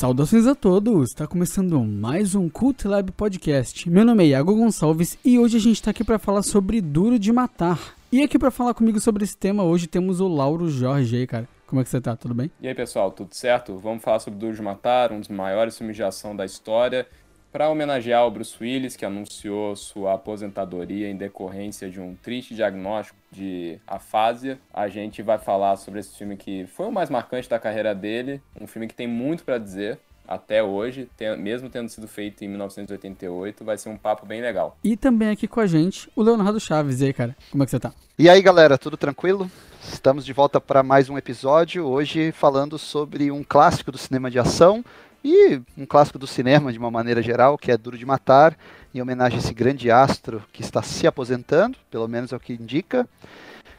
Saudações 0.00 0.46
a 0.46 0.54
todos! 0.54 1.10
Está 1.10 1.26
começando 1.26 1.78
mais 1.84 2.34
um 2.34 2.48
Cult 2.48 2.88
Lab 2.88 3.12
Podcast. 3.12 3.90
Meu 3.90 4.02
nome 4.02 4.24
é 4.24 4.28
Iago 4.28 4.54
Gonçalves 4.54 5.18
e 5.22 5.38
hoje 5.38 5.58
a 5.58 5.60
gente 5.60 5.74
está 5.74 5.90
aqui 5.90 6.02
para 6.02 6.18
falar 6.18 6.40
sobre 6.40 6.80
Duro 6.80 7.18
de 7.18 7.30
Matar. 7.30 7.94
E 8.10 8.22
aqui 8.22 8.38
para 8.38 8.50
falar 8.50 8.72
comigo 8.72 8.98
sobre 8.98 9.24
esse 9.24 9.36
tema 9.36 9.62
hoje 9.62 9.86
temos 9.86 10.18
o 10.18 10.26
Lauro 10.26 10.70
Jorge 10.70 11.16
aí, 11.16 11.26
cara. 11.26 11.46
Como 11.66 11.82
é 11.82 11.84
que 11.84 11.90
você 11.90 12.00
tá? 12.00 12.16
Tudo 12.16 12.32
bem? 12.32 12.50
E 12.62 12.66
aí, 12.66 12.74
pessoal, 12.74 13.10
tudo 13.10 13.34
certo? 13.34 13.76
Vamos 13.76 14.02
falar 14.02 14.20
sobre 14.20 14.40
Duro 14.40 14.54
de 14.54 14.62
Matar, 14.62 15.12
um 15.12 15.20
dos 15.20 15.28
maiores 15.28 15.76
filmes 15.76 15.96
de 15.96 16.02
ação 16.02 16.34
da 16.34 16.46
história, 16.46 17.06
para 17.52 17.68
homenagear 17.68 18.26
o 18.26 18.30
Bruce 18.30 18.56
Willis, 18.60 18.96
que 18.96 19.04
anunciou 19.04 19.74
sua 19.74 20.14
aposentadoria 20.14 21.08
em 21.08 21.16
decorrência 21.16 21.90
de 21.90 22.00
um 22.00 22.14
triste 22.14 22.54
diagnóstico 22.54 23.18
de 23.30 23.78
afásia. 23.86 24.58
A 24.72 24.88
gente 24.88 25.22
vai 25.22 25.38
falar 25.38 25.76
sobre 25.76 26.00
esse 26.00 26.16
filme 26.16 26.36
que 26.36 26.66
foi 26.66 26.86
o 26.86 26.92
mais 26.92 27.10
marcante 27.10 27.48
da 27.48 27.58
carreira 27.58 27.94
dele, 27.94 28.40
um 28.60 28.66
filme 28.66 28.86
que 28.86 28.94
tem 28.94 29.06
muito 29.06 29.44
para 29.44 29.58
dizer, 29.58 29.98
até 30.26 30.62
hoje, 30.62 31.08
mesmo 31.38 31.68
tendo 31.68 31.88
sido 31.88 32.06
feito 32.06 32.44
em 32.44 32.48
1988, 32.48 33.64
vai 33.64 33.76
ser 33.76 33.88
um 33.88 33.96
papo 33.96 34.24
bem 34.24 34.40
legal. 34.40 34.78
E 34.84 34.96
também 34.96 35.30
aqui 35.30 35.48
com 35.48 35.58
a 35.58 35.66
gente, 35.66 36.08
o 36.14 36.22
Leonardo 36.22 36.60
Chaves. 36.60 37.00
E 37.00 37.06
aí, 37.06 37.12
cara, 37.12 37.36
como 37.50 37.64
é 37.64 37.66
que 37.66 37.70
você 37.72 37.80
tá? 37.80 37.92
E 38.16 38.28
aí, 38.28 38.40
galera, 38.40 38.78
tudo 38.78 38.96
tranquilo? 38.96 39.50
Estamos 39.82 40.24
de 40.24 40.32
volta 40.32 40.60
para 40.60 40.84
mais 40.84 41.08
um 41.08 41.18
episódio, 41.18 41.84
hoje 41.84 42.30
falando 42.30 42.78
sobre 42.78 43.32
um 43.32 43.42
clássico 43.42 43.90
do 43.90 43.98
cinema 43.98 44.30
de 44.30 44.38
ação 44.38 44.84
e 45.24 45.60
um 45.76 45.86
clássico 45.86 46.18
do 46.18 46.26
cinema 46.26 46.72
de 46.72 46.78
uma 46.78 46.90
maneira 46.90 47.22
geral, 47.22 47.58
que 47.58 47.70
é 47.70 47.76
Duro 47.76 47.98
de 47.98 48.06
Matar, 48.06 48.56
em 48.94 49.00
homenagem 49.00 49.38
a 49.38 49.42
esse 49.42 49.54
grande 49.54 49.90
astro 49.90 50.42
que 50.52 50.62
está 50.62 50.82
se 50.82 51.06
aposentando, 51.06 51.76
pelo 51.90 52.08
menos 52.08 52.32
é 52.32 52.36
o 52.36 52.40
que 52.40 52.52
indica, 52.52 53.08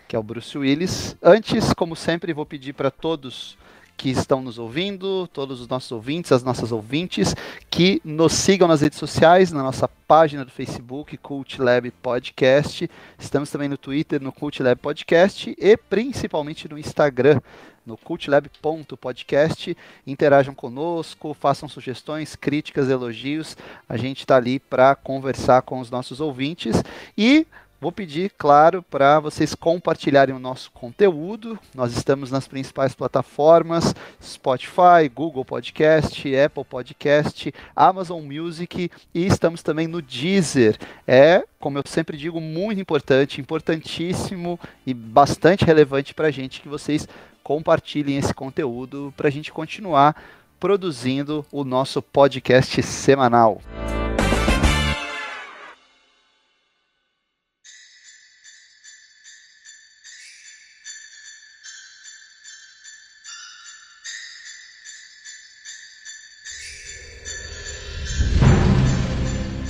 que 0.08 0.16
é 0.16 0.20
o 0.20 0.24
Bruce 0.24 0.58
Willis. 0.58 1.16
Antes, 1.22 1.74
como 1.74 1.96
sempre, 1.96 2.34
vou 2.34 2.46
pedir 2.46 2.74
para 2.74 2.92
todos 2.92 3.58
que 4.02 4.10
estão 4.10 4.42
nos 4.42 4.58
ouvindo, 4.58 5.28
todos 5.28 5.62
os 5.62 5.68
nossos 5.68 5.92
ouvintes, 5.92 6.32
as 6.32 6.44
nossas 6.44 6.72
ouvintes, 6.72 7.36
que 7.70 8.02
nos 8.04 8.34
sigam 8.34 8.68
nas 8.68 8.82
redes 8.82 8.98
sociais, 8.98 9.52
na 9.52 9.62
nossa 9.62 9.88
página 9.88 10.44
do 10.44 10.50
Facebook, 10.50 11.16
Cult 11.18 11.62
Lab 11.62 11.92
Podcast. 12.02 12.90
Estamos 13.20 13.52
também 13.52 13.70
no 13.70 13.78
Twitter, 13.78 14.20
no 14.20 14.32
Cult 14.32 14.64
Lab 14.64 14.82
Podcast 14.82 15.56
e 15.56 15.78
principalmente 15.78 16.68
no 16.68 16.80
Instagram, 16.80 17.40
no 17.86 17.98
cultlab.podcast. 17.98 19.76
Interajam 20.06 20.54
conosco, 20.54 21.34
façam 21.34 21.68
sugestões, 21.70 22.36
críticas, 22.36 22.90
elogios. 22.90 23.58
A 23.88 23.98
gente 23.98 24.20
está 24.20 24.38
ali 24.38 24.60
para 24.60 24.96
conversar 24.96 25.62
com 25.62 25.80
os 25.80 25.90
nossos 25.90 26.20
ouvintes 26.20 26.82
e 27.18 27.46
Vou 27.82 27.92
pedir, 27.92 28.32
claro, 28.38 28.84
para 28.84 29.20
vocês 29.20 29.56
compartilharem 29.56 30.36
o 30.36 30.40
nosso 30.40 30.70
conteúdo. 30.72 31.58
Nós 31.74 31.98
estamos 31.98 32.30
nas 32.30 32.48
principais 32.48 32.94
plataformas: 32.94 33.96
Spotify, 34.22 35.10
Google 35.12 35.44
Podcast, 35.44 36.36
Apple 36.36 36.64
Podcast, 36.64 37.52
Amazon 37.76 38.22
Music 38.24 38.92
e 39.12 39.26
estamos 39.26 39.64
também 39.64 39.88
no 39.88 40.00
Deezer. 40.00 40.78
É, 41.08 41.44
como 41.60 41.80
eu 41.80 41.84
sempre 41.88 42.18
digo, 42.18 42.40
muito 42.40 42.80
importante, 42.80 43.42
importantíssimo 43.42 44.60
e 44.86 44.94
bastante 44.94 45.66
relevante 45.66 46.14
para 46.14 46.28
a 46.28 46.32
gente 46.32 46.62
que 46.62 46.70
vocês 46.70 47.08
compartilhem 47.44 48.18
esse 48.18 48.34
conteúdo 48.34 49.14
para 49.16 49.28
a 49.28 49.32
gente 49.32 49.52
continuar 49.52 50.16
produzindo 50.60 51.46
o 51.52 51.64
nosso 51.64 52.02
podcast 52.02 52.82
semanal. 52.84 53.62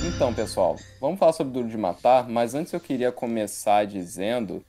Então, 0.04 0.32
pessoal, 0.32 0.76
vamos 1.00 1.18
falar 1.18 1.32
sobre 1.32 1.52
Duro 1.52 1.68
de 1.68 1.76
Matar, 1.76 2.28
mas 2.28 2.54
antes 2.54 2.72
eu 2.72 2.78
queria 2.78 3.10
começar 3.10 3.84
dizendo 3.84 4.64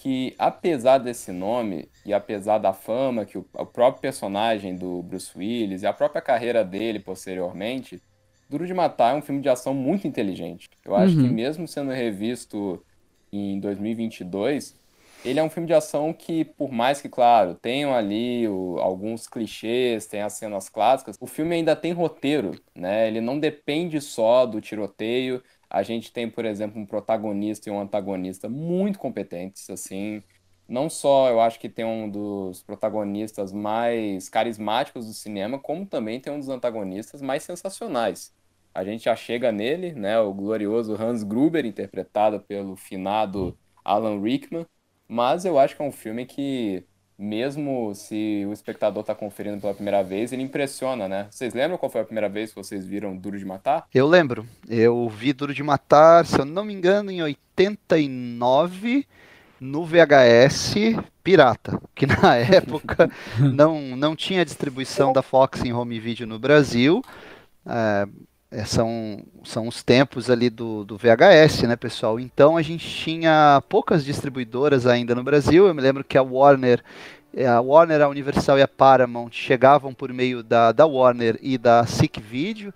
que, 0.00 0.34
apesar 0.38 0.98
desse 0.98 1.32
nome 1.32 1.88
e 2.06 2.12
apesar 2.12 2.58
da 2.58 2.72
fama 2.72 3.24
que 3.24 3.36
o, 3.36 3.44
o 3.52 3.66
próprio 3.66 4.00
personagem 4.00 4.76
do 4.76 5.02
Bruce 5.02 5.36
Willis 5.36 5.82
e 5.82 5.86
a 5.86 5.92
própria 5.92 6.22
carreira 6.22 6.64
dele 6.64 7.00
posteriormente, 7.00 8.00
Duro 8.48 8.66
de 8.66 8.72
Matar 8.72 9.14
é 9.14 9.18
um 9.18 9.22
filme 9.22 9.42
de 9.42 9.48
ação 9.48 9.74
muito 9.74 10.06
inteligente. 10.06 10.70
Eu 10.84 10.94
acho 10.94 11.16
uhum. 11.16 11.24
que, 11.24 11.28
mesmo 11.28 11.66
sendo 11.68 11.90
revisto 11.90 12.82
em 13.32 13.58
2022, 13.60 14.74
ele 15.24 15.40
é 15.40 15.42
um 15.42 15.50
filme 15.50 15.66
de 15.66 15.74
ação 15.74 16.12
que, 16.12 16.44
por 16.44 16.70
mais 16.70 17.00
que, 17.00 17.08
claro, 17.08 17.54
tenham 17.54 17.92
ali 17.92 18.46
o, 18.46 18.78
alguns 18.78 19.26
clichês, 19.26 20.06
tem 20.06 20.22
as 20.22 20.34
cenas 20.34 20.68
clássicas, 20.68 21.16
o 21.20 21.26
filme 21.26 21.56
ainda 21.56 21.74
tem 21.74 21.92
roteiro, 21.92 22.52
né? 22.74 23.08
Ele 23.08 23.20
não 23.20 23.38
depende 23.38 24.00
só 24.00 24.46
do 24.46 24.60
tiroteio. 24.60 25.42
A 25.70 25.82
gente 25.82 26.12
tem, 26.12 26.30
por 26.30 26.44
exemplo, 26.44 26.80
um 26.80 26.86
protagonista 26.86 27.68
e 27.68 27.72
um 27.72 27.80
antagonista 27.80 28.48
muito 28.48 28.98
competentes, 28.98 29.68
assim. 29.70 30.22
Não 30.66 30.88
só 30.90 31.28
eu 31.30 31.40
acho 31.40 31.58
que 31.58 31.68
tem 31.68 31.84
um 31.84 32.10
dos 32.10 32.62
protagonistas 32.62 33.52
mais 33.52 34.28
carismáticos 34.28 35.06
do 35.06 35.12
cinema, 35.14 35.58
como 35.58 35.86
também 35.86 36.20
tem 36.20 36.32
um 36.32 36.38
dos 36.38 36.48
antagonistas 36.48 37.22
mais 37.22 37.42
sensacionais. 37.42 38.34
A 38.74 38.84
gente 38.84 39.04
já 39.04 39.16
chega 39.16 39.50
nele, 39.50 39.92
né? 39.92 40.18
O 40.20 40.32
glorioso 40.34 40.94
Hans 40.94 41.22
Gruber, 41.22 41.64
interpretado 41.66 42.40
pelo 42.40 42.76
finado 42.76 43.58
Alan 43.84 44.20
Rickman 44.20 44.66
mas 45.08 45.44
eu 45.44 45.58
acho 45.58 45.74
que 45.76 45.82
é 45.82 45.84
um 45.84 45.92
filme 45.92 46.26
que, 46.26 46.86
mesmo 47.18 47.92
se 47.94 48.44
o 48.48 48.52
espectador 48.52 49.00
está 49.00 49.14
conferindo 49.14 49.60
pela 49.60 49.74
primeira 49.74 50.04
vez, 50.04 50.32
ele 50.32 50.42
impressiona, 50.42 51.08
né? 51.08 51.26
Vocês 51.30 51.52
lembram 51.52 51.76
qual 51.76 51.90
foi 51.90 52.00
a 52.00 52.04
primeira 52.04 52.28
vez 52.28 52.50
que 52.50 52.56
vocês 52.56 52.86
viram 52.86 53.16
Duro 53.16 53.36
de 53.36 53.44
Matar? 53.44 53.86
Eu 53.92 54.06
lembro. 54.06 54.46
Eu 54.68 55.08
vi 55.08 55.32
Duro 55.32 55.52
de 55.52 55.62
Matar, 55.62 56.24
se 56.24 56.38
eu 56.38 56.44
não 56.44 56.64
me 56.64 56.72
engano, 56.72 57.10
em 57.10 57.20
89 57.20 59.04
no 59.60 59.84
VHS 59.84 60.74
pirata, 61.24 61.82
que 61.94 62.06
na 62.06 62.36
época 62.38 63.10
não, 63.52 63.96
não 63.96 64.14
tinha 64.14 64.44
distribuição 64.44 65.12
da 65.12 65.20
Fox 65.20 65.64
em 65.64 65.72
home 65.72 65.98
video 65.98 66.26
no 66.26 66.38
Brasil. 66.38 67.02
É, 67.66 68.06
é, 68.50 68.64
são, 68.64 69.22
são 69.44 69.68
os 69.68 69.82
tempos 69.82 70.30
ali 70.30 70.48
do, 70.48 70.84
do 70.84 70.96
VHS, 70.96 71.62
né, 71.62 71.76
pessoal? 71.76 72.18
Então 72.18 72.56
a 72.56 72.62
gente 72.62 72.88
tinha 72.88 73.62
poucas 73.68 74.04
distribuidoras 74.04 74.86
ainda 74.86 75.14
no 75.14 75.22
Brasil. 75.22 75.66
Eu 75.66 75.74
me 75.74 75.82
lembro 75.82 76.02
que 76.02 76.16
a 76.16 76.22
Warner, 76.22 76.82
é, 77.34 77.46
a 77.46 77.60
Warner, 77.60 78.00
a 78.00 78.08
Universal 78.08 78.58
e 78.58 78.62
a 78.62 78.68
Paramount 78.68 79.30
chegavam 79.32 79.92
por 79.92 80.12
meio 80.12 80.42
da, 80.42 80.72
da 80.72 80.86
Warner 80.86 81.38
e 81.42 81.58
da 81.58 81.84
SIC 81.84 82.20
Video, 82.20 82.72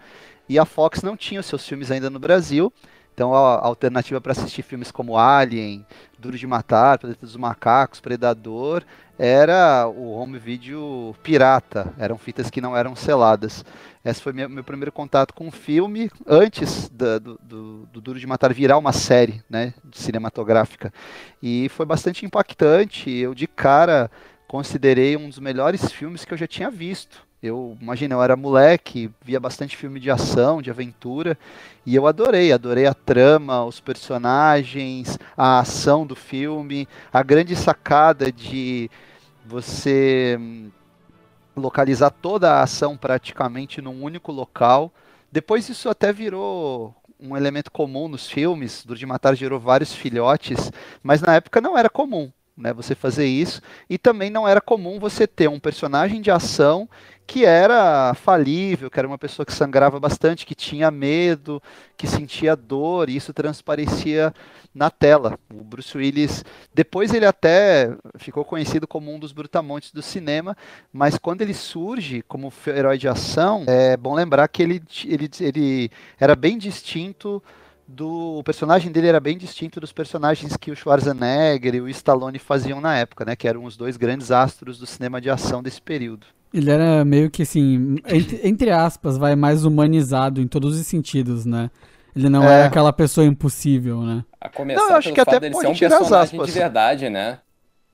e 0.49 0.59
a 0.59 0.65
Fox 0.65 1.03
não 1.03 1.17
tinha 1.17 1.41
os 1.41 1.47
seus 1.47 1.67
filmes 1.67 1.91
ainda 1.91 2.11
no 2.11 2.19
Brasil. 2.19 2.73
Então 3.15 3.35
a, 3.35 3.65
alternativa 3.67 4.21
para 4.21 4.33
assistir 4.33 4.63
filmes 4.63 4.91
como 4.91 5.19
Alien, 5.19 5.85
Duro 6.19 6.39
de 6.39 6.47
Matar, 6.47 6.99
Planeta 6.99 7.27
dos 7.27 7.37
Macacos, 7.37 8.01
Predador, 8.01 8.85
era 9.19 9.87
o 9.87 10.13
home 10.13 10.39
video 10.39 11.15
pirata. 11.23 11.93
Eram 11.99 12.17
fitas 12.17 12.51
que 12.51 12.61
não 12.61 12.77
eram 12.77 12.97
seladas. 12.97 13.65
Esse 14.05 14.21
foi 14.21 14.33
meu, 14.33 14.49
meu 14.49 14.65
primeiro 14.65 14.91
contato 14.91 15.33
com 15.33 15.47
o 15.47 15.53
filme, 15.53 16.11
antes 16.27 16.89
do, 16.89 17.21
do, 17.21 17.89
do, 17.93 18.01
Duro 18.01 18.19
de 18.19 18.27
Matar 18.27 18.53
virar 18.53 18.79
uma 18.79 18.93
série 18.93 19.43
né, 19.49 19.75
cinematográfica. 19.93 20.93
E 21.41 21.69
foi 21.69 21.87
bastante 21.87 22.27
impactante. 22.27 23.11
Eu, 23.11 23.35
de 23.35 23.47
cara, 23.47 24.11
considerei 24.49 25.17
um 25.17 25.29
dos 25.29 25.39
melhores 25.39 25.93
filmes 25.93 26.25
que 26.25 26.35
eu 26.35 26.39
já 26.39 26.47
tinha 26.47 26.71
visto. 26.71 27.25
Eu, 27.43 27.77
imagina, 27.81 28.15
eu 28.15 28.23
era 28.23 28.37
moleque, 28.37 29.11
via 29.21 29.41
bastante 29.41 29.77
filme 29.77 29.99
de 29.99 30.09
ação, 30.11 30.63
de 30.63 30.71
aventura, 30.71 31.37
e 31.85 31.93
eu 31.97 32.07
adorei, 32.07 32.53
adorei 32.53 32.87
a 32.87 32.95
trama, 32.95 33.65
os 33.65 33.81
personagens, 33.81 35.19
a 35.37 35.59
ação 35.59 36.07
do 36.07 36.15
filme, 36.15 36.87
a 37.13 37.21
grande 37.21 37.57
sacada 37.57 38.31
de 38.31 38.89
você 39.45 40.37
hum, 40.41 40.71
localizar 41.57 42.11
toda 42.11 42.53
a 42.53 42.63
ação 42.63 42.97
praticamente 42.97 43.83
num 43.83 44.05
único 44.05 44.31
local. 44.31 44.93
Depois 45.31 45.69
isso 45.69 45.89
até 45.89 46.13
virou 46.13 46.95
um 47.19 47.37
elemento 47.37 47.73
comum 47.73 48.07
nos 48.07 48.31
filmes. 48.31 48.85
Duro 48.85 48.99
de 48.99 49.07
Matar 49.07 49.35
gerou 49.35 49.59
vários 49.59 49.93
filhotes, 49.93 50.71
mas 51.03 51.21
na 51.21 51.35
época 51.35 51.61
não 51.61 51.77
era 51.77 51.91
comum. 51.91 52.31
Né, 52.63 52.73
você 52.73 52.95
fazer 52.95 53.27
isso 53.27 53.61
e 53.91 53.99
também 53.99 54.31
não 54.31 54.47
era 54.47 54.61
comum 54.61 55.01
você 55.01 55.27
ter 55.27 55.49
um 55.49 55.59
personagem 55.59 56.21
de 56.21 56.31
ação 56.31 56.89
que 57.27 57.45
era 57.45 58.15
falível, 58.15 58.89
que 58.89 59.01
era 59.01 59.09
uma 59.09 59.19
pessoa 59.19 59.45
que 59.45 59.53
sangrava 59.53 59.99
bastante, 59.99 60.47
que 60.47 60.55
tinha 60.55 60.89
medo, 60.89 61.61
que 61.97 62.07
sentia 62.07 62.55
dor, 62.55 63.09
e 63.09 63.17
isso 63.17 63.33
transparecia 63.33 64.33
na 64.73 64.91
tela. 64.91 65.37
O 65.53 65.65
Bruce 65.65 65.97
Willis, 65.97 66.45
depois 66.73 67.13
ele 67.13 67.27
até 67.27 67.97
ficou 68.17 68.45
conhecido 68.45 68.87
como 68.87 69.13
um 69.13 69.19
dos 69.19 69.33
brutamontes 69.33 69.91
do 69.91 70.03
cinema, 70.03 70.57
mas 70.93 71.19
quando 71.19 71.43
ele 71.43 71.55
surge 71.55 72.23
como 72.29 72.53
herói 72.65 72.97
de 72.97 73.09
ação, 73.09 73.65
é 73.67 73.97
bom 73.97 74.15
lembrar 74.15 74.47
que 74.47 74.63
ele, 74.63 74.81
ele, 75.05 75.29
ele 75.41 75.91
era 76.21 76.37
bem 76.37 76.57
distinto 76.57 77.43
do 77.93 78.39
o 78.39 78.43
personagem 78.43 78.91
dele 78.91 79.09
era 79.09 79.21
bem 79.21 79.37
distinto 79.37 79.79
dos 79.79 79.93
personagens 79.93 80.57
que 80.57 80.71
o 80.71 80.77
Schwarzenegger 80.77 81.75
e 81.75 81.81
o 81.81 81.89
Stallone 81.89 82.39
faziam 82.39 82.81
na 82.81 82.97
época, 82.97 83.25
né? 83.25 83.37
Que 83.37 83.47
eram 83.47 83.65
os 83.65 83.77
dois 83.77 83.97
grandes 83.97 84.31
astros 84.31 84.79
do 84.79 84.87
cinema 84.87 85.21
de 85.21 85.29
ação 85.29 85.63
desse 85.63 85.81
período. 85.81 86.27
Ele 86.53 86.71
era 86.71 87.05
meio 87.05 87.31
que 87.31 87.43
assim, 87.43 87.97
entre, 88.07 88.41
entre 88.43 88.71
aspas, 88.71 89.17
vai 89.17 89.37
mais 89.37 89.65
humanizado 89.65 90.41
em 90.41 90.49
todos 90.49 90.79
os 90.79 90.87
sentidos, 90.87 91.45
né? 91.45 91.71
Ele 92.15 92.29
não 92.29 92.45
é, 92.45 92.63
é 92.63 92.65
aquela 92.65 92.93
pessoa 92.93 93.27
impossível, 93.27 94.03
né? 94.03 94.25
A 94.41 94.49
começar 94.49 94.81
não, 94.81 94.91
eu 94.91 94.97
acho 94.97 95.13
que 95.13 95.21
até 95.21 95.41
dele 95.41 95.55
ser 95.55 95.67
um 95.67 95.75
personagem 95.75 96.43
de 96.43 96.51
verdade, 96.51 97.09
né? 97.09 97.39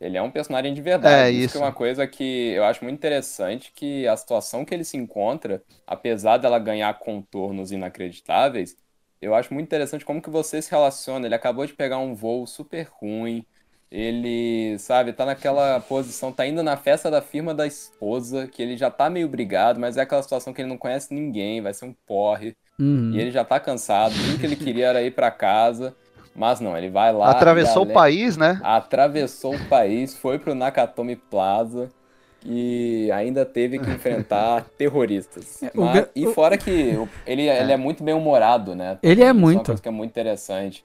Ele 0.01 0.17
é 0.17 0.23
um 0.23 0.31
personagem 0.31 0.73
de 0.73 0.81
verdade. 0.81 1.15
É, 1.15 1.31
isso. 1.31 1.47
isso 1.47 1.59
é 1.59 1.61
uma 1.61 1.73
coisa 1.73 2.07
que 2.07 2.53
eu 2.53 2.65
acho 2.65 2.85
muito 2.85 2.97
interessante, 2.97 3.73
que 3.75 4.07
a 4.07 4.17
situação 4.17 4.65
que 4.65 4.73
ele 4.73 4.85
se 4.85 4.97
encontra, 4.97 5.63
apesar 5.87 6.37
dela 6.37 6.59
ganhar 6.59 6.93
contornos 6.99 7.73
inacreditáveis, 7.73 8.77
eu 9.21 9.35
acho 9.35 9.53
muito 9.53 9.67
interessante 9.67 10.05
como 10.05 10.23
que 10.23 10.31
você 10.31 10.61
se 10.63 10.71
relaciona. 10.71 11.27
Ele 11.27 11.35
acabou 11.35 11.67
de 11.67 11.73
pegar 11.73 11.99
um 11.99 12.15
voo 12.15 12.47
super 12.47 12.89
ruim, 13.01 13.45
ele, 13.91 14.79
sabe, 14.79 15.13
tá 15.13 15.25
naquela 15.25 15.81
posição, 15.81 16.31
tá 16.31 16.47
indo 16.47 16.63
na 16.63 16.77
festa 16.77 17.11
da 17.11 17.23
firma 17.23 17.55
da 17.55 17.67
esposa, 17.67 18.47
que 18.47 18.63
ele 18.63 18.77
já 18.77 18.91
tá 18.91 19.09
meio 19.09 19.29
brigado, 19.29 19.81
mas 19.81 19.97
é 19.97 20.03
aquela 20.03 20.23
situação 20.23 20.53
que 20.53 20.61
ele 20.61 20.69
não 20.69 20.77
conhece 20.77 21.15
ninguém, 21.15 21.63
vai 21.63 21.73
ser 21.73 21.87
um 21.87 21.95
porre, 22.07 22.55
uhum. 22.79 23.13
e 23.15 23.21
ele 23.21 23.31
já 23.31 23.45
tá 23.45 23.59
cansado, 23.59 24.15
tudo 24.15 24.39
que 24.39 24.45
ele 24.45 24.57
queria 24.57 24.89
era 24.89 25.03
ir 25.03 25.13
para 25.13 25.31
casa. 25.31 25.95
Mas 26.37 26.61
não, 26.61 26.77
ele 26.79 26.89
vai 26.89 27.13
lá. 27.13 27.31
Atravessou 27.31 27.85
galera, 27.85 27.91
o 27.91 27.95
país, 27.95 28.37
né? 28.37 28.61
Atravessou 28.63 29.57
o 29.57 29.65
país, 29.65 30.17
foi 30.17 30.39
pro 30.39 30.55
Nakatomi 30.55 31.17
Plaza 31.17 31.91
e 32.45 33.11
ainda 33.13 33.45
teve 33.45 33.79
que 33.79 33.91
enfrentar 33.91 34.65
terroristas. 34.77 35.63
É, 35.63 35.71
Mas, 35.75 36.03
o... 36.03 36.09
E 36.15 36.27
fora 36.35 36.57
que 36.57 36.97
ele, 37.27 37.49
é. 37.49 37.61
ele 37.61 37.73
é 37.73 37.77
muito 37.77 38.03
bem 38.03 38.15
humorado, 38.15 38.75
né? 38.75 38.99
Ele 39.03 39.23
é 39.23 39.33
muito. 39.33 39.57
É 39.57 39.61
uma 39.61 39.65
coisa 39.65 39.83
que 39.83 39.89
é 39.89 39.93
muito 39.93 40.11
interessante. 40.11 40.85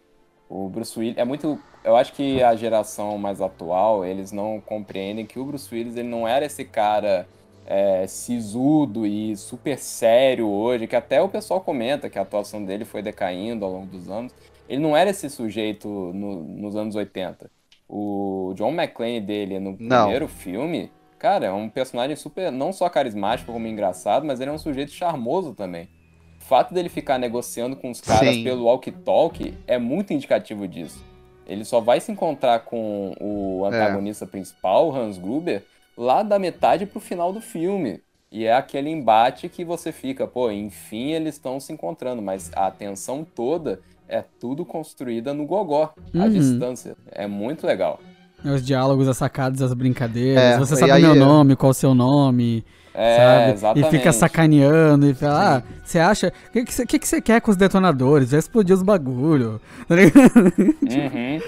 O 0.49 0.69
Bruce 0.69 0.97
Willis 0.97 1.17
é 1.17 1.25
muito. 1.25 1.59
Eu 1.83 1.95
acho 1.95 2.13
que 2.13 2.41
a 2.41 2.55
geração 2.55 3.17
mais 3.17 3.41
atual, 3.41 4.05
eles 4.05 4.31
não 4.31 4.61
compreendem 4.61 5.25
que 5.25 5.39
o 5.39 5.45
Bruce 5.45 5.73
Willis 5.73 5.95
ele 5.95 6.07
não 6.07 6.27
era 6.27 6.45
esse 6.45 6.63
cara 6.63 7.27
é, 7.65 8.05
sisudo 8.07 9.05
e 9.05 9.35
super 9.35 9.77
sério 9.77 10.47
hoje, 10.47 10.87
que 10.87 10.95
até 10.95 11.21
o 11.21 11.29
pessoal 11.29 11.61
comenta 11.61 12.09
que 12.09 12.19
a 12.19 12.21
atuação 12.21 12.63
dele 12.63 12.85
foi 12.85 13.01
decaindo 13.01 13.65
ao 13.65 13.71
longo 13.71 13.87
dos 13.87 14.09
anos. 14.09 14.33
Ele 14.67 14.81
não 14.81 14.95
era 14.95 15.09
esse 15.09 15.29
sujeito 15.29 15.87
no, 15.87 16.43
nos 16.43 16.75
anos 16.75 16.95
80. 16.95 17.49
O 17.87 18.53
John 18.55 18.71
McClane 18.71 19.21
dele 19.21 19.59
no 19.59 19.75
não. 19.79 20.03
primeiro 20.03 20.27
filme, 20.27 20.91
cara, 21.23 21.45
é 21.45 21.51
um 21.53 21.69
personagem 21.69 22.17
super, 22.17 22.51
não 22.51 22.73
só 22.73 22.89
carismático 22.89 23.53
como 23.53 23.65
engraçado, 23.65 24.25
mas 24.25 24.41
ele 24.41 24.51
é 24.51 24.53
um 24.53 24.57
sujeito 24.57 24.91
charmoso 24.91 25.53
também. 25.53 25.87
O 26.37 26.43
fato 26.43 26.73
dele 26.73 26.89
ficar 26.89 27.17
negociando 27.17 27.77
com 27.77 27.89
os 27.89 28.01
caras 28.01 28.35
Sim. 28.35 28.43
pelo 28.43 28.65
walkie-talkie 28.65 29.57
é 29.65 29.77
muito 29.77 30.11
indicativo 30.11 30.67
disso. 30.67 31.01
Ele 31.47 31.63
só 31.63 31.79
vai 31.79 32.01
se 32.01 32.11
encontrar 32.11 32.59
com 32.65 33.15
o 33.21 33.63
antagonista 33.65 34.25
é. 34.25 34.27
principal, 34.27 34.93
Hans 34.93 35.17
Gruber, 35.17 35.63
lá 35.97 36.23
da 36.23 36.37
metade 36.37 36.85
pro 36.85 36.99
final 36.99 37.31
do 37.31 37.39
filme. 37.39 38.01
E 38.29 38.43
é 38.43 38.53
aquele 38.53 38.89
embate 38.89 39.47
que 39.47 39.63
você 39.63 39.93
fica, 39.93 40.27
pô, 40.27 40.51
enfim 40.51 41.11
eles 41.11 41.35
estão 41.35 41.57
se 41.57 41.71
encontrando, 41.71 42.21
mas 42.21 42.51
a 42.53 42.67
atenção 42.67 43.23
toda 43.23 43.79
é 44.09 44.21
tudo 44.41 44.65
construída 44.65 45.33
no 45.33 45.45
gogó, 45.45 45.93
uhum. 46.13 46.21
à 46.21 46.27
distância. 46.27 46.97
É 47.13 47.27
muito 47.27 47.65
legal. 47.65 48.01
Os 48.43 48.65
diálogos, 48.65 49.07
as 49.07 49.17
sacadas, 49.17 49.61
as 49.61 49.73
brincadeiras. 49.73 50.43
É, 50.43 50.57
você 50.57 50.75
sabe 50.75 50.91
aí, 50.91 51.01
meu 51.01 51.15
nome, 51.15 51.55
qual 51.55 51.71
o 51.71 51.73
seu 51.73 51.95
nome. 51.95 52.65
É, 52.93 53.17
sabe? 53.17 53.53
Exatamente. 53.53 53.87
E 53.87 53.97
fica 53.97 54.11
sacaneando 54.11 55.09
e 55.09 55.13
fala, 55.13 55.57
ah, 55.57 55.63
você 55.83 55.99
acha. 55.99 56.31
O 56.49 56.51
que, 56.51 56.63
que, 56.65 56.85
que, 56.85 56.99
que 56.99 57.07
você 57.07 57.21
quer 57.21 57.41
com 57.41 57.49
os 57.49 57.57
detonadores? 57.57 58.29
Já 58.29 58.37
explodiu 58.37 58.75
os 58.75 58.83
bagulho. 58.83 59.59
Tá 59.87 59.95
uhum. 59.95 61.39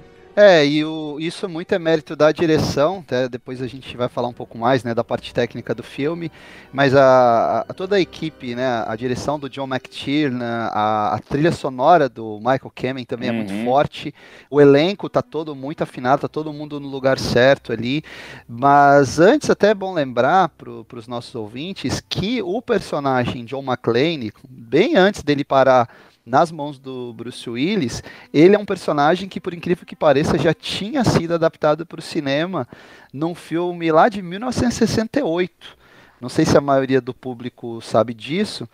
É, 0.36 0.64
e 0.64 0.84
o, 0.84 1.16
isso 1.18 1.48
muito 1.48 1.74
é 1.74 1.78
mérito 1.78 2.14
da 2.14 2.30
direção, 2.30 3.00
até 3.00 3.28
depois 3.28 3.60
a 3.60 3.66
gente 3.66 3.96
vai 3.96 4.08
falar 4.08 4.28
um 4.28 4.32
pouco 4.32 4.56
mais 4.56 4.84
né, 4.84 4.94
da 4.94 5.02
parte 5.02 5.34
técnica 5.34 5.74
do 5.74 5.82
filme, 5.82 6.30
mas 6.72 6.94
a, 6.94 7.64
a 7.68 7.74
toda 7.74 7.96
a 7.96 8.00
equipe, 8.00 8.54
né, 8.54 8.84
a 8.86 8.94
direção 8.94 9.40
do 9.40 9.50
John 9.50 9.66
McTiernan, 9.66 10.70
a, 10.72 11.16
a 11.16 11.18
trilha 11.18 11.50
sonora 11.50 12.08
do 12.08 12.38
Michael 12.38 12.72
Kamen 12.72 13.04
também 13.04 13.28
uhum. 13.28 13.34
é 13.34 13.38
muito 13.38 13.52
uhum. 13.52 13.64
forte, 13.64 14.14
o 14.48 14.60
elenco 14.60 15.08
tá 15.08 15.20
todo 15.20 15.54
muito 15.56 15.82
afinado, 15.82 16.22
tá 16.22 16.28
todo 16.28 16.52
mundo 16.52 16.78
no 16.78 16.88
lugar 16.88 17.18
certo 17.18 17.72
ali, 17.72 18.04
mas 18.48 19.18
antes 19.18 19.50
até 19.50 19.70
é 19.70 19.74
bom 19.74 19.92
lembrar 19.92 20.48
para 20.50 20.96
os 20.96 21.08
nossos 21.08 21.34
ouvintes 21.34 22.00
que 22.08 22.40
o 22.40 22.62
personagem 22.62 23.44
John 23.44 23.64
McClane, 23.64 24.32
bem 24.48 24.94
antes 24.96 25.24
dele 25.24 25.42
parar 25.42 25.88
nas 26.30 26.52
mãos 26.52 26.78
do 26.78 27.12
Bruce 27.12 27.50
Willis, 27.50 28.02
ele 28.32 28.54
é 28.54 28.58
um 28.58 28.64
personagem 28.64 29.28
que, 29.28 29.40
por 29.40 29.52
incrível 29.52 29.84
que 29.84 29.96
pareça, 29.96 30.38
já 30.38 30.54
tinha 30.54 31.02
sido 31.02 31.34
adaptado 31.34 31.84
para 31.84 31.98
o 31.98 32.02
cinema 32.02 32.68
num 33.12 33.34
filme 33.34 33.90
lá 33.90 34.08
de 34.08 34.22
1968. 34.22 35.80
Não 36.20 36.28
sei 36.28 36.44
se 36.44 36.56
a 36.56 36.60
maioria 36.60 37.00
do 37.00 37.14
público 37.14 37.80
sabe 37.80 38.12
disso. 38.12 38.68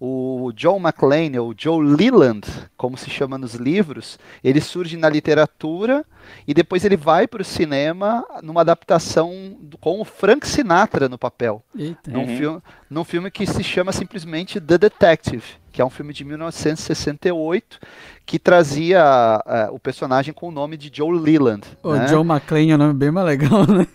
O 0.00 0.52
John 0.54 0.78
McClane, 0.78 1.38
ou 1.38 1.52
Joe 1.56 1.84
Leland, 1.84 2.46
como 2.76 2.96
se 2.96 3.10
chama 3.10 3.36
nos 3.36 3.54
livros, 3.54 4.18
ele 4.42 4.60
surge 4.60 4.96
na 4.96 5.08
literatura 5.08 6.06
e 6.46 6.54
depois 6.54 6.84
ele 6.84 6.96
vai 6.96 7.26
para 7.26 7.42
o 7.42 7.44
cinema 7.44 8.24
numa 8.42 8.60
adaptação 8.60 9.58
com 9.80 10.00
o 10.00 10.04
Frank 10.04 10.46
Sinatra 10.46 11.08
no 11.08 11.18
papel. 11.18 11.62
Eita. 11.76 12.10
Num, 12.10 12.20
uhum. 12.20 12.36
filme, 12.36 12.62
num 12.88 13.04
filme 13.04 13.30
que 13.30 13.46
se 13.46 13.64
chama 13.64 13.92
simplesmente 13.92 14.60
The 14.60 14.78
Detective 14.78 15.61
que 15.72 15.80
é 15.80 15.84
um 15.84 15.90
filme 15.90 16.12
de 16.12 16.24
1968 16.24 17.78
que 18.26 18.38
trazia 18.38 19.02
uh, 19.44 19.74
o 19.74 19.78
personagem 19.78 20.32
com 20.32 20.48
o 20.48 20.50
nome 20.50 20.76
de 20.76 20.90
Joe 20.94 21.18
Leland. 21.18 21.66
O 21.82 21.94
né? 21.94 22.06
Joe 22.06 22.24
McClane 22.24 22.70
é 22.70 22.74
um 22.74 22.78
nome 22.78 22.94
bem 22.94 23.10
mais 23.10 23.26
legal, 23.26 23.66
né? 23.66 23.86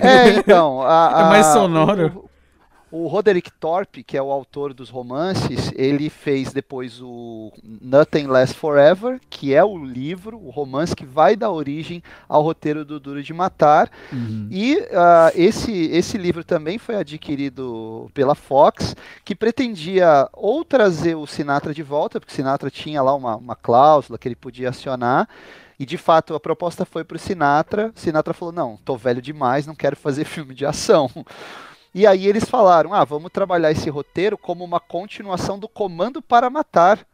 É, 0.00 0.30
então. 0.38 0.80
A, 0.82 1.24
a, 1.24 1.26
é 1.26 1.28
mais 1.28 1.46
sonoro. 1.46 2.06
O 2.24 2.30
Roderick 3.06 3.50
Thorpe, 3.52 4.02
que 4.02 4.16
é 4.16 4.22
o 4.22 4.32
autor 4.32 4.72
dos 4.72 4.88
romances, 4.88 5.70
ele 5.74 6.08
fez 6.08 6.52
depois 6.52 7.00
o 7.02 7.52
Nothing 7.62 8.26
Less 8.28 8.54
Forever, 8.54 9.20
que 9.28 9.52
é 9.52 9.62
o 9.62 9.76
livro, 9.76 10.38
o 10.38 10.48
romance 10.48 10.96
que 10.96 11.04
vai 11.04 11.36
dar 11.36 11.50
origem 11.50 12.02
ao 12.26 12.42
roteiro 12.42 12.84
do 12.84 12.98
Duro 12.98 13.22
de 13.22 13.32
Matar. 13.34 13.90
Uhum. 14.12 14.48
E 14.50 14.76
uh, 14.76 15.30
esse, 15.34 15.72
esse 15.72 16.16
livro 16.16 16.42
também 16.42 16.78
foi 16.78 16.96
adquirido 16.96 18.10
pela 18.14 18.34
Fox, 18.34 18.96
que 19.24 19.34
pretendia 19.34 20.28
ou 20.32 20.64
trazer 20.64 21.14
o 21.14 21.26
Sinatra 21.26 21.74
de 21.74 21.82
volta, 21.82 22.18
porque 22.18 22.32
o 22.32 22.36
Sinatra 22.36 22.70
tinha 22.70 23.02
lá 23.02 23.14
uma, 23.14 23.36
uma 23.36 23.56
cláusula 23.56 24.18
que 24.18 24.26
ele 24.26 24.36
podia 24.36 24.70
acionar. 24.70 25.28
E 25.78 25.86
de 25.86 25.96
fato 25.96 26.34
a 26.34 26.40
proposta 26.40 26.84
foi 26.84 27.04
para 27.04 27.16
o 27.16 27.20
Sinatra. 27.20 27.92
Sinatra 27.94 28.34
falou: 28.34 28.52
não, 28.52 28.76
tô 28.84 28.96
velho 28.96 29.22
demais, 29.22 29.66
não 29.66 29.74
quero 29.74 29.94
fazer 29.94 30.24
filme 30.26 30.54
de 30.54 30.66
ação. 30.66 31.08
E 31.98 32.06
aí 32.06 32.28
eles 32.28 32.44
falaram: 32.44 32.94
ah, 32.94 33.02
vamos 33.02 33.32
trabalhar 33.32 33.72
esse 33.72 33.90
roteiro 33.90 34.38
como 34.38 34.64
uma 34.64 34.78
continuação 34.78 35.58
do 35.58 35.66
Comando 35.66 36.22
para 36.22 36.48
Matar. 36.48 37.04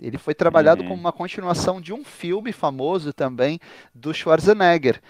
Ele 0.00 0.18
foi 0.18 0.34
trabalhado 0.34 0.82
uhum. 0.82 0.88
como 0.88 1.00
uma 1.00 1.12
continuação 1.12 1.80
de 1.80 1.92
um 1.92 2.04
filme 2.04 2.50
famoso 2.50 3.12
também 3.12 3.60
do 3.94 4.12
Schwarzenegger. 4.12 5.00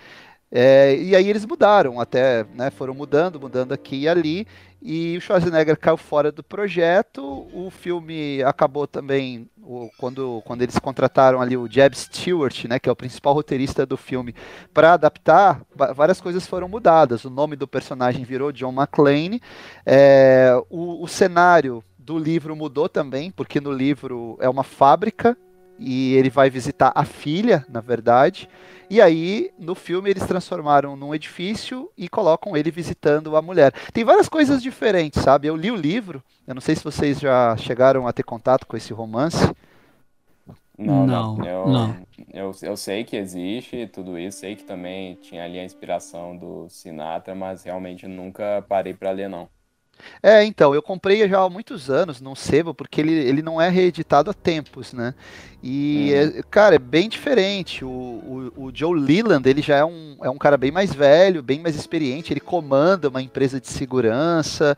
É, 0.51 0.97
e 0.97 1.17
aí 1.17 1.29
eles 1.29 1.45
mudaram, 1.45 2.01
até 2.01 2.45
né, 2.55 2.71
foram 2.71 2.95
mudando, 2.95 3.41
mudando 3.41 3.73
aqui 3.73 4.03
e 4.03 4.09
ali, 4.09 4.47
e 4.81 5.17
o 5.17 5.21
Schwarzenegger 5.21 5.77
caiu 5.77 5.97
fora 5.97 6.31
do 6.31 6.45
projeto. 6.45 7.49
O 7.53 7.71
filme 7.71 8.43
acabou 8.45 8.87
também 8.87 9.49
o, 9.61 9.91
quando, 9.99 10.41
quando 10.45 10.63
eles 10.63 10.79
contrataram 10.79 11.41
ali 11.41 11.57
o 11.57 11.69
Jeb 11.69 11.95
Stewart, 11.97 12.67
né, 12.67 12.79
que 12.79 12.89
é 12.89 12.93
o 12.93 12.97
principal 12.97 13.35
roteirista 13.35 13.85
do 13.85 13.97
filme, 13.97 14.35
para 14.73 14.93
adaptar. 14.93 15.63
Várias 15.75 16.21
coisas 16.21 16.47
foram 16.47 16.69
mudadas. 16.69 17.25
O 17.25 17.31
nome 17.31 17.57
do 17.57 17.67
personagem 17.67 18.25
virou 18.25 18.53
John 18.53 18.73
McClane. 18.73 19.43
É, 19.85 20.53
o, 20.71 21.03
o 21.03 21.09
cenário 21.09 21.83
do 21.99 22.17
livro 22.17 22.55
mudou 22.55 22.89
também, 22.89 23.33
porque 23.33 23.61
no 23.61 23.73
livro 23.73 24.39
é 24.41 24.49
uma 24.49 24.63
fábrica 24.63 25.37
e 25.79 26.15
ele 26.15 26.31
vai 26.31 26.51
visitar 26.51 26.93
a 26.95 27.05
filha, 27.05 27.65
na 27.69 27.81
verdade. 27.81 28.49
E 28.89 29.01
aí, 29.01 29.51
no 29.59 29.75
filme, 29.75 30.11
eles 30.11 30.25
transformaram 30.25 30.97
num 30.97 31.15
edifício 31.15 31.91
e 31.97 32.09
colocam 32.09 32.57
ele 32.57 32.71
visitando 32.71 33.37
a 33.37 33.43
mulher. 33.43 33.73
Tem 33.93 34.05
várias 34.05 34.29
coisas 34.29 34.63
diferentes, 34.63 35.23
sabe? 35.23 35.49
Eu 35.49 35.57
li 35.57 35.71
o 35.71 35.77
livro, 35.77 36.23
eu 36.47 36.55
não 36.55 36.61
sei 36.61 36.77
se 36.77 36.85
vocês 36.85 37.19
já 37.19 37.57
chegaram 37.57 38.07
a 38.07 38.13
ter 38.13 38.23
contato 38.23 38.67
com 38.67 38.77
esse 38.77 38.93
romance. 38.93 39.53
Não, 40.79 41.07
não. 41.07 41.37
não. 41.37 41.45
Eu, 41.45 41.69
não. 41.69 42.07
Eu, 42.33 42.53
eu 42.63 42.77
sei 42.77 43.03
que 43.03 43.17
existe 43.17 43.87
tudo 43.89 44.19
isso, 44.19 44.39
sei 44.39 44.55
que 44.55 44.63
também 44.63 45.15
tinha 45.17 45.45
ali 45.45 45.59
a 45.59 45.65
inspiração 45.65 46.37
do 46.37 46.69
Sinatra, 46.69 47.35
mas 47.35 47.65
realmente 47.65 48.07
nunca 48.07 48.65
parei 48.69 48.95
para 48.95 49.11
ler, 49.11 49.29
não. 49.29 49.49
É, 50.23 50.45
então, 50.45 50.75
eu 50.75 50.83
comprei 50.83 51.29
já 51.29 51.41
há 51.41 51.49
muitos 51.49 51.91
anos 51.91 52.21
num 52.21 52.35
sebo, 52.35 52.75
porque 52.75 53.01
ele, 53.01 53.13
ele 53.13 53.43
não 53.43 53.61
é 53.61 53.69
reeditado 53.69 54.31
há 54.31 54.35
tempos, 54.35 54.93
né? 54.93 55.15
E, 55.63 56.11
uhum. 56.13 56.39
é, 56.39 56.43
cara, 56.51 56.77
é 56.77 56.79
bem 56.79 57.09
diferente. 57.09 57.85
O, 57.85 57.89
o, 57.89 58.53
o, 58.67 58.71
Joe 58.75 58.99
Leland, 58.99 59.49
ele 59.49 59.63
já 59.63 59.77
é 59.77 59.85
um, 59.85 60.17
é 60.23 60.31
um 60.31 60.39
cara 60.39 60.57
bem 60.57 60.71
mais 60.71 60.95
velho, 60.95 61.43
bem 61.43 61.61
mais 61.61 61.75
experiente, 61.77 62.33
ele 62.33 62.41
comanda 62.41 63.09
uma 63.09 63.23
empresa 63.23 63.61
de 63.61 63.69
segurança, 63.69 64.77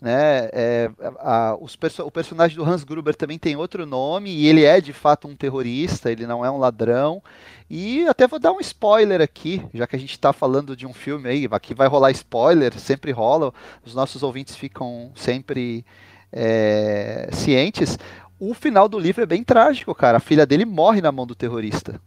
né? 0.00 0.48
É, 0.52 0.90
a, 1.18 1.56
os 1.60 1.76
perso 1.76 2.04
o 2.04 2.10
personagem 2.10 2.56
do 2.56 2.64
Hans 2.64 2.84
Gruber 2.84 3.14
também 3.14 3.38
tem 3.38 3.56
outro 3.56 3.84
nome, 3.84 4.30
e 4.30 4.46
ele 4.46 4.64
é 4.64 4.80
de 4.80 4.92
fato 4.92 5.28
um 5.28 5.36
terrorista, 5.36 6.10
ele 6.10 6.26
não 6.26 6.44
é 6.44 6.50
um 6.50 6.58
ladrão. 6.58 7.22
E 7.68 8.06
até 8.08 8.26
vou 8.26 8.38
dar 8.38 8.52
um 8.52 8.60
spoiler 8.60 9.20
aqui, 9.20 9.64
já 9.72 9.86
que 9.86 9.94
a 9.94 9.98
gente 9.98 10.12
está 10.12 10.32
falando 10.32 10.74
de 10.74 10.86
um 10.86 10.92
filme 10.92 11.28
aí, 11.28 11.48
aqui 11.50 11.74
vai 11.74 11.86
rolar 11.86 12.10
spoiler, 12.10 12.76
sempre 12.78 13.12
rola, 13.12 13.52
os 13.84 13.94
nossos 13.94 14.22
ouvintes 14.22 14.56
ficam 14.56 15.12
sempre 15.14 15.84
é, 16.32 17.28
cientes. 17.32 17.98
O 18.38 18.54
final 18.54 18.88
do 18.88 18.98
livro 18.98 19.22
é 19.22 19.26
bem 19.26 19.44
trágico, 19.44 19.94
cara. 19.94 20.16
A 20.16 20.20
filha 20.20 20.46
dele 20.46 20.64
morre 20.64 21.00
na 21.00 21.12
mão 21.12 21.26
do 21.26 21.34
terrorista. 21.34 22.00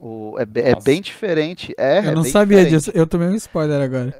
O, 0.00 0.34
é, 0.38 0.70
é 0.70 0.74
bem 0.80 1.02
diferente. 1.02 1.74
É, 1.76 1.98
eu 1.98 2.10
é 2.10 2.14
não 2.14 2.24
sabia 2.24 2.64
diferente. 2.64 2.84
disso. 2.84 2.90
Eu 2.94 3.06
tomei 3.06 3.28
um 3.28 3.34
spoiler 3.34 3.82
agora. 3.82 4.14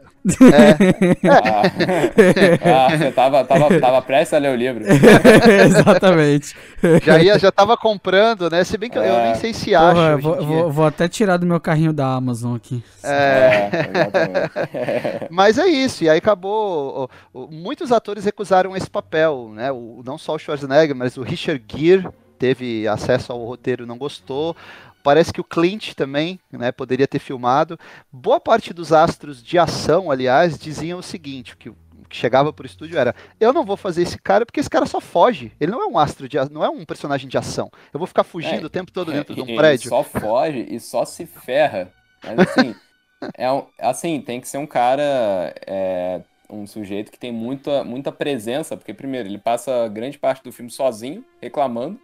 É. 0.53 1.29
Ah, 1.31 1.63
ah, 2.93 2.97
você 2.97 3.11
tava, 3.11 3.43
tava, 3.45 3.81
tava 3.81 4.03
prestes 4.03 4.35
a 4.35 4.39
ler 4.39 4.53
o 4.53 4.57
livro. 4.57 4.85
Exatamente. 5.65 6.55
Já, 7.03 7.23
ia, 7.23 7.39
já 7.39 7.51
tava 7.51 7.75
comprando, 7.79 8.51
né? 8.51 8.63
Se 8.63 8.77
bem 8.77 8.91
que 8.91 8.99
é. 8.99 9.09
eu 9.09 9.25
nem 9.25 9.35
sei 9.37 9.55
se 9.55 9.75
acha. 9.75 10.19
Vou, 10.19 10.45
vou, 10.45 10.71
vou, 10.71 10.87
até 10.87 11.09
tirar 11.09 11.39
do 11.39 11.47
meu 11.47 11.59
carrinho 11.59 11.93
da 11.93 12.07
Amazon 12.07 12.57
aqui. 12.57 12.85
É. 13.03 13.71
é 13.73 15.29
Mas 15.33 15.57
é 15.57 15.67
isso, 15.67 16.05
e 16.05 16.11
aí 16.11 16.19
acabou. 16.19 17.09
Muitos 17.51 17.91
atores 17.91 18.27
recusaram 18.27 18.77
esse 18.77 18.91
papel, 18.91 19.51
né? 19.55 19.73
O, 19.73 20.03
não 20.05 20.19
só 20.19 20.35
o 20.35 20.39
Schwarzenegger, 20.39 20.95
mas 20.95 21.17
o 21.17 21.23
Richard 21.23 21.65
Gere 21.67 22.07
teve 22.39 22.89
acesso 22.89 23.33
ao 23.33 23.45
roteiro 23.45 23.87
não 23.87 23.99
gostou. 23.99 24.57
Parece 25.03 25.33
que 25.33 25.41
o 25.41 25.45
Clint 25.45 25.95
também 25.95 26.39
né, 26.53 26.71
poderia 26.71 27.09
ter 27.09 27.19
filmado. 27.19 27.79
Boa 28.13 28.41
parte 28.41 28.73
dos 28.75 28.93
astros 28.93 29.43
de 29.43 29.59
ação, 29.59 30.11
aliás, 30.11 30.59
diziam 30.59 30.99
o 30.99 31.03
seguinte: 31.03 31.57
que 31.57 31.73
que 32.11 32.17
chegava 32.17 32.53
pro 32.53 32.67
estúdio 32.67 32.99
era: 32.99 33.15
eu 33.39 33.53
não 33.53 33.65
vou 33.65 33.77
fazer 33.77 34.03
esse 34.03 34.19
cara 34.19 34.45
porque 34.45 34.61
esse 34.61 34.69
cara 34.69 34.85
só 34.85 35.01
foge. 35.01 35.53
Ele 35.59 35.71
não 35.71 35.83
é 35.83 35.87
um 35.87 35.97
astro 35.97 36.29
de 36.29 36.37
não 36.51 36.65
é 36.65 36.69
um 36.69 36.85
personagem 36.85 37.29
de 37.29 37.39
ação. 37.39 37.71
Eu 37.95 37.99
vou 37.99 38.07
ficar 38.07 38.25
fugindo 38.25 38.65
é, 38.65 38.67
o 38.67 38.71
tempo 38.71 38.91
todo 38.91 39.13
dentro 39.13 39.33
é, 39.33 39.37
de 39.37 39.41
um 39.41 39.57
prédio. 39.57 39.89
só 39.89 40.03
foge 40.03 40.67
e 40.69 40.81
só 40.81 41.05
se 41.05 41.25
ferra. 41.25 41.91
Mas 42.23 42.39
assim, 42.41 42.75
é 43.39 43.51
um, 43.51 43.65
assim 43.79 44.21
tem 44.21 44.41
que 44.41 44.49
ser 44.49 44.59
um 44.59 44.67
cara, 44.67 45.55
é, 45.67 46.21
um 46.51 46.67
sujeito 46.67 47.13
que 47.13 47.19
tem 47.19 47.33
muita, 47.33 47.85
muita 47.85 48.11
presença, 48.11 48.77
porque 48.77 48.93
primeiro 48.93 49.29
ele 49.29 49.39
passa 49.39 49.89
grande 49.89 50.19
parte 50.19 50.43
do 50.43 50.53
filme 50.53 50.71
sozinho, 50.71 51.25
reclamando. 51.41 51.99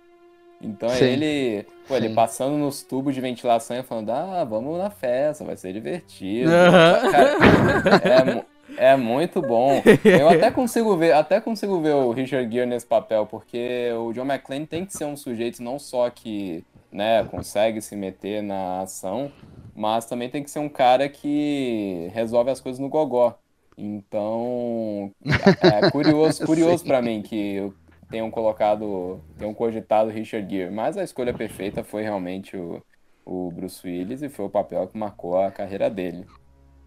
Então 0.60 0.88
Sim. 0.88 1.04
ele, 1.04 1.66
pô, 1.86 1.96
ele 1.96 2.10
passando 2.10 2.56
nos 2.56 2.82
tubos 2.82 3.14
de 3.14 3.20
ventilação 3.20 3.76
e 3.78 3.82
falando, 3.82 4.10
ah, 4.10 4.44
vamos 4.44 4.78
na 4.78 4.90
festa, 4.90 5.44
vai 5.44 5.56
ser 5.56 5.72
divertido. 5.72 6.50
Uhum. 6.50 7.10
Cara, 7.12 8.46
é, 8.78 8.92
é, 8.92 8.96
muito 8.96 9.42
bom. 9.42 9.82
Eu 10.04 10.28
até 10.28 10.50
consigo 10.52 10.96
ver, 10.96 11.12
até 11.12 11.40
consigo 11.40 11.80
ver 11.80 11.94
o 11.94 12.10
Richard 12.10 12.52
Gere 12.52 12.66
nesse 12.66 12.86
papel, 12.86 13.26
porque 13.26 13.90
o 13.98 14.12
John 14.12 14.25
McClane 14.25 14.66
tem 14.66 14.86
que 14.86 14.92
ser 14.92 15.04
um 15.04 15.16
sujeito 15.16 15.62
não 15.62 15.78
só 15.78 16.08
que, 16.08 16.64
né, 16.90 17.25
consegue 17.25 17.82
se 17.82 17.94
meter 17.94 18.42
na 18.42 18.80
ação, 18.80 19.30
mas 19.75 20.06
também 20.06 20.30
tem 20.30 20.42
que 20.42 20.50
ser 20.50 20.58
um 20.58 20.68
cara 20.68 21.08
que 21.08 22.10
resolve 22.14 22.50
as 22.50 22.60
coisas 22.60 22.80
no 22.80 22.88
gogó. 22.88 23.38
Então, 23.78 25.12
é 25.60 25.90
curioso, 25.90 26.44
curioso 26.46 26.82
para 26.82 27.02
mim 27.02 27.20
que 27.20 27.70
tenham 28.10 28.30
colocado, 28.30 29.20
tenham 29.38 29.54
cogitado 29.54 30.10
Richard 30.10 30.48
Gere, 30.48 30.70
mas 30.70 30.96
a 30.96 31.04
escolha 31.04 31.34
perfeita 31.34 31.82
foi 31.82 32.02
realmente 32.02 32.56
o, 32.56 32.82
o 33.25 33.50
Bruce 33.50 33.86
Willis 33.86 34.22
e 34.22 34.28
foi 34.28 34.46
o 34.46 34.50
papel 34.50 34.86
que 34.86 34.96
marcou 34.96 35.38
a 35.38 35.50
carreira 35.50 35.90
dele. 35.90 36.25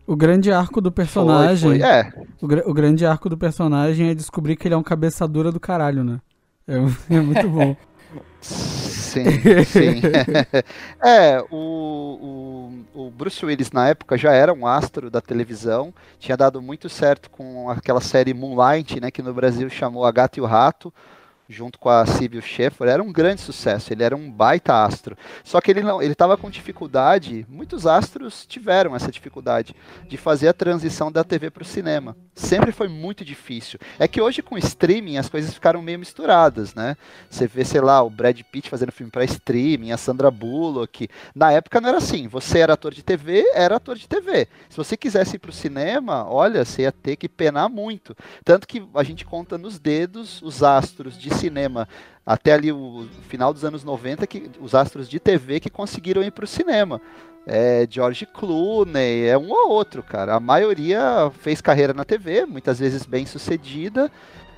O 0.07 0.15
grande 0.15 0.51
arco 0.51 0.81
do 0.81 0.91
personagem. 0.91 1.69
Foi, 1.69 1.79
foi. 1.79 1.87
É. 1.87 2.11
O, 2.41 2.71
o, 2.71 2.73
grande 2.73 3.05
arco 3.05 3.29
do 3.29 3.37
personagem 3.37 4.09
é 4.09 4.15
descobrir 4.15 4.55
que 4.55 4.67
ele 4.67 4.73
é 4.73 4.77
um 4.77 4.81
cabeça 4.81 5.27
dura 5.27 5.51
do 5.51 5.59
caralho, 5.59 6.03
né? 6.03 6.19
É, 6.67 6.77
é 7.15 7.19
muito 7.19 7.47
bom. 7.47 7.75
sim, 8.41 9.23
sim. 9.65 10.01
é, 11.03 11.39
o, 11.51 11.55
o, 11.55 12.38
o, 12.38 12.38
Bruce 13.19 13.45
Willis 13.45 13.69
na 13.71 13.89
época 13.89 14.17
já 14.17 14.31
era 14.31 14.53
um 14.53 14.65
astro 14.65 15.11
da 15.11 15.19
televisão, 15.19 15.93
tinha 16.17 16.37
dado 16.37 16.61
muito 16.61 16.87
certo 16.87 17.29
com 17.29 17.69
aquela 17.69 17.99
série 17.99 18.33
Moonlight, 18.33 19.01
né, 19.01 19.11
que 19.11 19.21
no 19.21 19.33
Brasil 19.33 19.69
chamou 19.69 20.05
A 20.05 20.11
Gata 20.11 20.39
e 20.39 20.41
o 20.41 20.45
Rato 20.45 20.93
junto 21.49 21.79
com 21.79 21.89
a 21.89 22.05
Sibyl 22.05 22.41
Schaeffer, 22.41 22.87
era 22.87 23.01
um 23.01 23.11
grande 23.11 23.41
sucesso, 23.41 23.91
ele 23.91 24.03
era 24.03 24.15
um 24.15 24.31
baita 24.31 24.85
astro. 24.85 25.17
Só 25.43 25.59
que 25.59 25.71
ele 25.71 25.81
não, 25.81 25.99
ele 25.99 26.13
estava 26.13 26.37
com 26.37 26.49
dificuldade, 26.49 27.45
muitos 27.49 27.87
astros 27.87 28.45
tiveram 28.45 28.95
essa 28.95 29.11
dificuldade 29.11 29.75
de 30.07 30.15
fazer 30.15 30.47
a 30.47 30.53
transição 30.53 31.11
da 31.11 31.23
TV 31.23 31.49
para 31.49 31.63
o 31.63 31.65
cinema. 31.65 32.15
Sempre 32.35 32.71
foi 32.71 32.87
muito 32.87 33.25
difícil. 33.25 33.79
É 33.97 34.07
que 34.07 34.21
hoje 34.21 34.43
com 34.43 34.57
streaming 34.57 35.17
as 35.17 35.27
coisas 35.27 35.53
ficaram 35.53 35.81
meio 35.81 35.97
misturadas, 35.97 36.75
né? 36.75 36.95
Você 37.29 37.47
vê, 37.47 37.65
sei 37.65 37.81
lá, 37.81 38.01
o 38.03 38.09
Brad 38.09 38.39
Pitt 38.51 38.69
fazendo 38.69 38.91
filme 38.91 39.11
para 39.11 39.25
streaming, 39.25 39.91
a 39.91 39.97
Sandra 39.97 40.29
Bullock. 40.29 41.09
Na 41.33 41.51
época 41.51 41.81
não 41.81 41.89
era 41.89 41.97
assim, 41.97 42.27
você 42.27 42.59
era 42.59 42.73
ator 42.73 42.93
de 42.93 43.03
TV, 43.03 43.43
era 43.55 43.77
ator 43.77 43.97
de 43.97 44.07
TV. 44.07 44.47
Se 44.69 44.77
você 44.77 44.95
quisesse 44.95 45.37
ir 45.37 45.39
para 45.39 45.49
o 45.49 45.53
cinema, 45.53 46.29
olha, 46.29 46.63
você 46.63 46.83
ia 46.83 46.91
ter 46.91 47.15
que 47.15 47.27
penar 47.27 47.69
muito. 47.69 48.15
Tanto 48.45 48.67
que 48.67 48.87
a 48.93 49.03
gente 49.03 49.25
conta 49.25 49.57
nos 49.57 49.79
dedos 49.79 50.41
os 50.41 50.61
astros 50.61 51.17
de 51.17 51.38
cinema 51.39 51.87
até 52.25 52.53
ali 52.53 52.71
o 52.71 53.07
final 53.27 53.51
dos 53.51 53.65
anos 53.65 53.83
90 53.83 54.27
que 54.27 54.51
os 54.59 54.75
astros 54.75 55.09
de 55.09 55.19
TV 55.19 55.59
que 55.59 55.69
conseguiram 55.69 56.21
ir 56.21 56.31
para 56.31 56.45
o 56.45 56.47
cinema. 56.47 57.01
É 57.47 57.87
George 57.89 58.27
Clooney, 58.27 59.25
é 59.25 59.35
um 59.35 59.49
ou 59.49 59.71
outro, 59.71 60.03
cara. 60.03 60.35
A 60.35 60.39
maioria 60.39 61.31
fez 61.39 61.61
carreira 61.61 61.93
na 61.93 62.05
TV, 62.05 62.45
muitas 62.45 62.77
vezes 62.77 63.05
bem 63.05 63.25
sucedida, 63.25 64.11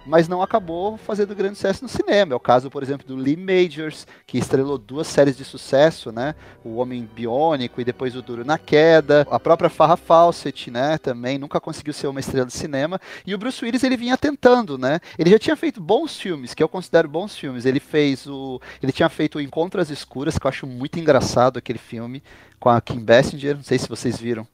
mas 0.06 0.28
não 0.28 0.42
acabou 0.42 0.98
fazendo 0.98 1.36
grande 1.36 1.56
sucesso 1.56 1.84
no 1.84 1.90
cinema. 1.90 2.34
É 2.34 2.36
o 2.36 2.40
caso, 2.40 2.70
por 2.70 2.82
exemplo, 2.82 3.08
do 3.08 3.16
Lee 3.16 3.36
Majors, 3.38 4.08
que 4.26 4.38
estrelou 4.38 4.78
duas 4.78 5.08
séries 5.08 5.38
de 5.38 5.46
sucesso, 5.46 6.12
né? 6.12 6.36
O 6.64 6.78
Homem 6.78 7.08
Biônico 7.14 7.80
e 7.80 7.86
depois 7.86 8.16
o 8.16 8.22
Duro 8.22 8.44
na 8.44 8.58
Queda. 8.58 9.28
A 9.30 9.40
própria 9.40 9.70
Farrah 9.70 9.98
Fawcett, 9.98 10.72
né? 10.72 10.98
Também 10.98 11.38
nunca 11.38 11.60
conseguiu 11.60 11.94
ser 11.94 12.08
uma 12.08 12.20
estrela 12.20 12.46
de 12.46 12.54
cinema. 12.54 13.00
E 13.26 13.34
o 13.36 13.38
Bruce 13.38 13.64
Willis, 13.64 13.84
ele 13.84 13.98
vinha 13.98 14.18
tentando, 14.18 14.78
né? 14.78 15.00
Ele 15.18 15.30
já 15.30 15.40
tinha 15.40 15.56
feito 15.56 15.82
bons 15.82 16.18
filmes, 16.20 16.54
que 16.54 16.64
eu 16.64 16.70
considero 16.70 17.08
bons 17.08 17.36
filmes. 17.36 17.66
Ele 17.66 17.80
fez 17.80 18.28
o... 18.28 18.60
Ele 18.82 18.92
tinha 18.92 19.10
feito 19.10 19.38
o 19.38 19.42
Encontro 19.42 19.82
às 19.82 19.90
Escuras, 19.90 20.38
que 20.38 20.46
eu 20.46 20.50
acho 20.50 20.66
muito 20.66 21.00
engraçado 21.00 21.58
aquele 21.58 21.80
filme, 21.80 22.24
com 22.60 22.70
a 22.70 22.82
Kim 22.82 23.00
Basinger. 23.00 23.56
Não 23.56 23.64
sei 23.64 23.78
se 23.78 23.88
vocês 23.88 24.20
viram. 24.20 24.48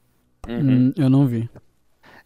Uhum. 0.46 0.88
Hum, 0.88 0.92
eu 0.96 1.10
não 1.10 1.26
vi. 1.26 1.48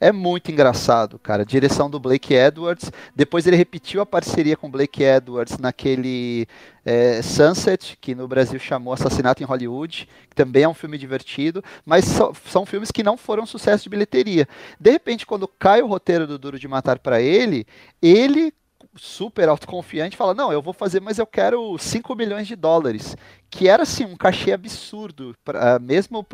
É 0.03 0.11
muito 0.11 0.51
engraçado, 0.51 1.17
cara. 1.17 1.47
Direção 1.47 1.89
do 1.89 2.01
Blake 2.01 2.35
Edwards. 2.35 2.91
Depois 3.15 3.47
ele 3.47 3.55
repetiu 3.55 4.01
a 4.01 4.05
parceria 4.05 4.57
com 4.57 4.69
Blake 4.69 5.01
Edwards 5.01 5.59
naquele 5.59 6.49
é, 6.85 7.23
Sunset, 7.23 7.97
que 8.01 8.13
no 8.13 8.27
Brasil 8.27 8.59
chamou 8.59 8.93
Assassinato 8.93 9.45
em 9.45 9.47
Hollywood, 9.47 10.09
que 10.29 10.35
também 10.35 10.65
é 10.65 10.69
um 10.69 10.75
filme 10.75 10.99
divertido, 10.99 11.63
mas 11.87 12.05
so, 12.05 12.35
são 12.49 12.67
filmes 12.67 12.91
que 12.91 13.05
não 13.05 13.17
foram 13.17 13.47
sucesso 13.47 13.85
de 13.85 13.91
bilheteria. 13.91 14.49
De 14.81 14.91
repente, 14.91 15.25
quando 15.25 15.47
cai 15.47 15.83
o 15.83 15.87
roteiro 15.87 16.27
do 16.27 16.37
Duro 16.37 16.59
de 16.59 16.67
Matar 16.67 16.99
para 16.99 17.23
ele, 17.23 17.65
ele 18.03 18.53
super 18.95 19.49
autoconfiante, 19.49 20.17
fala: 20.17 20.35
Não, 20.35 20.53
eu 20.53 20.61
vou 20.61 20.73
fazer, 20.73 21.01
mas 21.01 21.19
eu 21.19 21.27
quero 21.27 21.77
5 21.79 22.15
milhões 22.15 22.47
de 22.47 22.57
dólares. 22.57 23.17
Que 23.51 23.69
era 23.69 23.83
assim 23.83 24.07
um 24.07 24.17
cachê 24.17 24.53
absurdo, 24.53 25.35
pra, 25.45 25.79
mesmo 25.79 26.27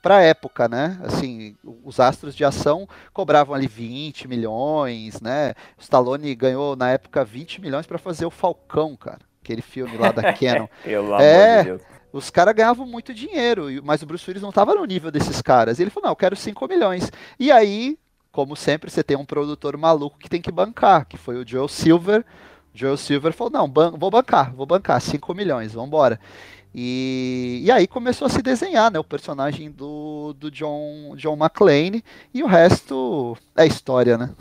para 0.00 0.16
a 0.16 0.22
época, 0.22 0.66
né? 0.66 0.98
Assim, 1.04 1.54
os 1.84 2.00
astros 2.00 2.34
de 2.34 2.44
ação 2.44 2.88
cobravam 3.12 3.54
ali 3.54 3.66
20 3.66 4.26
milhões, 4.26 5.20
né? 5.20 5.50
O 5.76 5.82
Stallone 5.82 6.34
ganhou 6.34 6.74
na 6.74 6.90
época 6.90 7.24
20 7.24 7.60
milhões 7.60 7.86
para 7.86 7.98
fazer 7.98 8.24
o 8.24 8.30
Falcão, 8.30 8.96
cara. 8.96 9.20
Aquele 9.42 9.60
filme 9.60 9.96
lá 9.98 10.10
da 10.10 10.32
Canon. 10.32 10.68
Pelo 10.82 11.20
é, 11.20 11.60
amor 11.60 11.64
de 11.64 11.70
Deus. 11.70 11.82
Os 12.10 12.30
caras 12.30 12.54
ganhavam 12.54 12.86
muito 12.86 13.12
dinheiro, 13.12 13.66
mas 13.84 14.02
o 14.02 14.06
Bruce 14.06 14.24
Willis 14.26 14.42
não 14.42 14.48
estava 14.48 14.74
no 14.74 14.84
nível 14.86 15.10
desses 15.10 15.42
caras. 15.42 15.78
Ele 15.78 15.90
falou: 15.90 16.06
não, 16.06 16.12
eu 16.12 16.16
quero 16.16 16.34
5 16.34 16.66
milhões. 16.66 17.12
E 17.38 17.52
aí 17.52 17.98
como 18.38 18.54
sempre, 18.54 18.88
você 18.88 19.02
tem 19.02 19.16
um 19.16 19.24
produtor 19.24 19.76
maluco 19.76 20.16
que 20.16 20.28
tem 20.28 20.40
que 20.40 20.52
bancar, 20.52 21.04
que 21.08 21.16
foi 21.16 21.34
o 21.42 21.44
Joe 21.44 21.68
Silver. 21.68 22.24
Joe 22.72 22.96
Silver 22.96 23.32
falou: 23.32 23.52
não, 23.52 23.68
ban 23.68 23.90
vou 23.90 24.12
bancar, 24.12 24.54
vou 24.54 24.64
bancar, 24.64 25.00
5 25.00 25.34
milhões, 25.34 25.72
vamos 25.72 25.88
embora. 25.88 26.20
E, 26.72 27.62
e 27.64 27.72
aí 27.72 27.88
começou 27.88 28.26
a 28.26 28.28
se 28.28 28.40
desenhar 28.40 28.92
né, 28.92 28.98
o 29.00 29.02
personagem 29.02 29.72
do, 29.72 30.32
do 30.34 30.52
John, 30.52 31.16
John 31.16 31.34
McClane, 31.34 32.04
e 32.32 32.44
o 32.44 32.46
resto 32.46 33.36
é 33.56 33.66
história, 33.66 34.16
né? 34.16 34.32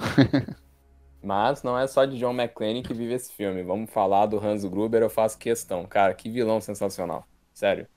Mas 1.19 1.63
não 1.63 1.75
é 1.75 1.87
só 1.87 2.05
de 2.05 2.19
John 2.19 2.39
McClane 2.39 2.83
que 2.83 2.93
vive 2.93 3.15
esse 3.15 3.33
filme. 3.33 3.63
Vamos 3.63 3.89
falar 3.89 4.27
do 4.27 4.37
Hans 4.37 4.63
Gruber, 4.63 5.01
eu 5.01 5.09
faço 5.09 5.39
questão. 5.39 5.87
Cara, 5.87 6.13
que 6.13 6.29
vilão 6.29 6.61
sensacional. 6.61 7.27
Sério. 7.51 7.87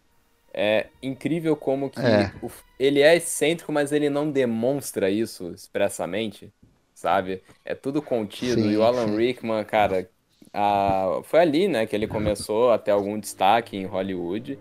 É 0.52 0.88
incrível 1.02 1.56
como 1.56 1.90
que 1.90 2.24
é. 2.24 2.32
O, 2.40 2.50
ele 2.78 3.00
é 3.00 3.16
excêntrico, 3.16 3.72
mas 3.72 3.92
ele 3.92 4.10
não 4.10 4.30
demonstra 4.30 5.10
isso 5.10 5.52
expressamente, 5.52 6.52
sabe? 6.94 7.42
É 7.64 7.74
tudo 7.74 8.02
contido. 8.02 8.60
Sim, 8.60 8.70
e 8.70 8.76
o 8.76 8.82
Alan 8.82 9.06
sim. 9.06 9.16
Rickman, 9.16 9.64
cara, 9.64 10.10
a... 10.52 11.20
foi 11.24 11.40
ali, 11.40 11.68
né, 11.68 11.86
que 11.86 11.94
ele 11.94 12.06
começou 12.08 12.70
a 12.72 12.78
ter 12.78 12.90
algum 12.90 13.18
destaque 13.18 13.76
em 13.76 13.86
Hollywood. 13.86 14.58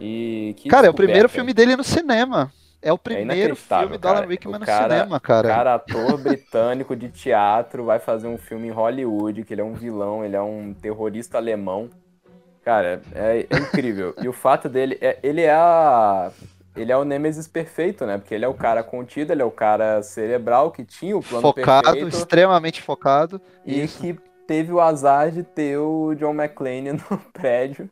E 0.00 0.54
Cara, 0.66 0.86
é 0.86 0.90
o 0.90 0.94
primeiro 0.94 1.28
filme 1.28 1.52
dele 1.54 1.76
no 1.76 1.84
cinema. 1.84 2.52
É 2.80 2.92
o 2.92 2.98
É 3.10 3.22
primeiro 3.22 3.22
inacreditável, 3.22 3.56
filme 3.56 3.98
do 3.98 4.06
Alan. 4.08 4.26
Rickman 4.26 4.60
no 4.60 4.66
cara- 4.66 4.66
cinema, 4.66 5.18
cara. 5.20 5.48
O 5.48 5.52
cara, 5.52 5.74
ator 5.74 6.18
britânico 6.18 6.94
de 6.94 7.08
teatro, 7.10 7.84
vai 7.84 7.98
fazer 7.98 8.26
um 8.28 8.36
filme 8.38 8.68
em 8.68 8.70
Hollywood, 8.70 9.44
que 9.44 9.54
ele 9.54 9.60
é 9.62 9.64
um 9.64 9.74
vilão, 9.74 10.24
ele 10.24 10.36
é 10.36 10.42
um 10.42 10.74
terrorista 10.74 11.38
alemão. 11.38 11.88
Cara, 12.68 13.00
é, 13.14 13.46
é 13.48 13.58
incrível. 13.60 14.14
E 14.20 14.28
o 14.28 14.32
fato 14.32 14.68
dele, 14.68 14.98
é, 15.00 15.18
ele 15.22 15.40
é 15.40 15.52
a... 15.54 16.30
Ele 16.76 16.92
é 16.92 16.96
o 16.98 17.02
Nemesis 17.02 17.48
perfeito, 17.48 18.04
né? 18.04 18.18
Porque 18.18 18.34
ele 18.34 18.44
é 18.44 18.48
o 18.48 18.52
cara 18.54 18.84
contido, 18.84 19.32
ele 19.32 19.40
é 19.40 19.44
o 19.44 19.50
cara 19.50 20.02
cerebral 20.02 20.70
que 20.70 20.84
tinha 20.84 21.16
o 21.16 21.22
plano 21.22 21.42
Focado, 21.42 21.82
perfeito 21.94 22.08
extremamente 22.08 22.82
focado. 22.82 23.40
e 23.64 23.80
Isso. 23.84 23.98
que 24.00 24.20
teve 24.46 24.70
o 24.70 24.80
azar 24.80 25.30
de 25.30 25.42
ter 25.42 25.78
o 25.78 26.14
John 26.14 26.34
McClane 26.34 26.92
no 27.10 27.18
prédio 27.32 27.88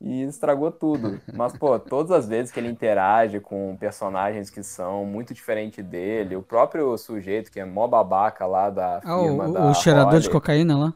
e 0.00 0.22
estragou 0.24 0.70
tudo. 0.72 1.20
Mas, 1.32 1.52
pô, 1.52 1.78
todas 1.78 2.10
as 2.12 2.28
vezes 2.28 2.52
que 2.52 2.60
ele 2.60 2.68
interage 2.68 3.40
com 3.40 3.76
personagens 3.78 4.50
que 4.50 4.62
são 4.62 5.04
muito 5.06 5.32
diferentes 5.34 5.84
dele, 5.84 6.36
o 6.36 6.42
próprio 6.42 6.96
sujeito 6.98 7.50
que 7.50 7.60
é 7.60 7.64
mó 7.64 7.86
babaca 7.86 8.46
lá 8.46 8.70
da 8.70 9.02
Ah, 9.02 9.16
firma 9.18 9.48
o, 9.48 9.52
da 9.52 9.60
o 9.70 9.74
cheirador 9.74 10.20
de 10.20 10.28
Holly. 10.28 10.30
cocaína 10.30 10.76
lá. 10.78 10.94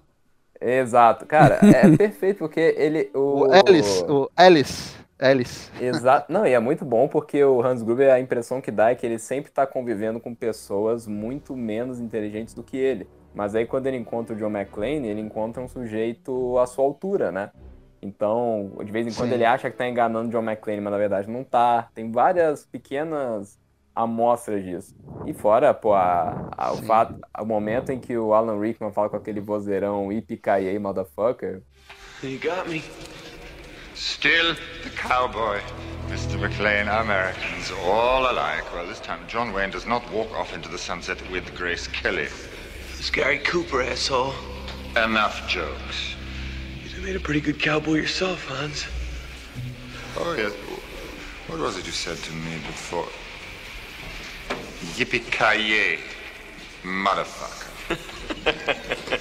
Exato. 0.65 1.27
Cara, 1.27 1.59
é 1.63 1.89
perfeito 1.97 2.39
porque 2.39 2.75
ele... 2.77 3.11
O 3.15 3.45
Alice, 3.53 4.03
o 4.05 4.31
Alice, 4.35 4.97
Alice. 5.19 5.71
Exato. 5.81 6.33
Não, 6.33 6.47
e 6.47 6.53
é 6.53 6.59
muito 6.59 6.85
bom 6.85 7.07
porque 7.07 7.45
o 7.45 7.63
Hans 7.63 7.83
Gruber, 7.83 8.13
a 8.13 8.19
impressão 8.19 8.61
que 8.61 8.71
dá 8.71 8.91
é 8.91 8.95
que 8.95 9.05
ele 9.05 9.19
sempre 9.19 9.51
tá 9.51 9.67
convivendo 9.67 10.19
com 10.19 10.35
pessoas 10.35 11.07
muito 11.07 11.55
menos 11.55 12.01
inteligentes 12.01 12.55
do 12.55 12.63
que 12.63 12.77
ele. 12.77 13.07
Mas 13.35 13.55
aí 13.55 13.67
quando 13.67 13.87
ele 13.87 13.97
encontra 13.97 14.35
o 14.35 14.39
John 14.39 14.51
McClane, 14.51 15.09
ele 15.09 15.21
encontra 15.21 15.63
um 15.63 15.69
sujeito 15.69 16.59
à 16.59 16.67
sua 16.67 16.85
altura, 16.85 17.31
né? 17.31 17.51
Então, 18.01 18.71
de 18.85 18.93
vez 18.93 19.07
em 19.07 19.13
quando 19.13 19.31
Sim. 19.31 19.35
ele 19.35 19.45
acha 19.45 19.71
que 19.71 19.77
tá 19.77 19.89
enganando 19.89 20.29
o 20.29 20.31
John 20.31 20.43
McClane, 20.43 20.81
mas 20.81 20.93
na 20.93 20.99
verdade 20.99 21.31
não 21.31 21.43
tá. 21.43 21.89
Tem 21.95 22.11
várias 22.11 22.67
pequenas 22.67 23.59
amostras 23.95 24.65
disso. 24.65 24.95
E 25.27 25.33
fora, 25.33 25.73
pô, 25.73 25.95
a, 25.95 26.51
a- 26.57 26.73
o 26.73 26.79
fato, 26.83 27.15
o 27.39 27.45
momento 27.45 27.91
em 27.91 28.01
que 28.01 28.17
o 28.17 28.35
Alan 28.35 28.59
Rickman 28.61 28.93
fala 28.93 29.09
com 29.09 29.17
aquele 29.17 29.41
vozeirão 29.41 30.11
Yippee 30.13 30.79
motherfucker, 30.79 31.63
You 32.23 32.39
got 32.39 32.69
me. 32.69 32.83
Still 33.95 34.55
the 34.83 34.91
cowboy. 34.97 35.61
Mr. 36.09 36.39
McLean, 36.39 36.89
Americans, 36.89 37.71
all 37.87 38.27
alike. 38.31 38.65
Well, 38.75 38.87
this 38.87 39.01
time 39.01 39.21
John 39.29 39.53
Wayne 39.53 39.71
does 39.71 39.87
not 39.87 40.03
walk 40.11 40.33
off 40.33 40.55
into 40.55 40.69
the 40.69 40.79
sunset 40.79 41.19
with 41.31 41.55
Grace 41.55 41.87
Kelly. 41.89 42.29
It's 42.99 43.11
Gary 43.11 43.39
Cooper, 43.39 43.83
asshole. 43.83 44.33
Enough 44.97 45.47
jokes. 45.49 46.15
You 46.97 47.03
made 47.03 47.17
a 47.17 47.21
pretty 47.21 47.41
good 47.41 47.59
cowboy 47.61 47.95
yourself, 47.95 48.47
Hans. 48.49 48.87
Oh, 50.17 50.35
yes. 50.37 50.53
What 51.49 51.61
was 51.61 51.77
it 51.79 51.85
you 51.87 51.93
said 51.93 52.17
to 52.17 52.33
me 52.33 52.57
before? 52.67 53.09
Yippee-ki-yay, 54.97 55.99
motherfucker. 56.85 57.99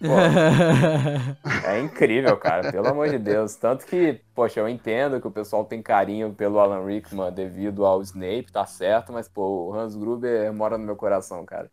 É 1.64 1.78
incrível, 1.80 2.36
cara, 2.36 2.70
pelo 2.72 2.88
amor 2.88 3.08
de 3.08 3.18
Deus. 3.18 3.54
Tanto 3.54 3.84
que, 3.86 4.20
poxa, 4.34 4.60
eu 4.60 4.68
entendo 4.68 5.20
que 5.20 5.26
o 5.26 5.30
pessoal 5.30 5.64
tem 5.64 5.82
carinho 5.82 6.32
pelo 6.34 6.58
Alan 6.58 6.84
Rickman 6.84 7.32
devido 7.32 7.84
ao 7.84 8.02
Snape, 8.02 8.50
tá 8.52 8.64
certo, 8.66 9.12
mas, 9.12 9.28
pô, 9.28 9.68
o 9.68 9.74
Hans 9.74 9.94
Gruber 9.94 10.52
mora 10.52 10.78
no 10.78 10.84
meu 10.84 10.96
coração, 10.96 11.44
cara. 11.44 11.70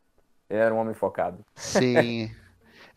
Ele 0.49 0.59
era 0.59 0.73
um 0.73 0.77
homem 0.77 0.93
focado. 0.93 1.43
Sim. 1.55 2.31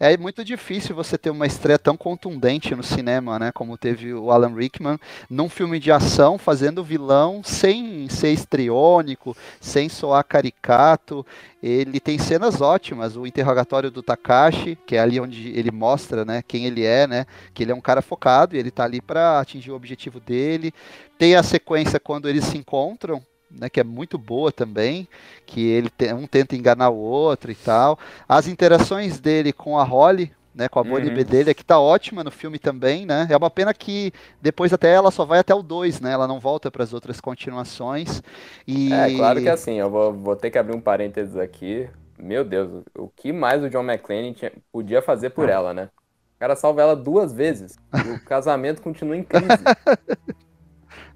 É 0.03 0.17
muito 0.17 0.43
difícil 0.43 0.97
você 0.97 1.19
ter 1.19 1.29
uma 1.29 1.47
estreia 1.47 1.79
tão 1.79 1.95
contundente 1.95 2.75
no 2.75 2.83
cinema, 2.83 3.39
né? 3.39 3.53
Como 3.53 3.77
teve 3.77 4.15
o 4.15 4.31
Alan 4.31 4.55
Rickman, 4.55 4.99
num 5.29 5.47
filme 5.47 5.79
de 5.79 5.93
ação, 5.93 6.39
fazendo 6.39 6.83
vilão 6.83 7.43
sem 7.45 8.09
ser 8.09 8.33
estriônico, 8.33 9.37
sem 9.61 9.91
soar 9.91 10.25
caricato. 10.25 11.25
Ele 11.63 12.01
tem 12.01 12.19
cenas 12.19 12.63
ótimas, 12.63 13.15
o 13.15 13.27
interrogatório 13.27 13.91
do 13.91 14.03
Takashi, 14.03 14.79
que 14.87 14.97
é 14.97 15.01
ali 15.01 15.21
onde 15.21 15.51
ele 15.51 15.71
mostra, 15.71 16.25
né, 16.25 16.43
quem 16.49 16.65
ele 16.65 16.83
é, 16.83 17.07
né? 17.07 17.27
Que 17.53 17.63
ele 17.63 17.73
é 17.73 17.75
um 17.75 17.81
cara 17.83 18.01
focado 18.01 18.57
e 18.57 18.59
ele 18.59 18.71
tá 18.71 18.85
ali 18.85 19.03
para 19.03 19.39
atingir 19.39 19.71
o 19.71 19.77
objetivo 19.77 20.19
dele. 20.19 20.73
Tem 21.19 21.37
a 21.37 21.43
sequência 21.43 22.01
quando 22.01 22.27
eles 22.27 22.45
se 22.45 22.57
encontram, 22.57 23.23
né, 23.51 23.69
que 23.69 23.81
é 23.81 23.85
muito 23.85 24.17
boa 24.19 24.53
também, 24.53 25.09
que 25.47 25.67
ele 25.69 25.91
te- 25.91 26.13
um 26.13 26.27
tenta 26.27 26.55
enganar 26.57 26.91
o 26.91 26.97
outro 26.97 27.51
e 27.51 27.55
tal. 27.55 27.99
As 28.29 28.47
interações 28.47 29.19
dele 29.21 29.53
com 29.53 29.79
a 29.79 29.85
Holly, 29.85 30.33
né, 30.55 30.69
com 30.69 30.79
a 30.81 30.85
Bonnie 30.85 31.09
Uhum. 31.09 31.15
Bedelia, 31.15 31.55
que 31.55 31.65
tá 31.65 31.79
ótima 31.79 32.25
no 32.25 32.31
filme 32.31 32.59
também, 32.59 33.07
né? 33.07 33.27
É 33.31 33.37
uma 33.37 33.51
pena 33.51 33.73
que 33.73 34.13
depois 34.43 34.73
até 34.73 34.93
ela 34.93 35.11
só 35.11 35.25
vai 35.25 35.39
até 35.39 35.55
o 35.55 35.63
2, 35.63 36.01
né? 36.01 36.13
Ela 36.13 36.27
não 36.27 36.41
volta 36.41 36.71
para 36.71 36.83
as 36.83 36.93
outras 36.93 37.21
continuações. 37.21 38.23
E 38.67 38.93
É, 38.93 39.17
claro 39.17 39.41
que 39.41 39.49
assim, 39.49 39.75
eu 39.75 39.89
vou, 39.91 40.13
vou 40.13 40.37
ter 40.37 40.51
que 40.51 40.59
abrir 40.59 40.75
um 40.77 40.81
parênteses 40.81 41.37
aqui. 41.37 41.89
Meu 42.19 42.45
Deus, 42.45 42.83
o 42.99 43.09
que 43.09 43.33
mais 43.33 43.63
o 43.63 43.71
John 43.71 43.83
McClane 43.85 44.35
tinha- 44.35 44.53
podia 44.73 45.01
fazer 45.01 45.31
por 45.31 45.49
ela, 45.49 45.73
né? 45.73 45.89
O 46.37 46.41
cara 46.41 46.57
salva 46.57 46.83
ela 46.83 46.97
duas 46.97 47.33
vezes. 47.33 47.77
E 47.95 48.09
o 48.11 48.19
casamento 48.25 48.83
continua 48.83 49.17
em 49.17 49.23
crise. 49.23 49.47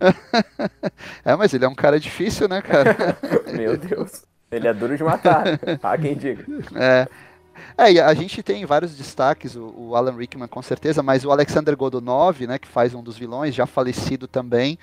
É, 1.25 1.35
mas 1.37 1.53
ele 1.55 1.65
é 1.65 1.69
um 1.69 1.75
cara 1.75 1.99
difícil, 1.99 2.49
né, 2.49 2.61
cara? 2.63 2.97
Meu 3.53 3.77
Deus. 3.77 4.25
Ele 4.51 4.69
é 4.69 4.75
duro 4.75 4.97
de 4.97 5.03
matar. 5.03 5.45
Há 5.83 5.99
quem 5.99 6.15
diga. 6.17 6.45
É. 6.75 7.09
É, 7.79 7.93
e 7.93 8.01
a 8.01 8.13
gente 8.15 8.43
tem 8.43 8.65
vários 8.67 8.97
destaques, 8.97 9.55
o, 9.57 9.73
o 9.77 9.97
Alan 9.97 10.17
Rickman 10.17 10.47
com 10.49 10.61
certeza, 10.61 11.03
mas 11.03 11.25
o 11.25 11.31
Alexander 11.31 11.77
Godunov, 11.77 12.41
né, 12.47 12.59
que 12.59 12.67
faz 12.69 12.95
um 12.95 13.03
dos 13.03 13.17
vilões, 13.17 13.55
já 13.55 13.65
falecido 13.65 14.27
também, 14.29 14.77